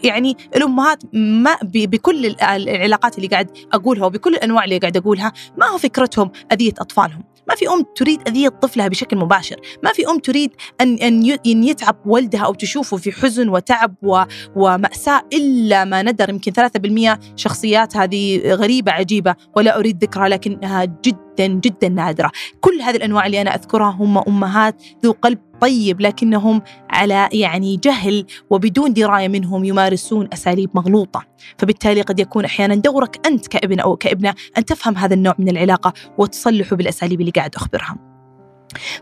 يعني 0.04 0.36
الأمهات 0.56 1.02
ما 1.12 1.56
بكل 1.62 2.26
العلاقات 2.26 3.16
اللي 3.16 3.28
قاعد 3.28 3.50
أقولها 3.72 4.06
وبكل 4.06 4.34
الأنواع 4.34 4.64
اللي 4.64 4.78
قاعد 4.78 4.96
أقولها 4.96 5.32
ما 5.56 5.66
هو 5.66 5.78
فكرتهم 5.78 6.30
أذية 6.52 6.72
أطفالهم. 6.78 7.24
ما 7.48 7.54
في 7.54 7.68
أم 7.68 7.84
تريد 7.96 8.28
أذية 8.28 8.48
طفلها 8.48 8.88
بشكل 8.88 9.16
مباشر. 9.16 9.56
ما 9.82 9.92
في 9.92 10.08
أم 10.08 10.18
تريد 10.18 10.50
أن, 10.80 10.98
أن 11.46 11.64
يتعب 11.64 11.96
ولدها 12.06 12.40
أو 12.40 12.54
تشوفه 12.54 12.96
في 12.96 13.12
حزن 13.12 13.48
وتعب 13.48 13.94
و... 14.02 14.22
ومأساة 14.56 15.22
إلا 15.32 15.84
ما 15.84 16.02
ندر. 16.02 16.30
يمكن 16.30 16.52
3% 16.52 17.18
شخصيات 17.36 17.96
هذه 17.96 18.40
غريبة 18.54 18.92
عجيبة 18.92 19.34
ولا 19.56 19.78
أريد 19.78 20.04
ذكرها 20.04 20.28
لكنها 20.28 20.84
جدا 20.84 21.46
جدا 21.46 21.88
نادرة. 21.88 22.30
كل 22.60 22.80
هذه 22.80 22.96
الأنواع 22.96 23.26
اللي 23.26 23.40
أنا 23.40 23.54
أذكرها 23.54 23.90
هم 23.90 24.18
أمهات 24.18 24.82
ذو 25.04 25.12
قلب 25.22 25.38
طيب 25.60 26.00
لكنهم 26.00 26.62
على 26.90 27.28
يعني 27.32 27.76
جهل 27.76 28.26
وبدون 28.50 28.92
دراية 28.92 29.28
منهم 29.28 29.64
يمارسون 29.64 30.28
أساليب 30.32 30.70
مغلوطة. 30.74 31.24
فبالتالي 31.58 32.02
قد 32.02 32.20
يكون 32.20 32.44
أحيانا 32.44 32.74
دورك 32.74 33.26
أنت 33.26 33.46
كابن 33.46 33.80
أو 33.80 33.96
كابنة 33.96 34.34
أن 34.58 34.64
تفهم 34.64 34.96
هذا 34.96 35.14
النوع 35.14 35.34
من 35.38 35.48
العلاقة 35.48 35.92
وتصلحه 36.18 36.76
بالأساليب 36.76 37.20
اللي 37.20 37.32
قاعد 37.32 37.54
أخبرها 37.54 38.05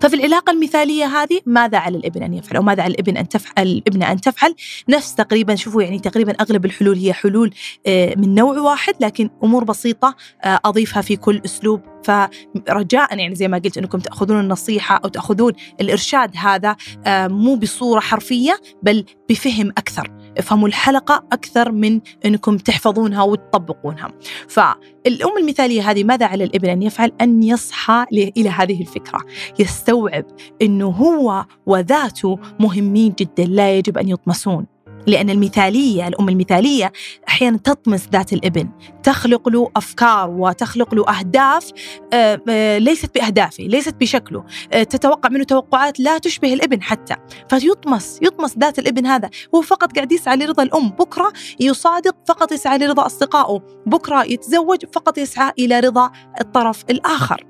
ففي 0.00 0.16
العلاقة 0.16 0.50
المثالية 0.50 1.04
هذه 1.04 1.40
ماذا 1.46 1.78
على 1.78 1.96
الابن 1.96 2.22
أن 2.22 2.34
يفعل؟ 2.34 2.56
أو 2.56 2.62
ماذا 2.62 2.82
على 2.82 2.94
الابن 2.94 3.16
أن 3.16 3.28
تفعل؟ 3.28 3.66
الابنة 3.66 4.12
أن 4.12 4.20
تفعل 4.20 4.54
نفس 4.88 5.14
تقريبا 5.14 5.54
شوفوا 5.54 5.82
يعني 5.82 5.98
تقريبا 5.98 6.32
أغلب 6.40 6.64
الحلول 6.64 6.96
هي 6.96 7.12
حلول 7.12 7.54
آه، 7.86 8.14
من 8.16 8.34
نوع 8.34 8.58
واحد 8.58 8.94
لكن 9.00 9.30
أمور 9.44 9.64
بسيطة 9.64 10.16
آه، 10.44 10.60
أضيفها 10.64 11.02
في 11.02 11.16
كل 11.16 11.40
أسلوب. 11.44 11.80
فرجاء 12.04 13.18
يعني 13.18 13.34
زي 13.34 13.48
ما 13.48 13.58
قلت 13.58 13.78
أنكم 13.78 13.98
تأخذون 13.98 14.40
النصيحة 14.40 15.00
أو 15.04 15.08
تأخذون 15.08 15.52
الإرشاد 15.80 16.30
هذا 16.36 16.76
آه، 17.06 17.28
مو 17.28 17.56
بصورة 17.56 18.00
حرفية 18.00 18.60
بل 18.82 19.04
بفهم 19.28 19.70
أكثر. 19.70 20.10
افهموا 20.38 20.68
الحلقة 20.68 21.24
أكثر 21.32 21.72
من 21.72 22.00
إنكم 22.24 22.56
تحفظونها 22.56 23.22
وتطبقونها. 23.22 24.12
فالأم 24.48 25.38
المثالية 25.38 25.90
هذه 25.90 26.04
ماذا 26.04 26.26
على 26.26 26.44
الابن 26.44 26.68
أن 26.68 26.82
يفعل 26.82 27.12
أن 27.20 27.42
يصحى 27.42 28.04
إلى 28.12 28.48
هذه 28.48 28.80
الفكرة. 28.80 29.20
يستوعب 29.58 30.24
إنه 30.62 30.88
هو 30.88 31.44
وذاته 31.66 32.38
مهمين 32.60 33.14
جدا 33.18 33.44
لا 33.44 33.78
يجب 33.78 33.98
أن 33.98 34.08
يطمسون. 34.08 34.73
لأن 35.06 35.30
المثالية 35.30 36.08
الأم 36.08 36.28
المثالية 36.28 36.92
أحيانا 37.28 37.58
تطمس 37.58 38.08
ذات 38.12 38.32
الإبن 38.32 38.68
تخلق 39.02 39.48
له 39.48 39.70
أفكار 39.76 40.30
وتخلق 40.30 40.94
له 40.94 41.18
أهداف 41.18 41.70
آه، 42.12 42.40
آه، 42.48 42.78
ليست 42.78 43.14
بأهدافه 43.14 43.64
ليست 43.64 43.94
بشكله 43.94 44.44
آه، 44.72 44.82
تتوقع 44.82 45.28
منه 45.28 45.44
توقعات 45.44 46.00
لا 46.00 46.18
تشبه 46.18 46.54
الإبن 46.54 46.82
حتى. 46.82 47.16
فيطمس 47.50 48.18
يطمس 48.22 48.58
ذات 48.58 48.78
الإبن 48.78 49.06
هذا 49.06 49.30
هو 49.54 49.62
فقط 49.62 49.92
قاعد 49.92 50.12
يسعى 50.12 50.36
لرضا 50.36 50.62
الأم 50.62 50.88
بكرة 50.88 51.32
يصادق 51.60 52.16
فقط 52.28 52.52
يسعى 52.52 52.78
لرضا 52.78 53.06
أصدقائه 53.06 53.60
بكرة 53.86 54.24
يتزوج 54.24 54.84
فقط 54.92 55.18
يسعى 55.18 55.52
إلى 55.58 55.80
رضا 55.80 56.10
الطرف 56.40 56.84
الآخر. 56.90 57.46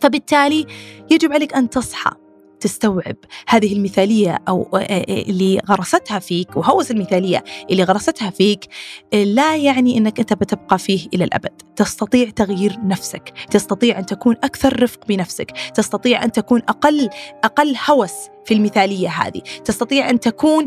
فبالتالي 0.00 0.66
يجب 1.10 1.32
عليك 1.32 1.54
أن 1.54 1.70
تصحى. 1.70 2.25
تستوعب 2.60 3.16
هذه 3.48 3.72
المثالية 3.72 4.38
أو 4.48 4.62
آه، 4.74 4.78
آه، 4.78 5.22
اللي 5.22 5.60
غرستها 5.68 6.18
فيك 6.18 6.56
وهوس 6.56 6.90
المثالية 6.90 7.44
اللي 7.70 7.84
غرستها 7.84 8.30
فيك 8.30 8.64
لا 9.12 9.56
يعني 9.56 9.98
أنك 9.98 10.20
أنت 10.20 10.32
بتبقى 10.32 10.78
فيه 10.78 11.08
إلى 11.14 11.24
الأبد. 11.24 11.62
تستطيع 11.76 12.30
تغيير 12.30 12.76
نفسك 12.84 13.32
تستطيع 13.50 13.98
أن 13.98 14.06
تكون 14.06 14.36
أكثر 14.44 14.82
رفق 14.82 15.06
بنفسك 15.06 15.50
تستطيع 15.74 16.24
أن 16.24 16.32
تكون 16.32 16.62
أقل 16.68 17.08
أقل 17.44 17.76
هوس 17.90 18.12
في 18.44 18.54
المثالية 18.54 19.08
هذه. 19.08 19.42
تستطيع 19.64 20.10
أن 20.10 20.20
تكون 20.20 20.66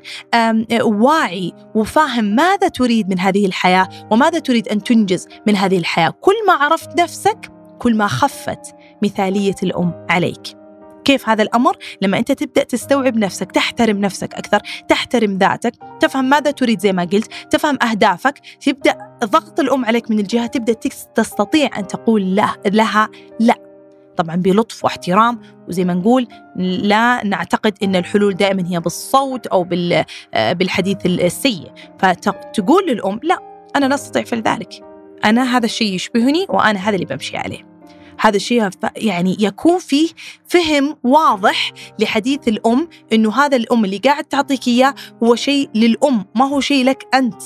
واعي 0.81 1.53
وفاهم 1.75 2.25
ماذا 2.25 2.67
تريد 2.67 3.09
من 3.09 3.19
هذه 3.19 3.45
الحياة 3.45 3.89
وماذا 4.11 4.39
تريد 4.39 4.67
أن 4.67 4.83
تنجز 4.83 5.27
من 5.47 5.55
هذه 5.55 5.77
الحياة. 5.77 6.09
كل 6.09 6.35
ما 6.47 6.53
عرفت 6.53 6.99
نفسك 6.99 7.51
كل 7.79 7.95
ما 7.95 8.07
خفت 8.07 8.75
مثالية 9.03 9.55
الأم 9.63 10.05
عليك. 10.09 10.58
كيف 11.09 11.29
هذا 11.29 11.43
الأمر؟ 11.43 11.77
لما 12.01 12.17
أنت 12.17 12.31
تبدأ 12.31 12.63
تستوعب 12.63 13.17
نفسك 13.17 13.51
تحترم 13.51 13.97
نفسك 13.97 14.33
أكثر 14.33 14.59
تحترم 14.87 15.37
ذاتك 15.37 15.73
تفهم 15.99 16.29
ماذا 16.29 16.51
تريد 16.51 16.79
زي 16.79 16.93
ما 16.93 17.03
قلت 17.03 17.31
تفهم 17.51 17.77
أهدافك 17.83 18.39
تبدأ 18.61 18.97
ضغط 19.23 19.59
الأم 19.59 19.85
عليك 19.85 20.11
من 20.11 20.19
الجهة 20.19 20.47
تبدأ 20.47 20.73
تستطيع 21.15 21.79
أن 21.79 21.87
تقول 21.87 22.35
له 22.35 22.55
لها 22.65 23.09
لا. 23.39 23.55
طبعا 24.17 24.35
بلطف 24.35 24.83
واحترام 24.83 25.39
وزي 25.67 25.85
ما 25.85 25.93
نقول 25.93 26.27
لا 26.55 27.25
نعتقد 27.25 27.77
إن 27.83 27.95
الحلول 27.95 28.33
دائما 28.33 28.63
هي 28.67 28.79
بالصوت 28.79 29.47
أو 29.47 29.63
بالحديث 30.33 31.05
السيء. 31.05 31.71
فتقول 31.99 32.87
للأم 32.87 33.19
لا 33.23 33.37
أنا 33.75 33.85
لا 33.85 33.95
أستطيع 33.95 34.23
فعل 34.23 34.41
ذلك. 34.41 34.69
أنا 35.25 35.57
هذا 35.57 35.65
الشيء 35.65 35.93
يشبهني 35.93 36.45
وأنا 36.49 36.79
هذا 36.79 36.95
اللي 36.95 37.05
بمشي 37.05 37.37
عليه. 37.37 37.68
هذا 38.19 38.35
الشيء 38.35 38.69
يعني 38.95 39.37
يكون 39.39 39.79
فيه 39.79 40.09
فهم 40.47 40.97
واضح 41.03 41.71
لحديث 41.99 42.47
الأم 42.47 42.87
إنه 43.13 43.33
هذا 43.33 43.57
الأم 43.57 43.85
اللي 43.85 43.97
قاعد 43.97 44.23
تعطيك 44.23 44.67
إياه 44.67 44.95
هو 45.23 45.35
شيء 45.35 45.69
للأم 45.75 46.25
ما 46.35 46.45
هو 46.45 46.59
شيء 46.59 46.85
لك 46.85 47.07
أنت. 47.13 47.41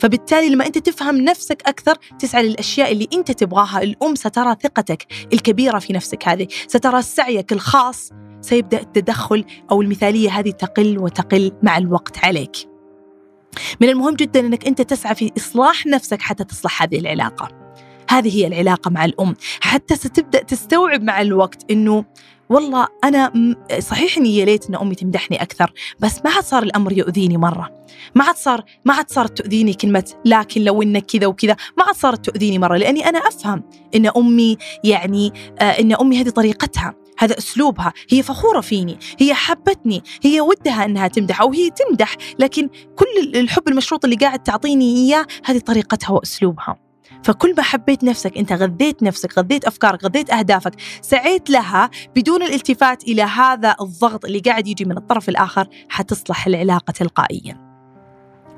فبالتالي 0.00 0.48
لما 0.48 0.66
أنت 0.66 0.78
تفهم 0.78 1.16
نفسك 1.16 1.62
أكثر 1.66 1.94
تسعى 2.18 2.42
للأشياء 2.42 2.92
اللي 2.92 3.08
أنت 3.12 3.30
تبغاها 3.30 3.82
الأم 3.82 4.14
سترى 4.14 4.56
ثقتك 4.62 5.06
الكبيرة 5.32 5.78
في 5.78 5.92
نفسك 5.92 6.28
هذه 6.28 6.46
سترى 6.68 7.02
سعيك 7.02 7.52
الخاص 7.52 8.10
سيبدأ 8.40 8.80
التدخل 8.80 9.44
أو 9.70 9.82
المثالية 9.82 10.30
هذه 10.30 10.50
تقل 10.50 10.98
وتقل 10.98 11.52
مع 11.62 11.78
الوقت 11.78 12.24
عليك. 12.24 12.56
من 13.80 13.88
المهم 13.88 14.14
جدا 14.14 14.40
أنك 14.40 14.66
أنت 14.66 14.82
تسعى 14.82 15.14
في 15.14 15.32
إصلاح 15.36 15.86
نفسك 15.86 16.22
حتى 16.22 16.44
تصلح 16.44 16.82
هذه 16.82 16.98
العلاقة. 16.98 17.67
هذه 18.08 18.36
هي 18.36 18.46
العلاقة 18.46 18.90
مع 18.90 19.04
الأم. 19.04 19.34
حتى 19.60 19.96
ستبدأ 19.96 20.42
تستوعب 20.42 21.02
مع 21.02 21.20
الوقت 21.20 21.70
أنه 21.70 22.04
والله 22.48 22.88
أنا 23.04 23.32
صحيح 23.78 24.16
إني 24.18 24.36
يا 24.36 24.44
ليت 24.44 24.68
إن 24.68 24.74
أمي 24.74 24.94
تمدحني 24.94 25.42
أكثر 25.42 25.72
بس 26.00 26.20
ما 26.24 26.30
عاد 26.30 26.44
صار 26.44 26.62
الأمر 26.62 26.92
يؤذيني 26.92 27.36
مرة. 27.36 27.70
ما 28.14 28.24
عاد 28.24 28.36
صار 28.36 28.64
ما 28.84 28.94
عاد 28.94 29.10
صارت 29.10 29.38
تؤذيني 29.38 29.74
كلمة 29.74 30.04
لكن 30.24 30.62
لو 30.62 30.82
إنك 30.82 31.06
كذا 31.06 31.26
وكذا 31.26 31.56
ما 31.78 31.84
عاد 31.84 31.94
صارت 31.94 32.24
تؤذيني 32.24 32.58
مرة 32.58 32.76
لأني 32.76 33.08
أنا 33.08 33.18
أفهم 33.18 33.62
إن 33.94 34.06
أمي 34.16 34.56
يعني 34.84 35.32
آه 35.58 35.62
إن 35.62 35.92
أمي 35.92 36.20
هذه 36.20 36.28
طريقتها 36.28 36.94
هذا 37.18 37.38
أسلوبها 37.38 37.92
هي 38.10 38.22
فخورة 38.22 38.60
فيني 38.60 38.98
هي 39.18 39.34
حبتني 39.34 40.02
هي 40.22 40.40
ودها 40.40 40.84
إنها 40.84 41.08
تمدح 41.08 41.40
أو 41.40 41.52
هي 41.52 41.70
تمدح 41.70 42.16
لكن 42.38 42.68
كل 42.96 43.38
الحب 43.38 43.68
المشروط 43.68 44.04
اللي 44.04 44.16
قاعد 44.16 44.42
تعطيني 44.42 44.96
إياه 44.96 45.26
هذه 45.44 45.58
طريقتها 45.58 46.10
وأسلوبها. 46.10 46.87
فكل 47.22 47.54
ما 47.56 47.62
حبيت 47.62 48.04
نفسك 48.04 48.38
أنت 48.38 48.52
غذيت 48.52 49.02
نفسك 49.02 49.38
غذيت 49.38 49.64
أفكارك 49.64 50.04
غذيت 50.04 50.30
أهدافك 50.30 50.72
سعيت 51.00 51.50
لها 51.50 51.90
بدون 52.16 52.42
الالتفات 52.42 53.04
إلى 53.04 53.22
هذا 53.22 53.76
الضغط 53.80 54.24
اللي 54.24 54.38
قاعد 54.38 54.66
يجي 54.66 54.84
من 54.84 54.96
الطرف 54.96 55.28
الآخر 55.28 55.68
حتصلح 55.88 56.46
العلاقة 56.46 56.90
تلقائيا. 56.90 57.68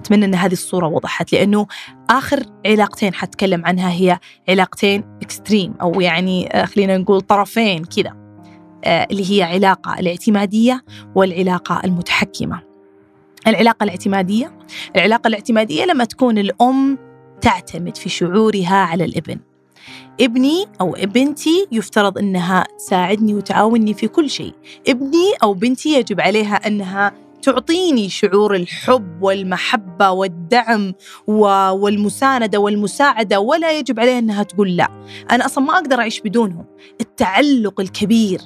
أتمنى 0.01 0.25
أن 0.25 0.35
هذه 0.35 0.53
الصورة 0.53 0.87
وضحت 0.87 1.33
لأنه 1.33 1.67
آخر 2.11 2.43
علاقتين 2.67 3.15
حتكلم 3.15 3.67
عنها 3.67 3.91
هي 3.91 4.19
علاقتين 4.49 5.05
اكستريم 5.23 5.75
أو 5.83 6.01
يعني 6.01 6.49
آه، 6.57 6.65
خلينا 6.65 6.99
نقول 6.99 7.21
طرفين 7.21 7.85
كذا 7.85 8.17
آه، 8.85 9.07
اللي 9.11 9.33
هي 9.33 9.43
علاقة 9.43 9.99
الاعتمادية 10.01 10.85
والعلاقة 11.15 11.81
المتحكمة. 11.85 12.63
العلاقة 13.47 13.85
الاعتمادية 13.85 14.59
العلاقة 14.97 15.29
الاعتمادية 15.29 15.85
لما 15.85 16.05
تكون 16.05 16.39
الأم 16.39 16.99
تعتمد 17.41 17.97
في 17.97 18.09
شعورها 18.09 18.77
على 18.77 19.05
الابن. 19.05 19.39
ابني 20.21 20.67
أو 20.81 20.97
ابنتي 20.97 21.67
يفترض 21.73 22.19
أنها 22.19 22.65
تساعدني 22.79 23.35
وتعاوني 23.35 23.95
في 23.95 24.09
كل 24.09 24.31
شيء. 24.31 24.55
ابني 24.89 25.33
أو 25.43 25.55
بنتي 25.55 25.95
يجب 25.99 26.21
عليها 26.21 26.55
أنها 26.55 27.13
تعطيني 27.43 28.09
شعور 28.09 28.55
الحب 28.55 29.23
والمحبة 29.23 30.11
والدعم 30.11 30.95
والمساندة 31.27 32.59
والمساعدة 32.59 33.41
ولا 33.41 33.79
يجب 33.79 34.01
عليها 34.01 34.19
أنها 34.19 34.43
تقول 34.43 34.77
لا. 34.77 35.05
أنا 35.31 35.47
أصلا 35.47 35.65
ما 35.65 35.75
أقدر 35.75 35.99
أعيش 35.99 36.21
بدونهم. 36.21 36.65
التعلق 37.01 37.81
الكبير. 37.81 38.41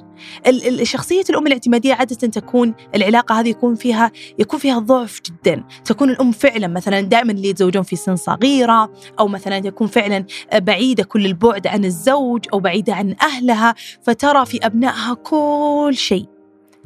شخصية 0.83 1.23
الأم 1.29 1.47
الاعتمادية 1.47 1.93
عادة 1.93 2.15
تكون 2.15 2.73
العلاقة 2.95 3.39
هذه 3.39 3.49
يكون 3.49 3.75
فيها 3.75 4.11
يكون 4.39 4.59
فيها 4.59 4.79
ضعف 4.79 5.21
جدا. 5.25 5.63
تكون 5.85 6.09
الأم 6.09 6.31
فعلا 6.31 6.67
مثلا 6.67 7.01
دائما 7.01 7.31
اللي 7.31 7.49
يتزوجون 7.49 7.83
في 7.83 7.95
سن 7.95 8.15
صغيرة 8.15 8.93
أو 9.19 9.27
مثلا 9.27 9.59
تكون 9.59 9.87
فعلا 9.87 10.25
بعيدة 10.53 11.03
كل 11.03 11.25
البعد 11.25 11.67
عن 11.67 11.85
الزوج 11.85 12.45
أو 12.53 12.59
بعيدة 12.59 12.93
عن 12.93 13.15
أهلها. 13.21 13.75
فترى 14.03 14.45
في 14.45 14.65
أبنائها 14.65 15.13
كل 15.13 15.93
شيء. 15.93 16.34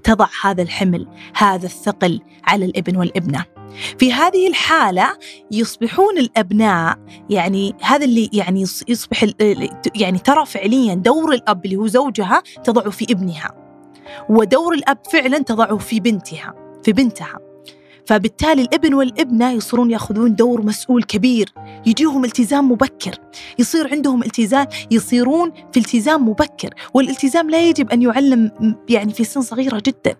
تضع 0.04 0.28
هذا 0.43 0.62
الحمل 0.62 1.08
هذا 1.36 1.66
الثقل 1.66 2.22
على 2.43 2.66
الابن 2.66 2.97
والابنة. 2.97 3.45
في 3.97 4.14
هذه 4.14 4.47
الحالة 4.47 5.18
يصبحون 5.52 6.18
الأبناء 6.18 6.97
يعني 7.30 7.76
هذا 7.82 8.06
اللي 8.06 8.30
يعني 8.34 8.62
يصبح 8.88 9.26
يعني 9.95 10.20
ترى 10.20 10.45
فعليا 10.45 10.93
دور 10.93 11.34
الأب 11.34 11.66
اللي 11.66 11.76
هو 11.76 11.88
زوجها 11.88 12.43
تضعه 12.64 12.89
في 12.89 13.06
ابنها 13.10 13.52
ودور 14.30 14.74
الأب 14.74 14.97
فعلا 15.12 15.38
تضعه 15.38 15.78
في 15.78 16.00
بنتها 16.00 16.54
في 16.84 16.93
بنتها. 16.93 17.49
فبالتالي 18.10 18.62
الابن 18.62 18.93
والابنة 18.93 19.51
يصيرون 19.51 19.91
يأخذون 19.91 20.36
دور 20.36 20.62
مسؤول 20.62 21.03
كبير. 21.03 21.53
يجيهم 21.86 22.26
التزام 22.26 22.72
مبكر. 22.72 23.16
يصير 23.60 23.91
عندهم 23.91 24.24
التزام 24.24 24.68
يصيرون 24.91 25.51
في 25.72 25.80
التزام 25.80 26.30
مبكر. 26.30 26.74
والالتزام 26.93 27.49
لا 27.49 27.70
يجب 27.70 27.89
أن 27.89 28.01
يعلم 28.01 28.51
يعني 28.89 29.14
في 29.14 29.24
سن 29.24 29.41
صغيرة 29.41 29.82
جدا. 29.86 30.16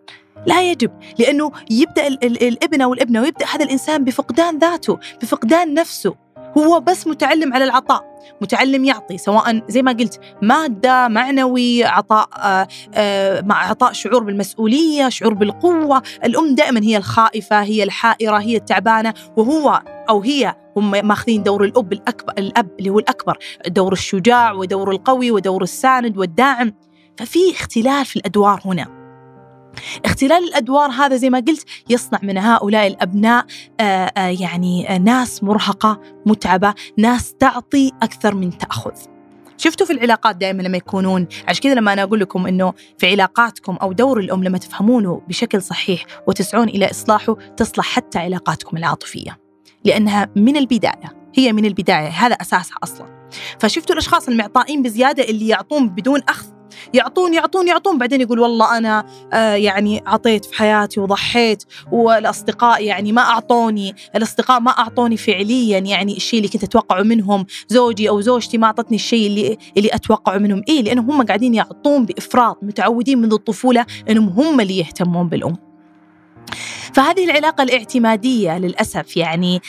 لا 0.48 0.72
يجب 0.72 0.92
لأنه 1.20 1.52
يبدأ 1.72 2.08
الابن 2.08 2.82
أو 2.82 2.94
الابنة 2.94 3.22
ويبدأ 3.22 3.46
هذا 3.46 3.66
الإنسان 3.66 4.04
بفقدان 4.04 4.58
ذاته 4.58 4.98
بفقدان 5.22 5.74
نفسه. 5.74 6.16
هو 6.58 6.80
بس 6.80 7.08
متعلم 7.08 7.54
على 7.54 7.64
العطاء. 7.64 8.10
متعلم 8.42 8.86
يعطي 8.86 9.18
سواء 9.18 9.62
زي 9.68 9.82
ما 9.82 9.92
قلت 9.92 10.20
مادة 10.42 11.08
معنوي 11.08 11.84
عطاء 11.84 12.30
آه، 12.38 12.68
آه، 12.94 13.42
مع 13.42 13.70
عطاء 13.70 13.94
شعور 13.94 14.24
بالمسؤولية 14.24 15.10
شعور 15.10 15.34
بالقوة. 15.34 16.02
الأم 16.26 16.56
دائما 16.56 16.84
هي 16.84 16.98
الخائفة 16.98 17.62
هي 17.62 17.84
الحائرة 17.84 18.38
هي 18.38 18.56
التعبانة. 18.56 19.14
وهو 19.38 19.82
أو 20.10 20.22
هي 20.22 20.56
هم 20.78 20.92
ماخذين 21.08 21.44
دور 21.44 21.64
الأب 21.64 21.94
الأكبر 21.94 22.34
الأب 22.38 22.70
اللي 22.80 22.90
هو 22.90 23.00
الأكبر 23.00 23.38
دور 23.68 23.94
الشجاع 23.94 24.52
ودور 24.52 24.92
القوي 24.92 25.32
ودور 25.32 25.64
الساند 25.64 26.18
والداعم. 26.18 26.74
ففي 27.18 27.52
اختلاف 27.52 28.10
في 28.10 28.16
الأدوار 28.16 28.62
هنا. 28.66 28.99
اختلال 30.06 30.44
الأدوار 30.44 30.92
هذا 30.92 31.16
زي 31.16 31.30
ما 31.30 31.44
قلت 31.48 31.66
يصنع 31.90 32.20
من 32.24 32.38
هؤلاء 32.38 32.88
الأبناء 32.88 33.46
آه، 33.80 33.84
آه، 33.84 34.28
يعني 34.42 34.96
آه، 34.96 34.98
ناس 34.98 35.44
مرهقة 35.44 36.02
متعبة 36.26 36.74
ناس 36.98 37.34
تعطي 37.34 37.92
أكثر 38.02 38.36
من 38.36 38.58
تأخذ. 38.58 38.92
شفتوا 39.58 39.86
في 39.86 39.94
العلاقات 39.94 40.36
دائما 40.36 40.62
لما 40.62 40.78
يكونون 40.78 41.28
عشان 41.48 41.64
كذا 41.64 41.74
لما 41.74 41.94
أنا 41.94 42.04
أقول 42.04 42.20
لكم 42.20 42.48
إنه 42.48 42.74
في 42.98 43.08
علاقاتكم 43.12 43.76
أو 43.76 43.94
دور 43.94 44.20
الأم 44.20 44.44
لما 44.44 44.58
تفهمونه 44.58 45.22
بشكل 45.28 45.62
صحيح 45.62 46.06
وتسعون 46.28 46.70
إلى 46.70 46.92
إصلاحه 46.92 47.34
تصلح 47.34 47.86
حتى 47.86 48.20
علاقاتكم 48.20 48.78
العاطفية. 48.78 49.40
لأنها 49.86 50.30
من 50.36 50.58
البداية 50.58 51.20
هي 51.36 51.54
من 51.54 51.66
البداية 51.66 52.08
هذا 52.08 52.36
أساسها 52.36 52.78
أصلا. 52.84 53.30
فشفتوا 53.60 53.94
الأشخاص 53.94 54.28
المعطائين 54.28 54.84
بزيادة 54.84 55.24
اللي 55.24 55.48
يعطون 55.48 55.90
بدون 55.90 56.22
أخذ؟ 56.30 56.59
يعطون 56.94 57.34
يعطون 57.34 57.68
يعطون. 57.68 57.98
بعدين 57.98 58.22
يقول 58.22 58.40
والله 58.40 58.78
أنا 58.78 59.06
آه 59.34 59.54
يعني 59.54 60.04
عطيت 60.06 60.46
في 60.46 60.56
حياتي 60.56 61.00
وضحيت 61.00 61.64
والأصدقاء 61.92 62.84
يعني 62.84 63.12
ما 63.12 63.22
أعطوني 63.22 63.96
الأصدقاء 64.16 64.60
ما 64.60 64.72
أعطوني 64.72 65.18
فعليا. 65.18 65.80
يعني 65.80 66.18
الشيء 66.18 66.40
اللي 66.40 66.50
كنت 66.50 66.64
أتوقعه 66.64 67.04
منهم 67.04 67.46
زوجي 67.68 68.10
أو 68.10 68.22
زوجتي 68.22 68.58
ما 68.58 68.68
أعطتني 68.68 68.96
الشيء 68.96 69.28
اللي 69.28 69.58
اللي 69.78 69.90
أتوقعه 69.94 70.38
منهم. 70.38 70.64
إيه 70.70 70.82
لأنهم 70.82 71.12
هم 71.12 71.26
قاعدين 71.26 71.54
يعطون 71.54 72.06
بإفراط 72.06 72.64
متعودين 72.64 73.18
منذ 73.18 73.34
الطفولة 73.34 73.86
أنهم 74.10 74.30
هم 74.30 74.62
اللي 74.62 74.78
يهتمون 74.78 75.30
بالأم. 75.30 75.69
فهذه 76.94 77.24
العلاقة 77.26 77.64
الاعتمادية 77.64 78.58
للأسف 78.58 79.18
يعني 79.18 79.62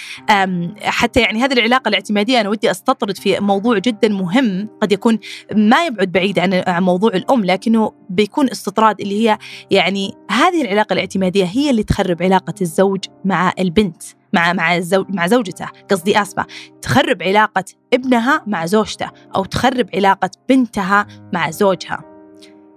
حتى 0.80 1.20
يعني 1.20 1.42
هذه 1.42 1.52
العلاقة 1.52 1.88
الاعتمادية 1.88 2.40
أنا 2.40 2.48
ودي 2.48 2.70
أستطرد 2.70 3.16
في 3.16 3.40
موضوع 3.40 3.78
جدا 3.78 4.08
مهم 4.08 4.68
قد 4.82 4.92
يكون 4.92 5.18
ما 5.54 5.86
يبعد 5.86 6.12
بعيد 6.12 6.38
عن 6.38 6.82
موضوع 6.82 7.10
الأم 7.10 7.44
لكنه 7.44 7.92
بيكون 8.10 8.50
استطراد 8.50 9.00
اللي 9.00 9.28
هي 9.28 9.38
يعني 9.70 10.14
هذه 10.30 10.62
العلاقة 10.62 10.92
الاعتمادية 10.92 11.44
هي 11.44 11.70
اللي 11.70 11.82
تخرب 11.82 12.22
علاقة 12.22 12.54
الزوج 12.60 13.04
مع 13.24 13.52
البنت 13.58 14.02
مع 14.32 14.52
مع 14.52 14.76
الزوج 14.76 15.06
مع 15.08 15.26
زوجته 15.26 15.66
قصدي 15.90 16.22
آسفة 16.22 16.46
تخرب 16.82 17.22
علاقة 17.22 17.64
ابنها 17.94 18.42
مع 18.46 18.66
زوجته 18.66 19.10
أو 19.36 19.44
تخرب 19.44 19.88
علاقة 19.94 20.30
بنتها 20.48 21.06
مع 21.32 21.50
زوجها. 21.50 22.09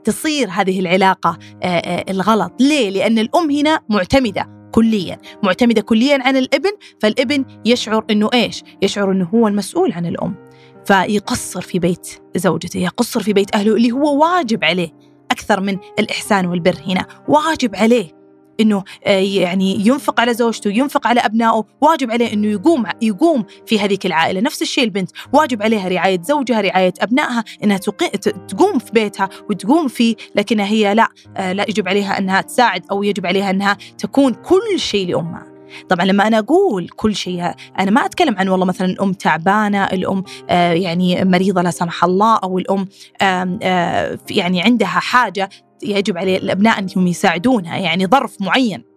تصير 0.06 0.50
هذه 0.50 0.80
العلاقة 0.80 1.38
آه، 1.64 1.68
آه، 1.68 2.12
الغلط 2.12 2.54
ليه؟ 2.60 2.90
لأن 2.90 3.20
الأم 3.20 3.52
هنا 3.52 3.80
معتمدة 3.90 4.70
كليا 4.72 5.18
معتمدة 5.44 5.82
كليا 5.82 6.20
عن 6.22 6.38
الابن 6.38 6.72
فالابن 7.02 7.46
يشعر 7.66 8.06
أنه 8.10 8.30
إيش؟ 8.34 8.64
يشعر 8.82 9.12
أنه 9.12 9.26
هو 9.26 9.48
المسؤول 9.48 9.92
عن 9.92 10.06
الأم 10.06 10.36
فيقصر 10.86 11.62
في 11.62 11.80
بيت 11.80 12.08
زوجته 12.36 12.78
يقصر 12.78 13.24
في 13.24 13.34
بيت 13.34 13.56
أهله 13.56 13.76
اللي 13.76 13.92
هو 13.92 14.24
واجب 14.24 14.64
عليه 14.64 14.90
أكثر 15.32 15.62
من 15.62 15.78
الإحسان 16.00 16.46
والبر 16.46 16.76
هنا 16.88 17.06
واجب 17.28 17.76
عليه 17.76 18.23
إنه 18.60 18.84
آه، 19.06 19.10
يعني 19.20 19.88
ينفق 19.88 20.20
على 20.20 20.34
زوجته 20.34 20.70
ينفق 20.70 21.08
على 21.08 21.20
أبنائه 21.20 21.66
واجب 21.82 22.12
عليه 22.12 22.34
إنه 22.34 22.48
يقوم 22.48 22.86
يقوم 23.02 23.46
في 23.66 23.80
هذيك 23.80 24.06
العائلة. 24.06 24.42
نفس 24.42 24.62
الشيء 24.62 24.84
البنت 24.84 25.12
واجب 25.34 25.64
عليها 25.64 25.90
رعاية 25.90 26.22
زوجها 26.22 26.62
رعاية 26.62 26.94
أبنائها 27.02 27.44
إنها 27.64 27.78
تقوم 28.48 28.80
في 28.80 28.92
بيتها 28.92 29.30
وتقوم 29.50 29.88
فيه 29.88 30.16
لكنها 30.36 30.66
هي 30.66 30.94
لا 30.94 31.08
آه، 31.38 31.54
لا 31.54 31.66
يجب 31.70 31.88
عليها 31.88 32.18
إنها 32.18 32.42
تساعد 32.42 32.86
أو 32.92 33.04
يجب 33.04 33.26
عليها 33.26 33.50
إنها 33.50 33.78
تكون 33.98 34.34
كل 34.34 34.80
شيء 34.80 35.08
لأمها. 35.08 35.54
طبعا 35.90 36.06
لما 36.06 36.28
أنا 36.28 36.40
أقول 36.40 36.90
كل 36.90 37.16
شيء 37.16 37.52
أنا 37.80 37.92
ما 37.92 38.06
أتكلم 38.06 38.36
عن 38.38 38.48
والله 38.48 38.66
مثلا 38.66 38.88
الأم 38.88 39.14
تعبانة 39.14 39.84
الأم 39.84 40.24
آه 40.50 40.74
يعني 40.74 41.26
مريضة 41.26 41.62
لا 41.62 41.72
سمح 41.72 42.04
الله 42.04 42.38
أو 42.38 42.60
الأم 42.60 42.88
يعني 44.30 44.62
عندها 44.62 44.88
حاجة 44.88 45.50
يجب 45.84 46.18
على 46.18 46.38
الأبناء 46.38 46.80
انهم 46.80 47.08
يساعدونها 47.08 47.78
يعني 47.78 48.06
ظرف 48.08 48.42
معين. 48.42 48.93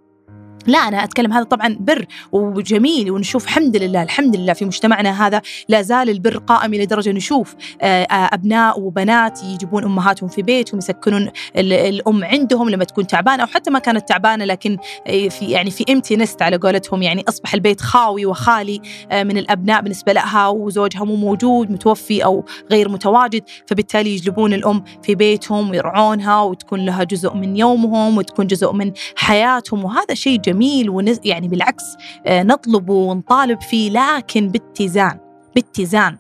لا 0.67 0.79
أنا 0.79 1.05
أتكلم 1.05 1.33
هذا 1.33 1.45
طبعا 1.45 1.77
بر 1.81 2.07
وجميل 2.33 3.11
ونشوف 3.11 3.45
الحمد 3.45 3.77
لله 3.77 4.03
الحمد 4.03 4.37
لله 4.37 4.53
في 4.53 4.64
مجتمعنا 4.64 5.27
هذا 5.27 5.43
لا 5.69 5.83
زال 5.83 6.11
البر 6.11 6.39
قائم 6.39 6.75
إلى 6.75 6.87
درجة 6.87 7.11
نشوف 7.11 7.55
آه، 7.83 8.03
آه، 8.03 8.35
أبناء 8.35 8.81
وبنات 8.81 9.43
يجيبون 9.45 9.85
أمهاتهم 9.85 10.29
في 10.29 10.43
بيتهم 10.43 10.79
يسكنون 10.79 11.31
الأم 11.57 12.25
عندهم 12.25 12.71
لما 12.71 12.85
تكون 12.85 13.07
تعبانة 13.07 13.43
أو 13.43 13.47
حتى 13.47 13.71
ما 13.71 13.79
كانت 13.79 14.09
تعبانة 14.09 14.45
لكن 14.45 14.79
آه، 15.07 15.29
في 15.29 15.45
يعني 15.45 15.71
في 15.71 15.85
امتي 15.93 16.17
نست 16.17 16.43
على 16.43 16.57
قولتهم 16.57 17.03
يعني 17.03 17.25
أصبح 17.29 17.55
البيت 17.55 17.81
خاوي 17.81 18.27
وخالي 18.27 18.81
من 19.12 19.39
الأبناء 19.39 19.83
بالنسبة 19.83 20.12
لها 20.12 20.49
وزوجها 20.49 21.05
مو 21.05 21.17
موجود 21.17 21.71
متوفي 21.71 22.25
أو 22.25 22.45
غير 22.71 22.89
متواجد 22.89 23.43
فبالتالي 23.67 24.14
يجلبون 24.14 24.55
الأم 24.55 24.85
في 25.03 25.14
بيتهم 25.14 25.71
ويرعونها 25.71 26.43
وتكون 26.43 26.85
لها 26.85 27.05
جزء 27.05 27.35
من 27.35 27.57
يومهم 27.57 28.19
وتكون 28.19 28.47
جزء 28.47 28.73
من 28.73 28.93
حياتهم 29.17 29.85
وهذا 29.85 30.14
شيء 30.14 30.41
جميل. 30.41 30.56
جميل 30.57 30.91
ونز 30.91 31.21
يعني 31.25 31.49
بالعكس 31.49 31.85
آه، 32.27 32.43
نطلبه 32.43 32.95
ونطالب 32.95 33.61
فيه 33.61 33.91
لكن 33.91 34.49
باتزان 34.49 35.19
باتزان. 35.55 36.17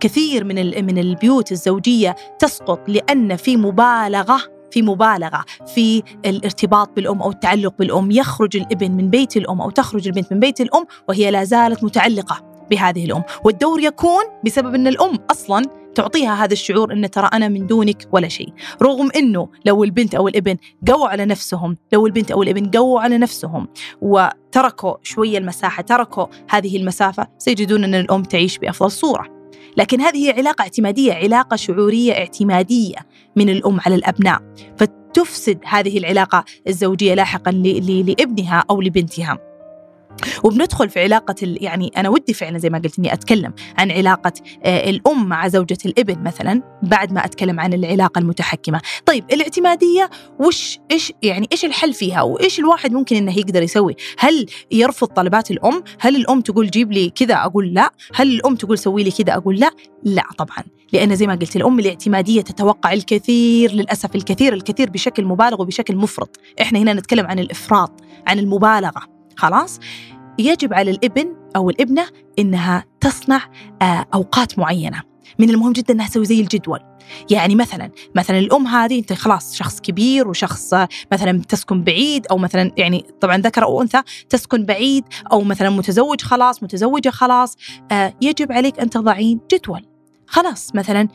كثير 0.00 0.44
من 0.44 0.84
من 0.84 0.98
البيوت 0.98 1.52
الزوجية 1.52 2.16
تسقط 2.38 2.88
لأن 2.88 3.36
في 3.36 3.56
مبالغة 3.56 4.40
في 4.70 4.82
مبالغة 4.82 5.44
في 5.66 6.02
الارتباط 6.26 6.90
بالأم 6.96 7.22
أو 7.22 7.30
التعلق 7.30 7.74
بالأم. 7.78 8.10
يخرج 8.10 8.56
الابن 8.56 8.90
من 8.90 9.10
بيت 9.10 9.36
الأم 9.36 9.60
أو 9.60 9.70
تخرج 9.70 10.08
البنت 10.08 10.32
من 10.32 10.40
بيت 10.40 10.60
الأم 10.60 10.86
وهي 11.08 11.30
لا 11.30 11.44
زالت 11.44 11.84
متعلقة. 11.84 12.47
بهذه 12.70 13.04
الأم. 13.04 13.22
والدور 13.44 13.80
يكون 13.80 14.22
بسبب 14.44 14.74
أن 14.74 14.86
الأم 14.86 15.18
أصلا 15.30 15.62
تعطيها 15.94 16.44
هذا 16.44 16.52
الشعور 16.52 16.92
أن 16.92 17.10
ترى 17.10 17.30
أنا 17.32 17.48
من 17.48 17.66
دونك 17.66 18.08
ولا 18.12 18.28
شيء. 18.28 18.52
رغم 18.82 19.10
أنه 19.16 19.48
لو 19.64 19.84
البنت 19.84 20.14
أو 20.14 20.28
الابن 20.28 20.56
قووا 20.88 21.08
على 21.08 21.24
نفسهم 21.24 21.76
لو 21.92 22.06
البنت 22.06 22.30
أو 22.30 22.42
الابن 22.42 22.70
قووا 22.70 23.00
على 23.00 23.18
نفسهم 23.18 23.68
وتركوا 24.02 24.94
شوية 25.02 25.38
المساحة 25.38 25.82
تركوا 25.82 26.26
هذه 26.50 26.76
المسافة 26.76 27.26
سيجدون 27.38 27.84
أن 27.84 27.94
الأم 27.94 28.22
تعيش 28.22 28.58
بأفضل 28.58 28.90
صورة. 28.90 29.38
لكن 29.76 30.00
هذه 30.00 30.32
علاقة 30.32 30.62
اعتمادية 30.62 31.12
علاقة 31.12 31.56
شعورية 31.56 32.12
اعتمادية 32.12 32.96
من 33.36 33.48
الأم 33.48 33.80
على 33.86 33.94
الأبناء. 33.94 34.42
فتفسد 34.76 35.58
هذه 35.64 35.98
العلاقة 35.98 36.44
الزوجية 36.68 37.14
لاحقا 37.14 37.52
لابنها 37.52 38.64
أو 38.70 38.80
لبنتها. 38.80 39.47
وبندخل 40.44 40.88
في 40.88 41.00
علاقة 41.00 41.34
يعني 41.42 41.92
أنا 41.96 42.08
ودي 42.08 42.34
فعلا 42.34 42.58
زي 42.58 42.70
ما 42.70 42.78
قلت 42.78 42.98
إني 42.98 43.12
أتكلم 43.12 43.52
عن 43.78 43.90
علاقة 43.90 44.32
آه، 44.64 44.90
الأم 44.90 45.28
مع 45.28 45.48
زوجة 45.48 45.78
الابن 45.86 46.22
مثلا 46.22 46.62
بعد 46.82 47.12
ما 47.12 47.24
أتكلم 47.24 47.60
عن 47.60 47.72
العلاقة 47.72 48.18
المتحكمة. 48.18 48.80
طيب 49.06 49.24
الاعتمادية 49.32 50.10
وش 50.40 50.78
إيش 50.90 51.12
يعني 51.22 51.48
إيش 51.52 51.64
الحل 51.64 51.94
فيها؟ 51.94 52.22
وإيش 52.22 52.58
الواحد 52.58 52.92
ممكن 52.92 53.16
إنه 53.16 53.38
يقدر 53.38 53.62
يسوي؟ 53.62 53.96
هل 54.18 54.46
يرفض 54.70 55.06
طلبات 55.06 55.50
الأم؟ 55.50 55.82
هل 56.00 56.16
الأم 56.16 56.40
تقول 56.40 56.70
جيب 56.70 56.92
لي 56.92 57.10
كذا 57.10 57.34
أقول 57.34 57.74
لا؟ 57.74 57.90
هل 58.14 58.34
الأم 58.34 58.56
تقول 58.56 58.78
سوي 58.78 59.02
لي 59.02 59.10
كذا 59.10 59.36
أقول 59.36 59.56
لا؟ 59.56 59.70
لا 60.04 60.24
طبعا. 60.38 60.64
لأن 60.92 61.16
زي 61.16 61.26
ما 61.26 61.34
قلت 61.34 61.56
الأم 61.56 61.78
الاعتمادية 61.78 62.40
تتوقع 62.40 62.92
الكثير 62.92 63.72
للأسف 63.72 64.14
الكثير 64.14 64.52
الكثير 64.52 64.90
بشكل 64.90 65.24
مبالغ 65.24 65.62
وبشكل 65.62 65.96
مفرط. 65.96 66.36
إحنا 66.60 66.78
هنا 66.78 66.92
نتكلم 66.92 67.26
عن 67.26 67.38
الإفراط 67.38 67.92
عن 68.26 68.38
المبالغة. 68.38 69.17
خلاص. 69.38 69.80
يجب 70.38 70.74
على 70.74 70.90
الابن 70.90 71.36
أو 71.56 71.70
الابنة 71.70 72.06
إنها 72.38 72.84
تصنع 73.00 73.40
آه، 73.82 74.06
أوقات 74.14 74.58
معينة. 74.58 75.02
من 75.38 75.50
المهم 75.50 75.72
جدا 75.72 75.94
إنها 75.94 76.08
تسوي 76.08 76.24
زي 76.24 76.40
الجدول. 76.40 76.80
يعني 77.30 77.54
مثلا 77.54 77.90
مثلا 78.14 78.38
الأم 78.38 78.66
هذه 78.66 78.98
أنت 78.98 79.12
خلاص 79.12 79.54
شخص 79.54 79.80
كبير 79.80 80.28
وشخص 80.28 80.74
آه، 80.74 80.88
مثلا 81.12 81.42
تسكن 81.48 81.84
بعيد 81.84 82.26
أو 82.30 82.38
مثلا 82.38 82.72
يعني 82.76 83.06
طبعا 83.20 83.36
ذكر 83.36 83.64
أو 83.64 83.82
أنثى 83.82 84.02
تسكن 84.28 84.64
بعيد 84.64 85.04
أو 85.32 85.40
مثلا 85.40 85.70
متزوج 85.70 86.20
خلاص 86.20 86.62
متزوجة 86.62 87.08
خلاص 87.10 87.56
آه، 87.92 88.14
يجب 88.20 88.52
عليك 88.52 88.80
أن 88.80 88.90
تضعين 88.90 89.40
جدول. 89.52 89.86
خلاص 90.26 90.74
مثلا 90.74 91.08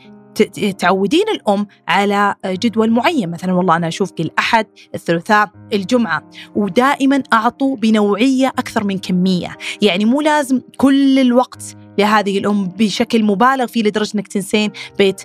تعودين 0.78 1.24
الأم 1.34 1.66
على 1.88 2.34
جدول 2.46 2.90
معين. 2.90 3.30
مثلا 3.30 3.52
والله 3.52 3.76
أنا 3.76 3.88
أشوفك 3.88 4.20
الأحد 4.20 4.66
الثلاثاء 4.94 5.50
الجمعة. 5.72 6.30
ودائما 6.54 7.22
أعطوا 7.32 7.76
بنوعية 7.76 8.48
أكثر 8.48 8.84
من 8.84 8.98
كمية. 8.98 9.56
يعني 9.82 10.04
مو 10.04 10.20
لازم 10.20 10.60
كل 10.76 11.18
الوقت 11.18 11.76
لهذه 11.98 12.38
الأم 12.38 12.68
بشكل 12.68 13.24
مبالغ 13.24 13.66
فيه 13.66 13.82
لدرجة 13.82 14.10
إنك 14.14 14.28
تنسين 14.28 14.70
بيت 14.98 15.22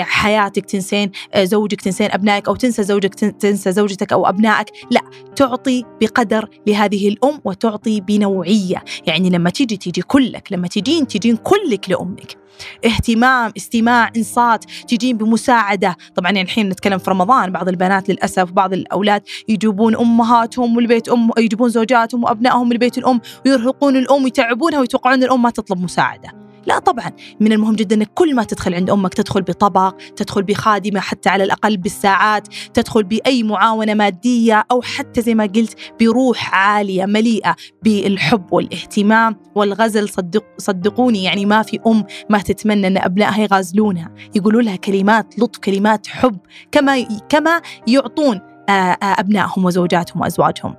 حياتك 0.00 0.66
تنسين 0.66 1.10
زوجك 1.36 1.80
تنسين 1.80 2.08
أبنائك 2.12 2.48
أو 2.48 2.56
تنسى 2.56 2.82
زوجك 2.82 3.14
تنسى 3.14 3.72
زوجتك 3.72 4.12
أو 4.12 4.26
أبنائك. 4.26 4.66
لا 4.90 5.00
تعطي 5.36 5.84
بقدر 6.00 6.48
لهذه 6.66 7.08
الأم 7.08 7.40
وتعطي 7.44 8.00
بنوعية. 8.00 8.84
يعني 9.06 9.30
لما 9.30 9.50
تيجي 9.50 9.76
تيجي 9.76 10.02
كلك 10.02 10.52
لما 10.52 10.68
تجين 10.68 11.06
تجين 11.06 11.36
كلك 11.36 11.90
لأمك. 11.90 12.41
اهتمام 12.84 13.52
استماع 13.56 14.10
انصات 14.16 14.64
تجين 14.88 15.16
بمساعدة. 15.16 15.96
طبعا 16.14 16.30
يعني 16.30 16.42
الحين 16.42 16.68
نتكلم 16.68 16.98
في 16.98 17.10
رمضان 17.10 17.52
بعض 17.52 17.68
البنات 17.68 18.08
للأسف 18.08 18.50
بعض 18.50 18.72
الأولاد 18.72 19.22
يجيبون 19.48 19.96
أمهاتهم 19.96 20.76
والبيت 20.76 21.08
أم 21.08 21.30
يجيبون 21.38 21.68
زوجاتهم 21.68 22.24
وأبنائهم 22.24 22.72
لبيت 22.72 22.98
الأم 22.98 23.20
ويرهقون 23.46 23.96
الأم 23.96 24.24
ويتعبونها 24.24 24.80
ويتوقعون 24.80 25.22
الأم 25.22 25.42
ما 25.42 25.50
تطلب 25.50 25.80
مساعدة. 25.80 26.51
لا 26.66 26.78
طبعا 26.78 27.12
من 27.40 27.52
المهم 27.52 27.74
جدا 27.74 27.96
إنك 27.96 28.10
كل 28.14 28.34
ما 28.34 28.44
تدخل 28.44 28.74
عند 28.74 28.90
أمك 28.90 29.14
تدخل 29.14 29.42
بطبق 29.42 29.96
تدخل 30.16 30.42
بخادمة 30.42 31.00
حتى 31.00 31.28
على 31.28 31.44
الأقل 31.44 31.76
بالساعات 31.76 32.48
تدخل 32.74 33.02
بأي 33.02 33.42
معاونة 33.42 33.94
مادية 33.94 34.64
أو 34.70 34.82
حتى 34.82 35.22
زي 35.22 35.34
ما 35.34 35.44
قلت 35.44 35.76
بروح 36.00 36.54
عالية 36.54 37.06
مليئة 37.06 37.56
بالحب 37.82 38.52
والاهتمام 38.52 39.36
والغزل. 39.54 40.08
صدق 40.08 40.44
صدقوني 40.58 41.24
يعني 41.24 41.46
ما 41.46 41.62
في 41.62 41.78
أم 41.86 42.04
ما 42.30 42.38
تتمنى 42.38 42.86
إن 42.86 42.98
أبنائها 42.98 43.42
يغازلونها. 43.42 44.10
يقولوا 44.34 44.62
لها 44.62 44.76
كلمات 44.76 45.38
لطف 45.38 45.58
كلمات 45.58 46.06
حب 46.06 46.38
كما 46.72 47.02
كما 47.28 47.62
يعطون 47.86 48.40
أبنائهم 49.02 49.64
وزوجاتهم 49.64 50.22
وأزواجهم. 50.22 50.74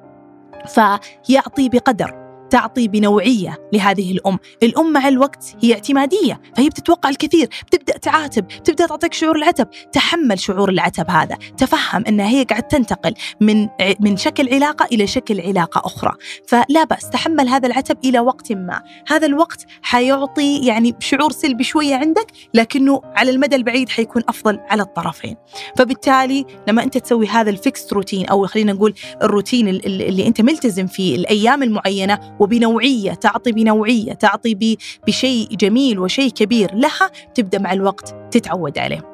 فيعطي 0.68 1.70
بقدر. 1.70 2.23
تعطي 2.54 2.88
بنوعية 2.88 3.70
لهذه 3.74 4.12
الأم. 4.12 4.39
الأم 4.64 4.93
مع 4.93 5.08
الوقت 5.08 5.56
هي 5.62 5.74
اعتمادية 5.74 6.41
فهي 6.58 6.70
بتتوقع 6.70 7.10
الكثير. 7.10 7.49
بتبدأ 7.68 7.97
تعاتب 7.97 8.47
بتبدأ 8.47 8.88
تعطيك 8.88 9.14
شعور 9.14 9.36
العتب. 9.36 9.68
تحمل 9.91 10.39
شعور 10.39 10.70
العتب 10.70 11.10
هذا. 11.10 11.38
تفهم 11.58 12.04
أنها 12.08 12.28
هي 12.28 12.43
قاعد 12.43 12.64
تنتقل 12.64 13.14
من 13.41 13.68
من 13.99 14.18
شكل 14.18 14.54
علاقة 14.54 14.86
إلى 14.86 15.08
شكل 15.08 15.41
علاقة 15.41 15.82
أخرى. 15.86 16.14
فلا 16.47 16.84
بأس 16.84 17.10
تحمل 17.10 17.47
هذا 17.47 17.68
العتب 17.68 17.97
إلى 18.06 18.20
وقت 18.20 18.51
ما. 18.51 18.82
هذا 19.08 19.26
الوقت 19.26 19.66
حيعطي 19.82 20.66
يعني 20.66 20.95
شعور 20.99 21.32
سلبي 21.32 21.64
شوية 21.64 21.95
عندك 21.95 22.28
لكنه 22.54 23.01
على 23.04 23.32
المدى 23.32 23.56
البعيد 23.56 23.89
حيكون 23.89 24.24
أفضل 24.30 24.60
على 24.70 24.82
الطرفين. 24.82 25.36
فبالتالي 25.78 26.45
لما 26.68 26.84
أنت 26.84 26.97
تسوي 26.97 27.28
هذا 27.28 27.49
الفيكس 27.49 27.93
روتين 27.93 28.26
أو 28.26 28.47
خلينا 28.47 28.74
نقول 28.74 28.93
الروتين 29.22 29.68
اللي 29.68 30.28
أنت 30.28 30.41
ملتزم 30.41 30.88
فيه 30.88 31.16
الأيام 31.16 31.64
المعينة 31.64 32.20
وبنوعية 32.44 33.14
تعطي 33.14 33.52
بنوعية 33.52 34.14
تعطي 34.14 34.78
بشيء 35.08 35.48
جميل 35.56 36.00
وشيء 36.00 36.32
كبير 36.32 36.76
لها 36.76 37.12
تبدأ 37.36 37.60
مع 37.60 37.74
الوقت 37.74 38.16
تتعود 38.32 38.78
عليه. 38.78 39.14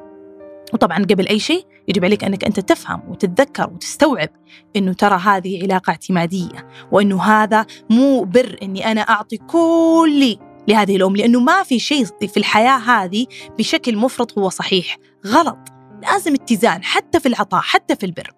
وطبعا 0.72 0.98
قبل 0.98 1.28
أي 1.28 1.38
شيء 1.38 1.64
يجب 1.88 2.04
عليك 2.04 2.24
أنك 2.24 2.44
أنت 2.44 2.60
تفهم 2.60 3.02
وتتذكر 3.08 3.70
وتستوعب 3.74 4.28
أنه 4.76 4.92
ترى 4.92 5.16
هذه 5.16 5.62
علاقة 5.62 5.90
اعتمادية 5.90 6.68
وأنه 6.92 7.22
هذا 7.22 7.66
مو 7.90 8.24
بر 8.24 8.56
أني 8.62 8.92
أنا 8.92 9.00
أعطي 9.00 9.36
كلي 9.36 10.38
لهذه 10.68 10.96
الأم 10.96 11.16
لأنه 11.16 11.40
ما 11.40 11.62
في 11.62 11.78
شيء 11.78 12.04
في 12.04 12.36
الحياة 12.36 12.78
هذه 12.78 13.26
بشكل 13.58 13.96
مفرط 13.96 14.38
هو 14.38 14.48
صحيح. 14.48 14.96
غلط. 15.26 15.58
لازم 16.02 16.34
اتزان 16.34 16.84
حتى 16.84 17.20
في 17.20 17.26
العطاء 17.26 17.60
حتى 17.60 17.96
في 17.96 18.06
البر. 18.06 18.30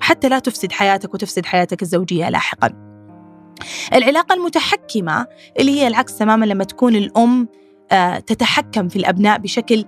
حتى 0.00 0.28
لا 0.28 0.38
تفسد 0.38 0.72
حياتك 0.72 1.14
وتفسد 1.14 1.46
حياتك 1.46 1.82
الزوجية 1.82 2.28
لاحقا. 2.28 2.87
العلاقة 3.94 4.34
المتحكمة 4.34 5.26
اللي 5.58 5.80
هي 5.80 5.86
العكس 5.86 6.16
تماما 6.16 6.44
لما 6.44 6.64
تكون 6.64 6.96
الأم 6.96 7.48
آه، 7.92 8.18
تتحكم 8.18 8.88
في 8.88 8.96
الأبناء 8.96 9.38
بشكل 9.38 9.84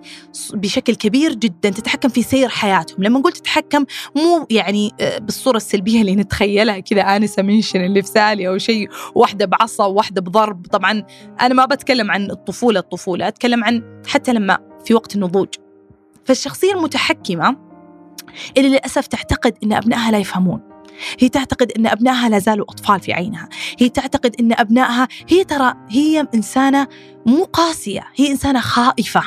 بشكل 0.54 0.94
كبير 0.94 1.34
جدا 1.34 1.70
تتحكم 1.70 2.08
في 2.08 2.22
سير 2.22 2.48
حياتهم. 2.48 3.04
لما 3.04 3.18
نقول 3.18 3.32
تتحكم 3.32 3.84
مو 4.16 4.46
يعني 4.50 4.90
آه، 5.00 5.18
بالصورة 5.18 5.56
السلبية 5.56 6.00
اللي 6.00 6.16
نتخيلها 6.16 6.78
كذا 6.78 7.02
آنسة 7.02 7.42
منشن 7.42 7.84
اللي 7.84 8.02
في 8.02 8.08
سالي 8.08 8.48
أو 8.48 8.58
شيء 8.58 8.88
واحدة 9.14 9.46
بعصا 9.46 9.86
وواحدة 9.86 10.20
بضرب. 10.20 10.66
طبعا 10.66 11.04
أنا 11.40 11.54
ما 11.54 11.64
بتكلم 11.64 12.10
عن 12.10 12.30
الطفولة 12.30 12.80
الطفولة 12.80 13.28
أتكلم 13.28 13.64
عن 13.64 14.02
حتى 14.06 14.32
لما 14.32 14.58
في 14.84 14.94
وقت 14.94 15.14
النضوج. 15.14 15.48
فالشخصية 16.24 16.72
المتحكمة 16.72 17.56
اللي 18.56 18.68
للأسف 18.68 19.06
تعتقد 19.06 19.54
إن 19.64 19.72
أبنائها 19.72 20.10
لا 20.10 20.18
يفهمون. 20.18 20.69
هي 21.18 21.28
تعتقد 21.28 21.72
إن 21.72 21.86
أبنائها 21.86 22.28
لا 22.28 22.38
زالوا 22.38 22.66
أطفال 22.70 23.00
في 23.00 23.12
عينها. 23.12 23.48
هي 23.78 23.88
تعتقد 23.88 24.36
إن 24.40 24.52
أبنائها 24.52 25.08
هي 25.28 25.44
ترى 25.44 25.74
هي 25.88 26.26
إنسانة 26.34 26.88
مو 27.26 27.44
قاسية 27.44 28.06
هي 28.16 28.30
إنسانة 28.30 28.60
خائفة. 28.60 29.22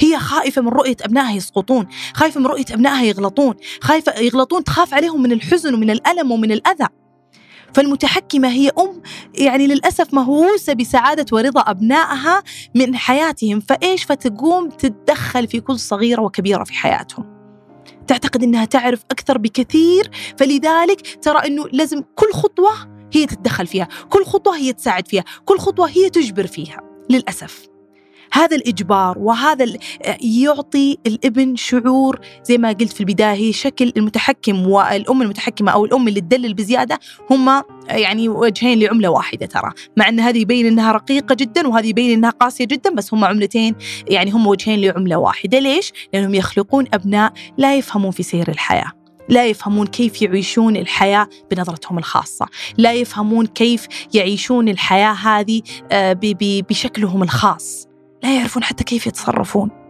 هي 0.00 0.18
خائفة 0.18 0.62
من 0.62 0.68
رؤية 0.68 0.96
أبنائها 1.02 1.30
يسقطون 1.30 1.86
خايفة 2.14 2.40
من 2.40 2.46
رؤية 2.46 2.64
أبنائها 2.70 3.02
يغلطون 3.02 3.54
خايفة 3.80 4.18
يغلطون 4.18 4.64
تخاف 4.64 4.94
عليهم 4.94 5.22
من 5.22 5.32
الحزن 5.32 5.74
ومن 5.74 5.90
الألم 5.90 6.32
ومن 6.32 6.52
الأذى. 6.52 6.88
فالمتحكمة 7.74 8.48
هي 8.48 8.70
أم 8.78 9.02
يعني 9.34 9.66
للأسف 9.66 10.14
مهووسة 10.14 10.72
بسعادة 10.72 11.26
ورضا 11.32 11.60
أبنائها 11.60 12.42
من 12.74 12.96
حياتهم. 12.96 13.60
فإيش؟ 13.60 14.04
فتقوم 14.04 14.68
تتدخل 14.68 15.48
في 15.48 15.60
كل 15.60 15.78
صغيرة 15.78 16.22
وكبيرة 16.22 16.64
في 16.64 16.72
حياتهم. 16.72 17.33
تعتقد 18.06 18.42
إنها 18.42 18.64
تعرف 18.64 19.02
أكثر 19.10 19.38
بكثير 19.38 20.10
فلذلك 20.38 21.18
ترى 21.22 21.46
إنه 21.46 21.68
لازم 21.72 22.02
كل 22.14 22.32
خطوة 22.32 22.70
هي 23.12 23.26
تتدخل 23.26 23.66
فيها، 23.66 23.88
كل 24.10 24.24
خطوة 24.24 24.56
هي 24.56 24.72
تساعد 24.72 25.08
فيها، 25.08 25.24
كل 25.44 25.58
خطوة 25.58 25.88
هي 25.88 26.10
تجبر 26.10 26.46
فيها 26.46 26.80
للأسف. 27.10 27.74
هذا 28.32 28.56
الإجبار 28.56 29.18
وهذا 29.18 29.66
يعطي 30.20 30.98
الابن 31.06 31.56
شعور 31.56 32.20
زي 32.44 32.58
ما 32.58 32.68
قلت 32.68 32.92
في 32.92 33.00
البداية 33.00 33.34
هي 33.34 33.52
شكل 33.52 33.92
المتحكم 33.96 34.66
والأم 34.66 35.22
المتحكمة 35.22 35.72
أو 35.72 35.84
الأم 35.84 36.08
اللي 36.08 36.20
تدلل 36.20 36.54
بزيادة 36.54 36.98
هم 37.30 37.62
يعني 37.88 38.28
وجهين 38.28 38.78
لعملة 38.78 39.08
واحدة 39.08 39.46
ترى. 39.46 39.70
مع 39.96 40.08
أن 40.08 40.20
هذه 40.20 40.38
يبين 40.38 40.66
أنها 40.66 40.92
رقيقة 40.92 41.34
جدا 41.34 41.68
وهذه 41.68 41.86
يبين 41.86 42.12
أنها 42.12 42.30
قاسية 42.30 42.64
جدا 42.64 42.94
بس 42.94 43.14
هم 43.14 43.24
عملتين 43.24 43.74
يعني 44.08 44.30
هم 44.30 44.46
وجهين 44.46 44.80
لعملة 44.80 45.16
واحدة. 45.16 45.58
ليش؟ 45.58 45.92
لأنهم 46.12 46.34
يخلقون 46.34 46.86
أبناء 46.94 47.32
لا 47.58 47.76
يفهمون 47.76 48.10
في 48.10 48.22
سير 48.22 48.48
الحياة 48.48 48.92
لا 49.28 49.46
يفهمون 49.46 49.86
كيف 49.86 50.22
يعيشون 50.22 50.76
الحياة 50.76 51.28
بنظرتهم 51.50 51.98
الخاصة 51.98 52.46
لا 52.78 52.92
يفهمون 52.92 53.46
كيف 53.46 53.86
يعيشون 54.14 54.68
الحياة 54.68 55.12
هذه 55.12 55.62
آه، 55.92 56.18
بشكلهم 56.70 57.22
الخاص 57.22 57.88
لا 58.22 58.36
يعرفون 58.36 58.64
حتى 58.64 58.84
كيف 58.84 59.06
يتصرفون. 59.06 59.83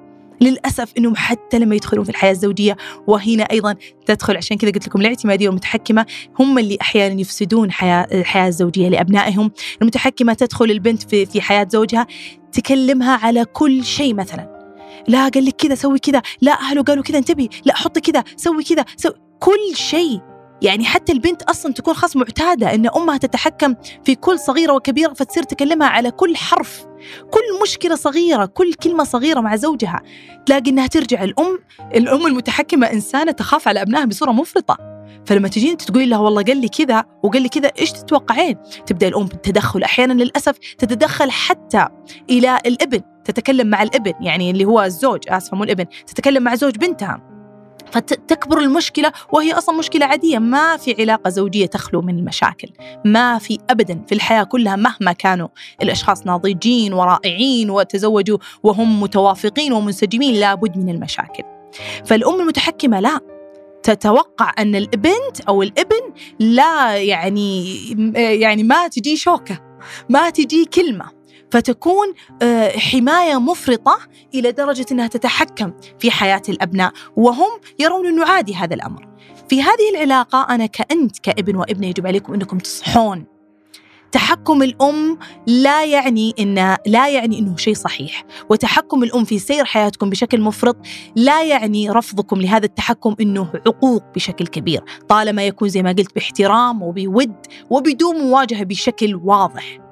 للأسف 0.44 0.92
أنهم 0.98 1.16
حتى 1.16 1.58
لما 1.58 1.74
يدخلون 1.74 2.04
في 2.04 2.10
الحياة 2.10 2.30
الزوجية 2.30 2.76
وهنا 3.06 3.42
أيضا 3.42 3.74
تدخل 4.06 4.36
عشان 4.36 4.56
كذا 4.56 4.70
قلت 4.70 4.86
لكم 4.86 5.00
الاعتمادية 5.00 5.48
والمتحكمة 5.48 6.06
هم 6.38 6.58
اللي 6.58 6.78
أحيانا 6.80 7.20
يفسدون 7.20 7.72
حياة 7.72 8.06
الحياة 8.12 8.48
الزوجية 8.48 8.88
لأبنائهم. 8.88 9.50
المتحكمة 9.82 10.32
تدخل 10.32 10.64
البنت 10.64 11.02
في, 11.02 11.26
في 11.26 11.40
حياة 11.40 11.66
زوجها 11.70 12.06
تكلمها 12.52 13.16
على 13.16 13.44
كل 13.44 13.84
شيء 13.84 14.14
مثلا. 14.14 14.54
لا 15.08 15.28
قال 15.28 15.44
لك 15.44 15.56
كذا 15.56 15.74
سوي 15.74 15.98
كذا. 15.98 16.22
لا 16.40 16.52
أهله 16.52 16.82
قالوا 16.82 17.02
كذا 17.02 17.18
انتبهي. 17.18 17.48
لا 17.64 17.76
حطي 17.76 18.00
كذا 18.00 18.24
سوي 18.36 18.64
كذا 18.64 18.84
سوي 18.96 19.14
كل 19.40 19.76
شيء. 19.76 20.33
يعني 20.62 20.84
حتى 20.84 21.12
البنت 21.12 21.42
أصلا 21.42 21.72
تكون 21.72 21.94
خاص 21.94 22.16
معتادة 22.16 22.74
إن 22.74 22.88
أمها 22.96 23.16
تتحكم 23.16 23.74
في 24.04 24.14
كل 24.14 24.38
صغيرة 24.38 24.72
وكبيرة 24.72 25.12
فتصير 25.12 25.42
تكلمها 25.42 25.88
على 25.88 26.10
كل 26.10 26.36
حرف. 26.36 26.86
كل 27.30 27.62
مشكلة 27.62 27.94
صغيرة 27.94 28.46
كل 28.46 28.74
كلمة 28.74 29.04
صغيرة 29.04 29.40
مع 29.40 29.56
زوجها. 29.56 30.02
تلاقي 30.46 30.70
انها 30.70 30.86
ترجع 30.86 31.24
الأم 31.24 31.58
الأم 31.94 32.26
المتحكمة 32.26 32.86
إنسانة 32.86 33.32
تخاف 33.32 33.68
على 33.68 33.82
أبنائها 33.82 34.04
بصورة 34.04 34.30
مفرطة. 34.30 34.94
فلما 35.26 35.48
تجين 35.48 35.70
أنت 35.70 35.82
تقولي 35.82 36.06
لها 36.06 36.18
والله 36.18 36.42
قال 36.42 36.56
لي 36.56 36.68
كذا 36.68 37.04
وقال 37.22 37.42
لي 37.42 37.48
كذا 37.48 37.72
إيش 37.78 37.92
تتوقعين؟ 37.92 38.58
تبدأ 38.86 39.08
الأم 39.08 39.26
بالتدخل. 39.26 39.82
أحيانا 39.82 40.12
للأسف 40.12 40.58
تتدخل 40.78 41.30
حتى 41.30 41.88
إلى 42.30 42.58
الإبن 42.66 43.00
تتكلم 43.24 43.66
مع 43.66 43.82
الإبن 43.82 44.12
يعني 44.20 44.50
اللي 44.50 44.64
هو 44.64 44.82
الزوج 44.82 45.20
آسفة 45.28 45.56
مو 45.56 45.64
الإبن 45.64 45.86
تتكلم 46.06 46.42
مع 46.42 46.54
زوج 46.54 46.76
بنتها. 46.76 47.33
فتكبر 47.94 48.58
المشكلة 48.58 49.12
وهي 49.32 49.52
أصلا 49.52 49.78
مشكلة 49.78 50.06
عادية. 50.06 50.38
ما 50.38 50.76
في 50.76 50.94
علاقة 50.98 51.30
زوجية 51.30 51.66
تخلو 51.66 52.02
من 52.02 52.18
المشاكل. 52.18 52.68
ما 53.04 53.38
في 53.38 53.58
ابدا 53.70 54.02
في 54.06 54.14
الحياة 54.14 54.42
كلها 54.42 54.76
مهما 54.76 55.12
كانوا 55.12 55.48
الأشخاص 55.82 56.26
ناضجين 56.26 56.92
ورائعين 56.92 57.70
وتزوجوا 57.70 58.38
وهم 58.62 59.00
متوافقين 59.00 59.72
ومنسجمين 59.72 60.34
لابد 60.34 60.76
من 60.76 60.88
المشاكل. 60.88 61.42
فالأم 62.04 62.40
المتحكمة 62.40 63.00
لا. 63.00 63.20
تتوقع 63.82 64.52
أن 64.58 64.74
البنت 64.74 65.40
أو 65.48 65.62
الابن 65.62 66.12
لا 66.40 66.96
يعني 66.96 67.76
يعني 68.14 68.62
ما 68.62 68.88
تجي 68.88 69.16
شوكة 69.16 69.60
ما 70.08 70.30
تجي 70.30 70.64
كلمة. 70.64 71.23
فتكون 71.54 72.06
آه، 72.42 72.78
حماية 72.78 73.40
مفرطة 73.40 73.98
إلى 74.34 74.52
درجة 74.52 74.86
أنها 74.92 75.06
تتحكم 75.06 75.72
في 75.98 76.10
حياة 76.10 76.42
الأبناء 76.48 76.92
وهم 77.16 77.50
يرون 77.78 78.06
أنه 78.06 78.26
عادي 78.26 78.54
هذا 78.54 78.74
الأمر 78.74 79.08
في 79.48 79.62
هذه 79.62 79.90
العلاقة 79.94 80.46
أنا 80.50 80.66
كأنت 80.66 81.18
كابن 81.18 81.56
وابنة 81.56 81.86
يجب 81.86 82.06
عليكم 82.06 82.34
أنكم 82.34 82.58
تصحون 82.58 83.24
تحكم 84.12 84.62
الأم 84.62 85.18
لا 85.46 85.84
يعني 85.84 86.34
إن 86.40 86.76
لا 86.86 87.08
يعني 87.08 87.38
إنه 87.38 87.56
شيء 87.56 87.74
صحيح، 87.74 88.24
وتحكم 88.50 89.02
الأم 89.02 89.24
في 89.24 89.38
سير 89.38 89.64
حياتكم 89.64 90.10
بشكل 90.10 90.40
مفرط 90.40 90.76
لا 91.16 91.44
يعني 91.44 91.90
رفضكم 91.90 92.40
لهذا 92.40 92.64
التحكم 92.64 93.16
إنه 93.20 93.50
عقوق 93.66 94.02
بشكل 94.14 94.46
كبير، 94.46 94.84
طالما 95.08 95.46
يكون 95.46 95.68
زي 95.68 95.82
ما 95.82 95.90
قلت 95.90 96.14
باحترام 96.14 96.82
وبود 96.82 97.34
وبدون 97.70 98.16
مواجهة 98.16 98.64
بشكل 98.64 99.14
واضح. 99.14 99.83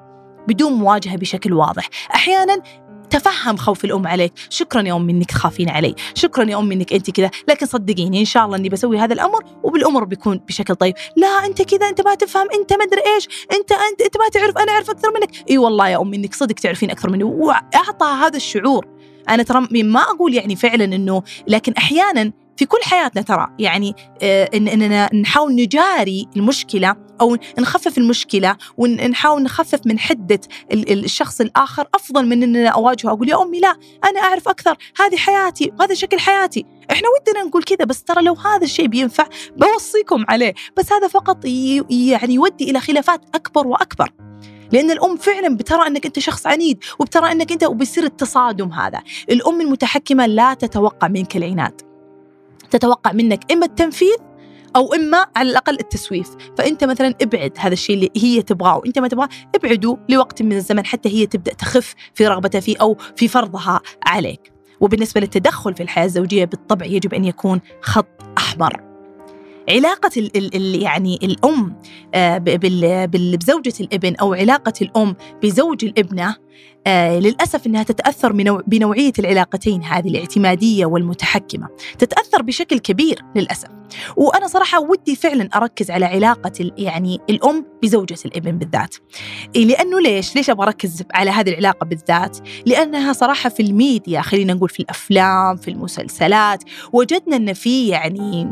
بدون 0.47 0.73
مواجهة 0.73 1.17
بشكل 1.17 1.53
واضح. 1.53 1.89
أحيانا 2.15 2.61
تفهم 3.09 3.57
خوف 3.57 3.85
الأم 3.85 4.07
عليك. 4.07 4.33
شكرا 4.49 4.81
يا 4.81 4.95
امي 4.95 5.11
إنك 5.11 5.29
تخافين 5.29 5.69
علي. 5.69 5.95
شكرا 6.15 6.49
يا 6.49 6.59
امي 6.59 6.75
إنك 6.75 6.93
أنت 6.93 7.11
كذا. 7.11 7.31
لكن 7.47 7.65
صدقيني 7.65 8.19
إن 8.19 8.25
شاء 8.25 8.45
الله 8.45 8.57
إني 8.57 8.69
بسوي 8.69 8.99
هذا 8.99 9.13
الأمر 9.13 9.43
وبالأمر 9.63 10.03
بيكون 10.03 10.37
بشكل 10.37 10.75
طيب. 10.75 10.93
لا 11.17 11.27
أنت 11.27 11.61
كذا. 11.61 11.89
أنت 11.89 12.01
ما 12.01 12.15
تفهم. 12.15 12.47
أنت 12.53 12.73
ما 12.73 12.83
أدري 12.83 13.01
إيش. 13.15 13.27
أنت 13.53 13.71
أنت 13.71 14.01
أنت 14.01 14.17
ما 14.17 14.29
تعرف. 14.33 14.57
أنا 14.57 14.71
أعرف 14.71 14.89
أكثر 14.89 15.11
منك. 15.13 15.49
إي 15.49 15.57
والله 15.57 15.89
يا 15.89 16.01
امي 16.01 16.17
إنك 16.17 16.33
صدق 16.33 16.55
تعرفين 16.55 16.91
أكثر 16.91 17.09
مني. 17.09 17.23
وأعطى 17.23 18.05
هذا 18.05 18.37
الشعور. 18.37 18.87
أنا 19.29 19.43
ترى 19.43 19.83
ما 19.83 20.01
أقول 20.01 20.33
يعني 20.33 20.55
فعلا 20.55 20.83
إنه 20.83 21.23
لكن 21.47 21.73
أحيانا 21.73 22.31
في 22.57 22.65
كل 22.65 22.77
حياتنا 22.83 23.21
ترى 23.21 23.47
يعني 23.59 23.95
آه، 24.21 24.49
إننا 24.53 25.15
نحاول 25.15 25.55
نجاري 25.55 26.27
المشكلة 26.35 26.95
أو 27.21 27.37
نخفف 27.59 27.97
المشكلة 27.97 28.57
ونحاول 28.77 29.43
نخفف 29.43 29.79
من 29.85 29.99
حدة 29.99 30.39
الشخص 30.71 31.41
الآخر 31.41 31.87
أفضل 31.95 32.25
من 32.25 32.43
إننا 32.43 32.69
أواجهه. 32.69 33.09
أقول 33.09 33.29
يا 33.29 33.41
أمي 33.41 33.59
لا 33.59 33.75
أنا 34.05 34.19
أعرف 34.19 34.47
أكثر. 34.47 34.77
هذه 34.99 35.15
حياتي 35.15 35.71
وهذا 35.79 35.93
شكل 35.93 36.19
حياتي. 36.19 36.65
إحنا 36.91 37.07
ودنا 37.09 37.43
نقول 37.43 37.63
كذا 37.63 37.85
بس 37.85 38.03
ترى 38.03 38.23
لو 38.23 38.33
هذا 38.33 38.63
الشيء 38.63 38.87
بينفع 38.87 39.27
بوصيكم 39.57 40.25
عليه. 40.29 40.53
بس 40.77 40.93
هذا 40.93 41.07
فقط 41.07 41.45
يعني 41.45 42.33
يودي 42.33 42.69
إلى 42.71 42.79
خلافات 42.79 43.21
أكبر 43.35 43.67
وأكبر. 43.67 44.13
لأن 44.71 44.91
الأم 44.91 45.17
فعلا 45.17 45.57
بترى 45.57 45.87
أنك 45.87 46.05
أنت 46.05 46.19
شخص 46.19 46.47
عنيد 46.47 46.83
وبترى 46.99 47.31
أنك 47.31 47.51
أنت 47.51 47.63
وبيصير 47.63 48.03
التصادم 48.03 48.71
هذا. 48.71 49.01
الأم 49.29 49.61
المتحكمة 49.61 50.25
لا 50.25 50.53
تتوقع 50.53 51.07
منك 51.07 51.37
العناد. 51.37 51.81
تتوقع 52.71 53.11
منك 53.11 53.51
إما 53.51 53.65
التنفيذ 53.65 54.17
أو 54.75 54.93
إما 54.93 55.25
على 55.35 55.49
الأقل 55.49 55.79
التسويف. 55.79 56.29
فأنت 56.57 56.83
مثلا 56.83 57.13
ابعد 57.21 57.51
هذا 57.57 57.73
الشيء 57.73 57.95
اللي 57.95 58.09
هي 58.17 58.41
تبغاه 58.41 58.77
وإنت 58.77 58.99
ما 58.99 59.07
تبغاه 59.07 59.29
ابعده 59.55 59.97
لوقت 60.09 60.41
من 60.41 60.53
الزمن 60.53 60.85
حتى 60.85 61.09
هي 61.09 61.25
تبدأ 61.25 61.53
تخف 61.53 61.95
في 62.13 62.27
رغبتها 62.27 62.59
فيه 62.61 62.77
أو 62.81 62.97
في 63.15 63.27
فرضها 63.27 63.81
عليك. 64.05 64.53
وبالنسبة 64.79 65.21
للتدخل 65.21 65.75
في 65.75 65.83
الحياة 65.83 66.05
الزوجية 66.05 66.45
بالطبع 66.45 66.85
يجب 66.85 67.13
أن 67.13 67.25
يكون 67.25 67.61
خط 67.81 68.07
أحمر. 68.37 68.92
علاقة 69.69 70.11
ال 70.17 70.55
ال 70.55 70.81
يعني 70.81 71.19
الأم 71.23 71.75
آه، 72.13 72.37
بزوجة 73.05 73.73
الابن 73.79 74.15
أو 74.15 74.33
علاقة 74.33 74.73
الأم 74.81 75.15
بزوج 75.43 75.85
الابنة 75.85 76.35
آه 76.87 77.19
للأسف 77.19 77.67
أنها 77.67 77.83
تتأثر 77.83 78.31
بنوعية 78.67 79.13
العلاقتين 79.19 79.83
هذه 79.83 80.07
الاعتمادية 80.07 80.85
والمتحكمة. 80.85 81.67
تتأثر 81.99 82.41
بشكل 82.41 82.79
كبير 82.79 83.21
للأسف. 83.35 83.67
وأنا 84.15 84.47
صراحة 84.47 84.79
ودي 84.79 85.15
فعلا 85.15 85.49
أركز 85.55 85.91
على 85.91 86.05
علاقة 86.05 86.71
يعني 86.77 87.19
الأم 87.29 87.65
بزوجة 87.83 88.17
الإبن 88.25 88.57
بالذات 88.57 88.95
إيه، 89.55 89.65
لأنه 89.65 89.99
ليش؟ 89.99 90.35
ليش 90.35 90.49
أبغى 90.49 90.67
أركز 90.67 91.03
على 91.13 91.31
هذه 91.31 91.49
العلاقة 91.49 91.85
بالذات؟ 91.85 92.37
لأنها 92.65 93.13
صراحة 93.13 93.49
في 93.49 93.63
الميديا 93.63 94.21
خلينا 94.21 94.53
نقول 94.53 94.69
في 94.69 94.79
الأفلام 94.79 95.55
في 95.55 95.71
المسلسلات 95.71 96.63
وجدنا 96.93 97.35
أن 97.35 97.53
في 97.53 97.87
يعني 97.87 98.47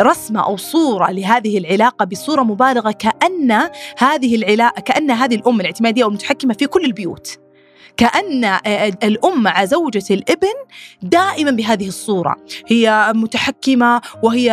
رسمة 0.00 0.44
أو 0.44 0.56
صورة 0.56 1.10
لهذه 1.10 1.58
العلاقة 1.58 2.04
بصورة 2.04 2.42
مبالغة 2.42 2.90
كأن 2.90 3.68
هذه 3.98 4.36
العلاقة 4.36 4.80
كأن 4.80 5.10
هذه 5.10 5.34
الأم 5.34 5.60
الاعتمادية 5.60 6.04
أو 6.04 6.08
المتحكمة 6.08 6.54
في 6.54 6.66
كل 6.66 6.84
البيوت 6.84 7.47
كأن 7.98 8.44
الأم 9.02 9.42
مع 9.42 9.64
زوجة 9.64 10.04
الإبن 10.10 10.54
دائما 11.02 11.50
بهذه 11.50 11.88
الصورة. 11.88 12.36
هي 12.66 13.12
متحكمة 13.14 14.00
وهي 14.22 14.44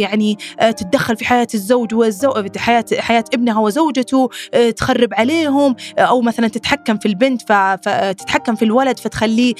يعني 0.00 0.38
تتدخل 0.58 1.16
في 1.16 1.24
حياة 1.24 1.46
الزوج 1.54 1.94
والزوج 1.94 2.52
في 2.52 2.58
حياة 2.58 2.84
حياة 2.98 3.24
ابنها 3.34 3.60
وزوجته 3.60 4.28
تخرب 4.76 5.14
عليهم 5.14 5.76
أو 5.98 6.20
مثلا 6.20 6.48
تتحكم 6.48 6.98
في 6.98 7.06
البنت 7.06 7.42
فتتحكم 7.42 8.54
في 8.54 8.64
الولد 8.64 8.98
فتخليه 8.98 9.54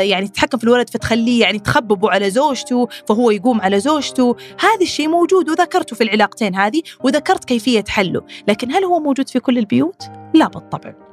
يعني 0.00 0.28
تتحكم 0.28 0.58
في 0.58 0.64
الولد 0.64 0.90
فتخليه 0.90 1.40
يعني 1.40 1.58
تخببه 1.58 2.10
على 2.10 2.30
زوجته 2.30 2.88
فهو 3.08 3.30
يقوم 3.30 3.60
على 3.60 3.80
زوجته. 3.80 4.36
هذا 4.60 4.82
الشيء 4.82 5.08
موجود 5.08 5.50
وذكرته 5.50 5.96
في 5.96 6.04
العلاقتين 6.04 6.54
هذه 6.54 6.82
وذكرت 7.04 7.44
كيفية 7.44 7.84
حله. 7.88 8.22
لكن 8.48 8.72
هل 8.72 8.84
هو 8.84 9.00
موجود 9.00 9.28
في 9.28 9.40
كل 9.40 9.58
البيوت؟ 9.58 10.02
لا 10.34 10.48
بالطبع. 10.48 11.03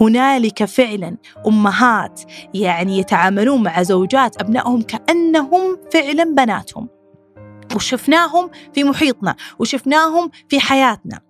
هنالك 0.00 0.64
فعلا 0.64 1.16
أمهات 1.46 2.20
يعني 2.54 2.98
يتعاملون 2.98 3.62
مع 3.62 3.82
زوجات 3.82 4.40
أبنائهم 4.40 4.82
كأنهم 4.82 5.78
فعلا 5.92 6.24
بناتهم. 6.24 6.88
وشفناهم 7.76 8.50
في 8.74 8.84
محيطنا 8.84 9.34
وشفناهم 9.58 10.30
في 10.48 10.60
حياتنا. 10.60 11.20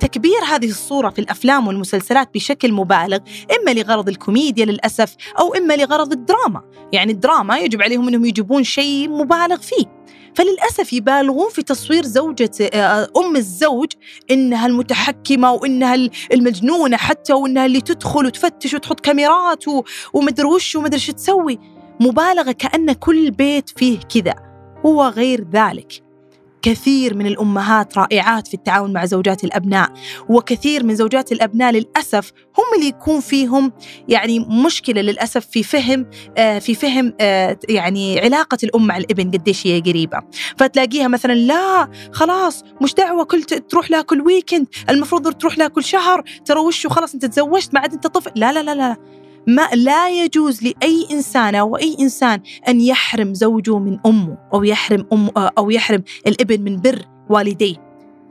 تكبير 0.00 0.44
هذه 0.48 0.68
الصورة 0.68 1.10
في 1.10 1.18
الأفلام 1.18 1.68
والمسلسلات 1.68 2.34
بشكل 2.34 2.72
مبالغ 2.72 3.18
إما 3.60 3.70
لغرض 3.80 4.08
الكوميديا 4.08 4.64
للأسف 4.64 5.16
أو 5.38 5.54
إما 5.54 5.74
لغرض 5.74 6.12
الدراما. 6.12 6.62
يعني 6.92 7.12
الدراما 7.12 7.58
يجب 7.58 7.82
عليهم 7.82 8.08
أنهم 8.08 8.24
يجيبون 8.24 8.64
شيء 8.64 9.08
مبالغ 9.08 9.56
فيه. 9.56 9.99
فللأسف 10.34 10.92
يبالغون 10.92 11.50
في 11.50 11.62
تصوير 11.62 12.04
زوجة 12.04 12.50
آه، 12.74 13.08
أم 13.16 13.36
الزوج 13.36 13.92
إنها 14.30 14.66
المتحكمة 14.66 15.52
وإنها 15.52 15.94
المجنونة 16.32 16.96
حتى 16.96 17.32
وإنها 17.32 17.66
اللي 17.66 17.80
تدخل 17.80 18.26
وتفتش 18.26 18.74
وتحط 18.74 19.00
كاميرات 19.00 19.64
ومدري 20.14 20.46
وش 20.46 20.76
ومدري 20.76 21.00
شو 21.00 21.12
تسوي. 21.12 21.58
مبالغة 22.00 22.52
كأن 22.52 22.92
كل 22.92 23.30
بيت 23.30 23.70
فيه 23.78 23.98
كذا. 23.98 24.34
هو 24.86 25.06
غير 25.08 25.46
ذلك. 25.52 26.09
كثير 26.62 27.16
من 27.16 27.26
الأمهات 27.26 27.98
رائعات 27.98 28.48
في 28.48 28.54
التعاون 28.54 28.92
مع 28.92 29.04
زوجات 29.04 29.44
الأبناء 29.44 29.92
وكثير 30.28 30.84
من 30.84 30.96
زوجات 30.96 31.32
الأبناء 31.32 31.72
للأسف 31.72 32.32
هم 32.58 32.64
اللي 32.76 32.88
يكون 32.88 33.20
فيهم 33.20 33.72
يعني 34.08 34.38
مشكلة 34.38 35.00
للأسف 35.00 35.46
في 35.46 35.62
فهم 35.62 36.06
آه 36.38 36.58
في 36.58 36.74
فهم 36.74 37.12
آه 37.20 37.58
يعني 37.68 38.20
علاقة 38.20 38.58
الأم 38.64 38.86
مع 38.86 38.96
الإبن 38.96 39.30
قديش 39.30 39.66
هي 39.66 39.80
قريبة. 39.80 40.20
فتلاقيها 40.56 41.08
مثلا 41.08 41.32
لا 41.32 41.88
خلاص 42.12 42.64
مش 42.82 42.94
دعوة 42.94 43.24
كل 43.24 43.42
تروح 43.42 43.90
لها 43.90 44.02
كل 44.02 44.20
ويكند 44.20 44.66
المفروض 44.90 45.32
تروح 45.32 45.58
لها 45.58 45.68
كل 45.68 45.84
شهر 45.84 46.24
ترى 46.44 46.60
وش 46.60 46.86
خلاص 46.86 47.14
أنت 47.14 47.24
تزوجت 47.24 47.74
ما 47.74 47.80
عاد 47.80 47.92
أنت 47.92 48.06
طفل. 48.06 48.30
لا 48.36 48.52
لا 48.52 48.62
لا 48.62 48.74
لا. 48.74 48.96
ما 49.46 49.68
لا 49.74 50.10
يجوز 50.10 50.62
لأي 50.62 51.06
إنسان 51.10 51.54
أو 51.54 51.76
أي 51.76 51.96
إنسان 52.00 52.40
أن 52.68 52.80
يحرم 52.80 53.34
زوجه 53.34 53.78
من 53.78 53.98
أمه 54.06 54.38
أو 54.54 54.64
يحرم 54.64 55.06
ام 55.12 55.30
أو 55.36 55.70
يحرم 55.70 56.02
الابن 56.26 56.60
من 56.64 56.80
بر 56.80 57.02
والديه. 57.30 57.76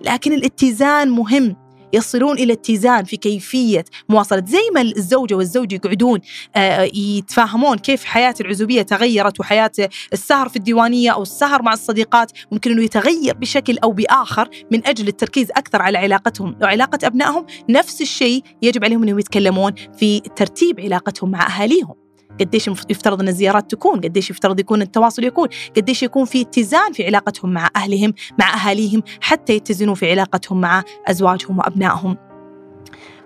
لكن 0.01 0.33
الاتزان 0.33 1.09
مهم. 1.09 1.55
يصلون 1.93 2.37
إلى 2.37 2.53
اتزان 2.53 3.03
في 3.03 3.17
كيفية 3.17 3.85
مواصلة 4.09 4.43
زي 4.45 4.69
ما 4.73 4.81
الزوجة 4.81 5.35
والزوج 5.35 5.73
يقعدون 5.73 6.19
آه، 6.55 6.89
يتفاهمون 6.93 7.77
كيف 7.77 8.03
حياة 8.03 8.35
العزوبية 8.41 8.81
تغيرت 8.81 9.39
وحياة 9.39 9.71
السهر 10.13 10.49
في 10.49 10.55
الديوانية 10.55 11.11
أو 11.11 11.21
السهر 11.21 11.61
مع 11.61 11.73
الصديقات 11.73 12.31
ممكن 12.51 12.71
إنه 12.71 12.83
يتغير 12.83 13.33
بشكل 13.33 13.77
أو 13.77 13.91
بآخر 13.91 14.49
من 14.71 14.87
أجل 14.87 15.07
التركيز 15.07 15.51
أكثر 15.51 15.81
على 15.81 15.97
علاقتهم 15.97 16.55
وعلاقه 16.61 17.07
أبنائهم. 17.07 17.45
نفس 17.69 18.01
الشيء 18.01 18.43
يجب 18.61 18.83
عليهم 18.83 19.03
إنهم 19.03 19.19
يتكلمون 19.19 19.73
في 19.97 20.19
ترتيب 20.19 20.79
علاقتهم 20.79 21.31
مع 21.31 21.47
أهاليهم. 21.47 21.98
قديش 22.39 22.67
يفترض 22.67 23.21
أن 23.21 23.27
الزيارات 23.27 23.71
تكون 23.71 23.99
قديش 24.01 24.29
يفترض 24.29 24.59
يكون 24.59 24.81
التواصل 24.81 25.23
يكون 25.23 25.47
قديش 25.77 26.03
يكون 26.03 26.25
في 26.25 26.41
اتزان 26.41 26.93
في 26.93 27.05
علاقتهم 27.05 27.53
مع 27.53 27.69
أهلهم 27.75 28.13
مع 28.39 28.53
أهاليهم 28.53 29.03
حتى 29.21 29.53
يتزنوا 29.53 29.95
في 29.95 30.11
علاقتهم 30.11 30.61
مع 30.61 30.83
أزواجهم 31.07 31.57
وأبنائهم. 31.57 32.28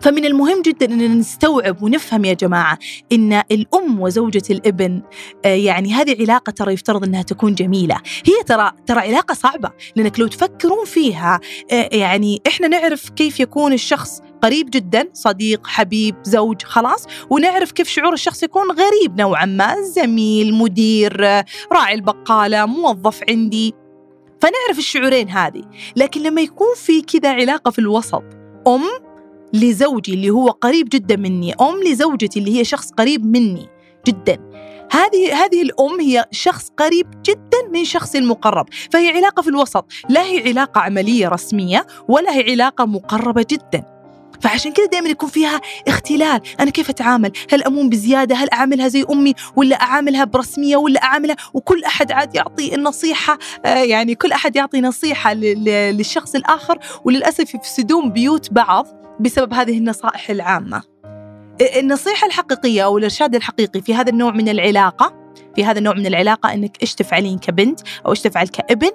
فمن 0.03 0.25
المهم 0.25 0.61
جدا 0.61 0.85
ان 0.85 1.19
نستوعب 1.19 1.83
ونفهم 1.83 2.25
يا 2.25 2.33
جماعة 2.33 2.79
إن 3.11 3.33
الأم 3.51 3.99
وزوجة 4.01 4.43
الابن 4.49 5.01
آه، 5.45 5.47
يعني 5.47 5.93
هذه 5.93 6.15
علاقة 6.19 6.51
ترى 6.51 6.73
يفترض 6.73 7.03
أنها 7.03 7.21
تكون 7.21 7.55
جميلة، 7.55 7.95
هي 8.25 8.43
ترى 8.45 8.71
ترى 8.85 8.99
علاقة 8.99 9.33
صعبة 9.33 9.71
لأنك 9.95 10.19
لو 10.19 10.27
تفكرون 10.27 10.85
فيها 10.85 11.39
آه، 11.71 11.89
يعني 11.91 12.41
إحنا 12.47 12.67
نعرف 12.67 13.09
كيف 13.09 13.39
يكون 13.39 13.73
الشخص 13.73 14.21
قريب 14.41 14.69
جدا 14.69 15.09
صديق 15.13 15.67
حبيب 15.67 16.15
زوج 16.23 16.63
خلاص 16.63 17.07
ونعرف 17.29 17.71
كيف 17.71 17.87
شعور 17.87 18.13
الشخص 18.13 18.43
يكون 18.43 18.71
غريب 18.71 19.21
نوعا 19.21 19.45
ما 19.45 19.81
زميل 19.81 20.53
مدير 20.53 21.21
راعي 21.71 21.93
البقالة 21.93 22.65
موظف 22.65 23.19
عندي. 23.29 23.73
فنعرف 24.41 24.77
الشعورين 24.77 25.29
هذه. 25.29 25.63
لكن 25.95 26.21
لما 26.23 26.41
يكون 26.41 26.75
في 26.75 27.01
كذا 27.01 27.29
علاقة 27.33 27.71
في 27.71 27.79
الوسط 27.79 28.23
أم 28.67 29.12
لزوجي 29.53 30.13
اللي 30.13 30.29
هو 30.29 30.49
قريب 30.49 30.89
جدا 30.89 31.15
مني 31.15 31.53
أم 31.53 31.83
لزوجتي 31.83 32.39
اللي 32.39 32.59
هي 32.59 32.63
شخص 32.63 32.91
قريب 32.91 33.25
مني 33.25 33.67
جدا. 34.07 34.37
هذه 34.91 35.43
هذه 35.43 35.61
الأم 35.61 35.99
هي 35.99 36.25
شخص 36.31 36.69
قريب 36.77 37.07
جدا 37.25 37.57
من 37.71 37.85
شخصي 37.85 38.17
المقرب 38.17 38.65
فهي 38.91 39.09
علاقة 39.09 39.41
في 39.41 39.49
الوسط 39.49 39.85
لا 40.09 40.23
هي 40.23 40.49
علاقة 40.49 40.81
عملية 40.81 41.27
رسمية 41.27 41.87
ولا 42.07 42.37
هي 42.37 42.51
علاقة 42.51 42.85
مقربة 42.85 43.45
جدا. 43.51 43.92
فعشان 44.43 44.71
كذا 44.71 44.85
دائما 44.85 45.09
يكون 45.09 45.29
فيها 45.29 45.61
اختلال. 45.87 46.41
أنا 46.59 46.71
كيف 46.71 46.89
أتعامل؟ 46.89 47.31
هل 47.51 47.63
أمون 47.63 47.89
بزيادة؟ 47.89 48.35
هل 48.35 48.49
أعاملها 48.53 48.87
زي 48.87 49.05
أمي؟ 49.09 49.33
ولا 49.55 49.81
أعاملها 49.81 50.23
برسمية؟ 50.23 50.77
ولا 50.77 51.03
أعاملها؟ 51.03 51.35
وكل 51.53 51.83
أحد 51.83 52.11
عاد 52.11 52.35
يعطي 52.35 52.75
النصيحة 52.75 53.37
آه، 53.65 53.83
يعني 53.83 54.15
كل 54.15 54.31
أحد 54.31 54.55
يعطي 54.55 54.81
نصيحة 54.81 55.33
للشخص 55.33 56.35
الآخر. 56.35 56.79
وللأسف 57.05 57.55
يفسدون 57.55 58.09
بيوت 58.09 58.53
بعض 58.53 58.87
بسبب 59.19 59.53
هذه 59.53 59.77
النصائح 59.77 60.29
العامة. 60.29 60.83
النصيحة 61.79 62.27
الحقيقية 62.27 62.83
أو 62.85 62.97
الإرشاد 62.97 63.35
الحقيقي 63.35 63.81
في 63.81 63.95
هذا 63.95 64.09
النوع 64.09 64.31
من 64.31 64.49
العلاقة 64.49 65.22
في 65.55 65.65
هذا 65.65 65.79
النوع 65.79 65.93
من 65.93 66.05
العلاقة 66.05 66.53
أنك 66.53 66.77
إيش 66.81 66.95
تفعلين 66.95 67.39
كبنت 67.39 67.79
أو 68.05 68.11
إيش 68.11 68.21
تفعل 68.21 68.47
كابن 68.47 68.91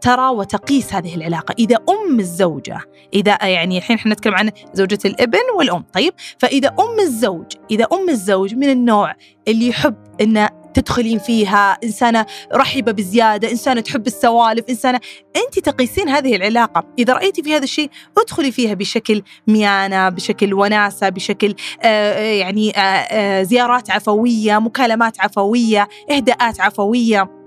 ترى 0.00 0.28
وتقيس 0.28 0.94
هذه 0.94 1.14
العلاقة. 1.14 1.54
إذا 1.58 1.76
أم 1.88 2.20
الزوجة 2.20 2.80
إذا 3.14 3.38
يعني 3.42 3.78
الحين 3.78 3.96
إحنا 3.96 4.12
نتكلم 4.12 4.34
عن 4.34 4.50
زوجة 4.74 4.98
الابن 5.04 5.38
والأم 5.58 5.84
طيب؟ 5.92 6.12
فإذا 6.38 6.68
أم 6.68 7.00
الزوج 7.00 7.46
إذا 7.70 7.86
أم 7.92 8.08
الزوج 8.08 8.54
من 8.54 8.70
النوع 8.70 9.14
اللي 9.48 9.66
يحب 9.66 9.94
أن 10.20 10.48
تدخلين 10.74 11.18
فيها 11.18 11.78
إنسانة 11.84 12.26
رحبة 12.54 12.92
بزيادة 12.92 13.50
إنسانة 13.50 13.80
تحب 13.80 14.06
السوالف 14.06 14.64
إنسانة 14.70 15.00
أنت 15.36 15.58
تقيسين 15.58 16.08
هذه 16.08 16.36
العلاقة. 16.36 16.84
إذا 16.98 17.12
رأيتي 17.14 17.42
في 17.42 17.56
هذا 17.56 17.64
الشيء 17.64 17.90
ادخلي 18.18 18.52
فيها 18.52 18.74
بشكل 18.74 19.22
ميانة 19.46 20.08
بشكل 20.08 20.54
وناسة 20.54 21.08
بشكل 21.08 21.54
آه 21.82 22.18
يعني 22.18 22.76
آه 22.76 22.80
آه 22.80 23.42
زيارات 23.42 23.90
عفوية 23.90 24.58
مكالمات 24.58 25.20
عفوية 25.20 25.88
إهداءات 26.10 26.60
عفوية. 26.60 27.41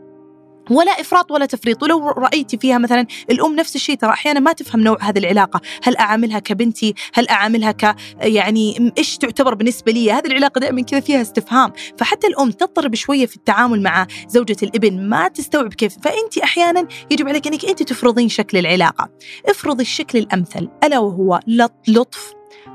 ولا 0.70 0.92
إفراط 0.92 1.32
ولا 1.32 1.46
تفريط. 1.46 1.84
ولو 1.84 2.10
رايتي 2.10 2.58
فيها 2.58 2.78
مثلا 2.78 3.08
الأم 3.30 3.56
نفس 3.56 3.76
الشيء 3.76 3.96
ترى 3.96 4.10
أحيانا 4.10 4.40
ما 4.40 4.54
تفهم 4.54 4.82
نوع 4.82 4.98
هذه 5.02 5.18
العلاقة. 5.18 5.62
هل 5.84 5.98
أعاملها 5.98 6.40
كبنتي؟ 6.40 6.96
هل 7.14 7.30
أعاملها 7.30 7.72
ك 7.72 7.96
يعني 8.20 8.94
إيش 8.98 9.18
تعتبر 9.18 9.54
بالنسبة 9.54 9.92
لي؟ 9.92 10.12
هذه 10.12 10.28
العلاقة 10.28 10.60
دائما 10.60 10.82
كذا 10.82 11.00
فيها 11.00 11.22
استفهام. 11.22 11.74
فحتى 11.98 12.28
الأم 12.28 12.52
تضطرب 12.52 12.96
شوية 12.96 13.26
في 13.26 13.36
التعامل 13.36 13.84
مع 13.84 14.08
زوجة 14.28 14.58
الإبن 14.64 15.10
ما 15.10 15.28
تستوعب 15.28 15.74
كيف. 15.74 15.98
فأنت 16.02 16.38
أحيانا 16.38 16.88
يجب 17.12 17.28
عليك 17.28 17.48
إنك 17.48 17.66
أنت 17.66 17.84
تفرضين 17.84 18.30
شكل 18.30 18.58
العلاقة. 18.58 19.10
افرضي 19.50 19.82
الشكل 19.84 20.18
الأمثل 20.20 20.70
ألا 20.84 21.00
وهو 21.00 21.40
لطف 21.88 22.34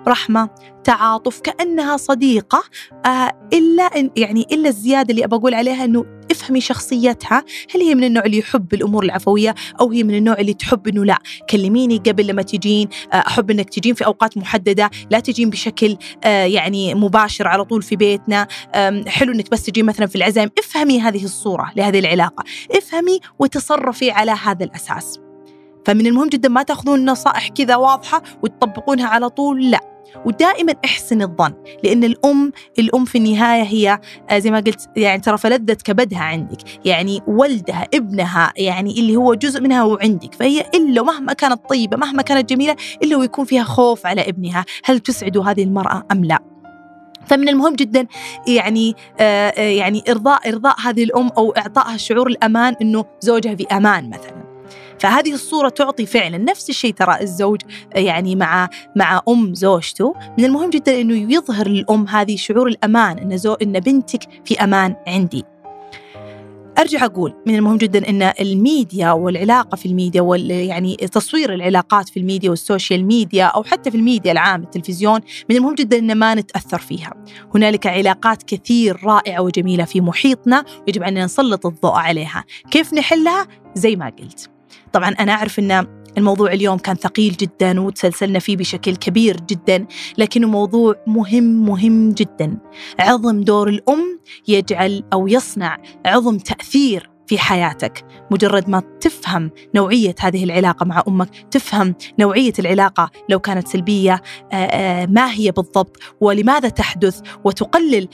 رحمة 0.08 0.48
تعاطف 0.84 1.40
كأنها 1.40 1.96
صديقة 1.96 2.62
آه 3.06 3.32
إلا 3.52 3.82
إن 3.82 4.10
يعني 4.16 4.46
إلا 4.52 4.68
الزيادة 4.68 5.10
اللي 5.10 5.24
أبى 5.24 5.36
أقول 5.36 5.54
عليها 5.54 5.84
إنه 5.84 6.04
افهمي 6.30 6.60
شخصيتها 6.60 7.44
هل 7.74 7.80
هي 7.80 7.94
من 7.94 8.04
النوع 8.04 8.24
اللي 8.24 8.38
يحب 8.38 8.74
الأمور 8.74 9.04
العفوية 9.04 9.54
أو 9.80 9.90
هي 9.90 10.02
من 10.02 10.14
النوع 10.14 10.34
اللي 10.38 10.54
تحب 10.54 10.88
إنه 10.88 11.04
لا؟ 11.04 11.18
كلميني 11.50 11.98
قبل 11.98 12.26
لما 12.26 12.42
تجين 12.42 12.88
آه 13.12 13.16
أحب 13.16 13.50
إنك 13.50 13.70
تجين 13.70 13.94
في 13.94 14.06
أوقات 14.06 14.36
محددة 14.38 14.90
لا 15.10 15.20
تجين 15.20 15.50
بشكل 15.50 15.96
آه 16.24 16.44
يعني 16.44 16.94
مباشر 16.94 17.48
على 17.48 17.64
طول 17.64 17.82
في 17.82 17.96
بيتنا 17.96 18.46
حلو 19.06 19.32
إنك 19.32 19.50
بس 19.50 19.62
تجين 19.62 19.84
مثلا 19.84 20.06
في 20.06 20.16
العزايم. 20.16 20.50
افهمي 20.58 21.00
هذه 21.00 21.24
الصورة 21.24 21.72
لهذه 21.76 21.98
العلاقة. 21.98 22.44
افهمي 22.70 23.20
وتصرفي 23.38 24.10
على 24.10 24.30
هذا 24.30 24.64
الأساس. 24.64 25.20
فمن 25.86 26.06
المهم 26.06 26.28
جدا 26.28 26.48
ما 26.48 26.62
تأخذون 26.62 27.10
نصائح 27.10 27.48
كذا 27.48 27.76
واضحة 27.76 28.22
وتطبقونها 28.42 29.06
على 29.06 29.28
طول 29.28 29.70
لا. 29.70 29.80
ودائما 30.24 30.74
أحسن 30.84 31.22
الظن 31.22 31.52
لأن 31.84 32.04
الأم 32.04 32.52
الأم 32.78 33.04
في 33.04 33.18
النهاية 33.18 33.62
هي 33.62 34.00
آه، 34.30 34.38
زي 34.38 34.50
ما 34.50 34.60
قلت 34.60 34.88
يعني 34.96 35.20
ترى 35.22 35.38
فلذت 35.38 35.82
كبدها 35.82 36.18
عندك. 36.18 36.58
يعني 36.84 37.20
ولدها 37.26 37.88
ابنها 37.94 38.52
يعني 38.56 39.00
اللي 39.00 39.16
هو 39.16 39.34
جزء 39.34 39.60
منها 39.60 39.84
وعندك 39.84 40.34
فهي 40.34 40.60
إلا 40.74 41.02
مهما 41.02 41.32
كانت 41.32 41.60
طيبة 41.68 41.96
مهما 41.96 42.22
كانت 42.22 42.50
جميلة 42.50 42.76
إلا 43.02 43.16
ويكون 43.16 43.44
فيها 43.44 43.64
خوف 43.64 44.06
على 44.06 44.28
ابنها. 44.28 44.64
هل 44.84 44.98
تسعد 44.98 45.38
هذه 45.38 45.62
المرأة 45.62 46.06
أم 46.12 46.24
لا؟ 46.24 46.38
فمن 47.26 47.48
المهم 47.48 47.74
جدا 47.74 48.06
يعني 48.46 48.94
آه, 49.20 49.48
آه، 49.48 49.60
يعني 49.60 50.04
إرضاء 50.08 50.48
إرضاء 50.48 50.80
هذه 50.80 51.04
الأم 51.04 51.28
أو 51.38 51.50
إعطائها 51.50 51.96
شعور 51.96 52.26
الأمان 52.26 52.74
إنه 52.82 53.04
زوجها 53.20 53.54
في 53.54 53.66
أمان 53.66 54.10
مثلا. 54.10 54.39
فهذه 55.00 55.32
الصورة 55.32 55.68
تعطي 55.68 56.06
فعلا 56.06 56.38
نفس 56.38 56.70
الشيء 56.70 56.92
ترى 56.92 57.20
الزوج 57.20 57.60
يعني 57.94 58.36
مع 58.36 58.68
مع 58.96 59.20
أم 59.28 59.54
زوجته 59.54 60.14
من 60.38 60.44
المهم 60.44 60.70
جدا 60.70 61.00
أنه 61.00 61.32
يظهر 61.34 61.68
للأم 61.68 62.08
هذه 62.08 62.36
شعور 62.36 62.68
الأمان 62.68 63.18
أن 63.18 63.36
زو 63.38 63.54
أن 63.54 63.80
بنتك 63.80 64.28
في 64.44 64.64
أمان 64.64 64.96
عندي 65.06 65.44
أرجع 66.78 67.04
أقول 67.04 67.34
من 67.46 67.54
المهم 67.54 67.76
جدا 67.76 68.08
إن 68.08 68.32
الميديا 68.40 69.12
والعلاقة 69.12 69.76
في 69.76 69.86
الميديا 69.86 70.20
وال 70.20 70.50
يعني 70.50 70.96
تصوير 70.96 71.54
العلاقات 71.54 72.08
في 72.08 72.20
ال 72.20 72.25
media 72.25 72.50
وال 72.50 72.64
social 72.64 73.04
media 73.04 73.44
أو 73.44 73.62
حتى 73.62 73.90
في 73.90 73.96
الميديا 73.96 74.32
العام 74.32 74.62
التلفزيون 74.62 75.20
من 75.50 75.56
المهم 75.56 75.74
جدا 75.74 75.98
إن 75.98 76.14
ما 76.14 76.34
نتأثر 76.34 76.78
فيها. 76.78 77.14
هنالك 77.54 77.86
علاقات 77.86 78.42
كثير 78.42 79.04
رائعة 79.04 79.42
وجميلة 79.42 79.84
في 79.84 80.00
محيطنا 80.00 80.64
ويجب 80.86 81.02
ان 81.02 81.24
نسلط 81.24 81.66
الضوء 81.66 81.92
عليها، 81.92 82.44
كيف 82.70 82.94
نحلها؟ 82.94 83.46
زي 83.74 83.96
ما 83.96 84.12
قلت. 84.18 84.59
طبعا 84.92 85.08
أنا 85.08 85.32
أعرف 85.32 85.58
أن 85.58 85.86
الموضوع 86.18 86.52
اليوم 86.52 86.78
كان 86.78 86.96
ثقيل 86.96 87.36
جدا 87.36 87.80
وتسلسلنا 87.80 88.38
فيه 88.38 88.56
بشكل 88.56 88.96
كبير 88.96 89.36
جدا 89.40 89.86
لكنه 90.18 90.48
موضوع 90.48 90.94
مهم 91.06 91.66
مهم 91.66 92.10
جدا. 92.12 92.58
عظم 92.98 93.40
دور 93.40 93.68
الأم 93.68 94.20
يجعل 94.48 95.04
أو 95.12 95.28
يصنع 95.28 95.78
عظم 96.06 96.38
تأثير 96.38 97.10
في 97.30 97.38
حياتك. 97.38 98.04
مجرد 98.30 98.68
ما 98.68 98.82
تفهم 99.00 99.50
نوعية 99.74 100.14
هذه 100.20 100.44
العلاقة 100.44 100.84
مع 100.84 101.02
أمك 101.08 101.28
تفهم 101.50 101.94
نوعية 102.18 102.52
العلاقة 102.58 103.10
لو 103.28 103.38
كانت 103.38 103.68
سلبية 103.68 104.22
ما 105.08 105.32
هي 105.32 105.50
بالضبط 105.50 105.96
ولماذا 106.20 106.68
تحدث 106.68 107.20
وتقلل 107.44 108.08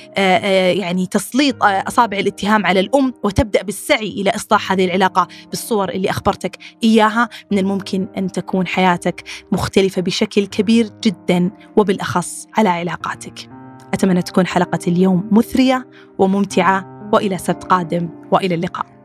يعني 0.78 1.06
تسليط 1.06 1.56
أصابع 1.62 2.18
الاتهام 2.18 2.66
على 2.66 2.80
الأم 2.80 3.14
وتبدأ 3.24 3.62
بالسعي 3.62 4.08
إلى 4.08 4.30
إصلاح 4.30 4.72
هذه 4.72 4.84
العلاقة 4.84 5.28
بالصور 5.50 5.88
اللي 5.88 6.10
أخبرتك 6.10 6.58
إياها 6.84 7.28
من 7.52 7.58
الممكن 7.58 8.08
أن 8.16 8.32
تكون 8.32 8.66
حياتك 8.66 9.24
مختلفة 9.52 10.02
بشكل 10.02 10.46
كبير 10.46 10.90
جدا 11.04 11.50
وبالأخص 11.76 12.46
على 12.56 12.68
علاقاتك. 12.68 13.50
أتمنى 13.94 14.22
تكون 14.22 14.46
حلقة 14.46 14.80
اليوم 14.88 15.28
مثرية 15.32 15.86
وممتعة 16.18 17.08
وإلى 17.12 17.38
سبت 17.38 17.64
قادم 17.64 18.08
وإلى 18.32 18.54
اللقاء. 18.54 18.95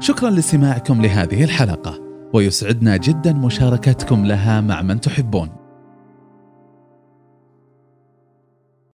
شكرا 0.00 0.30
لاستماعكم 0.30 1.02
لهذه 1.02 1.44
الحلقة 1.44 2.00
ويسعدنا 2.32 2.96
جدا 2.96 3.32
مشاركتكم 3.32 4.24
لها 4.24 4.60
مع 4.60 4.82
من 4.82 5.00
تحبون. 5.00 5.63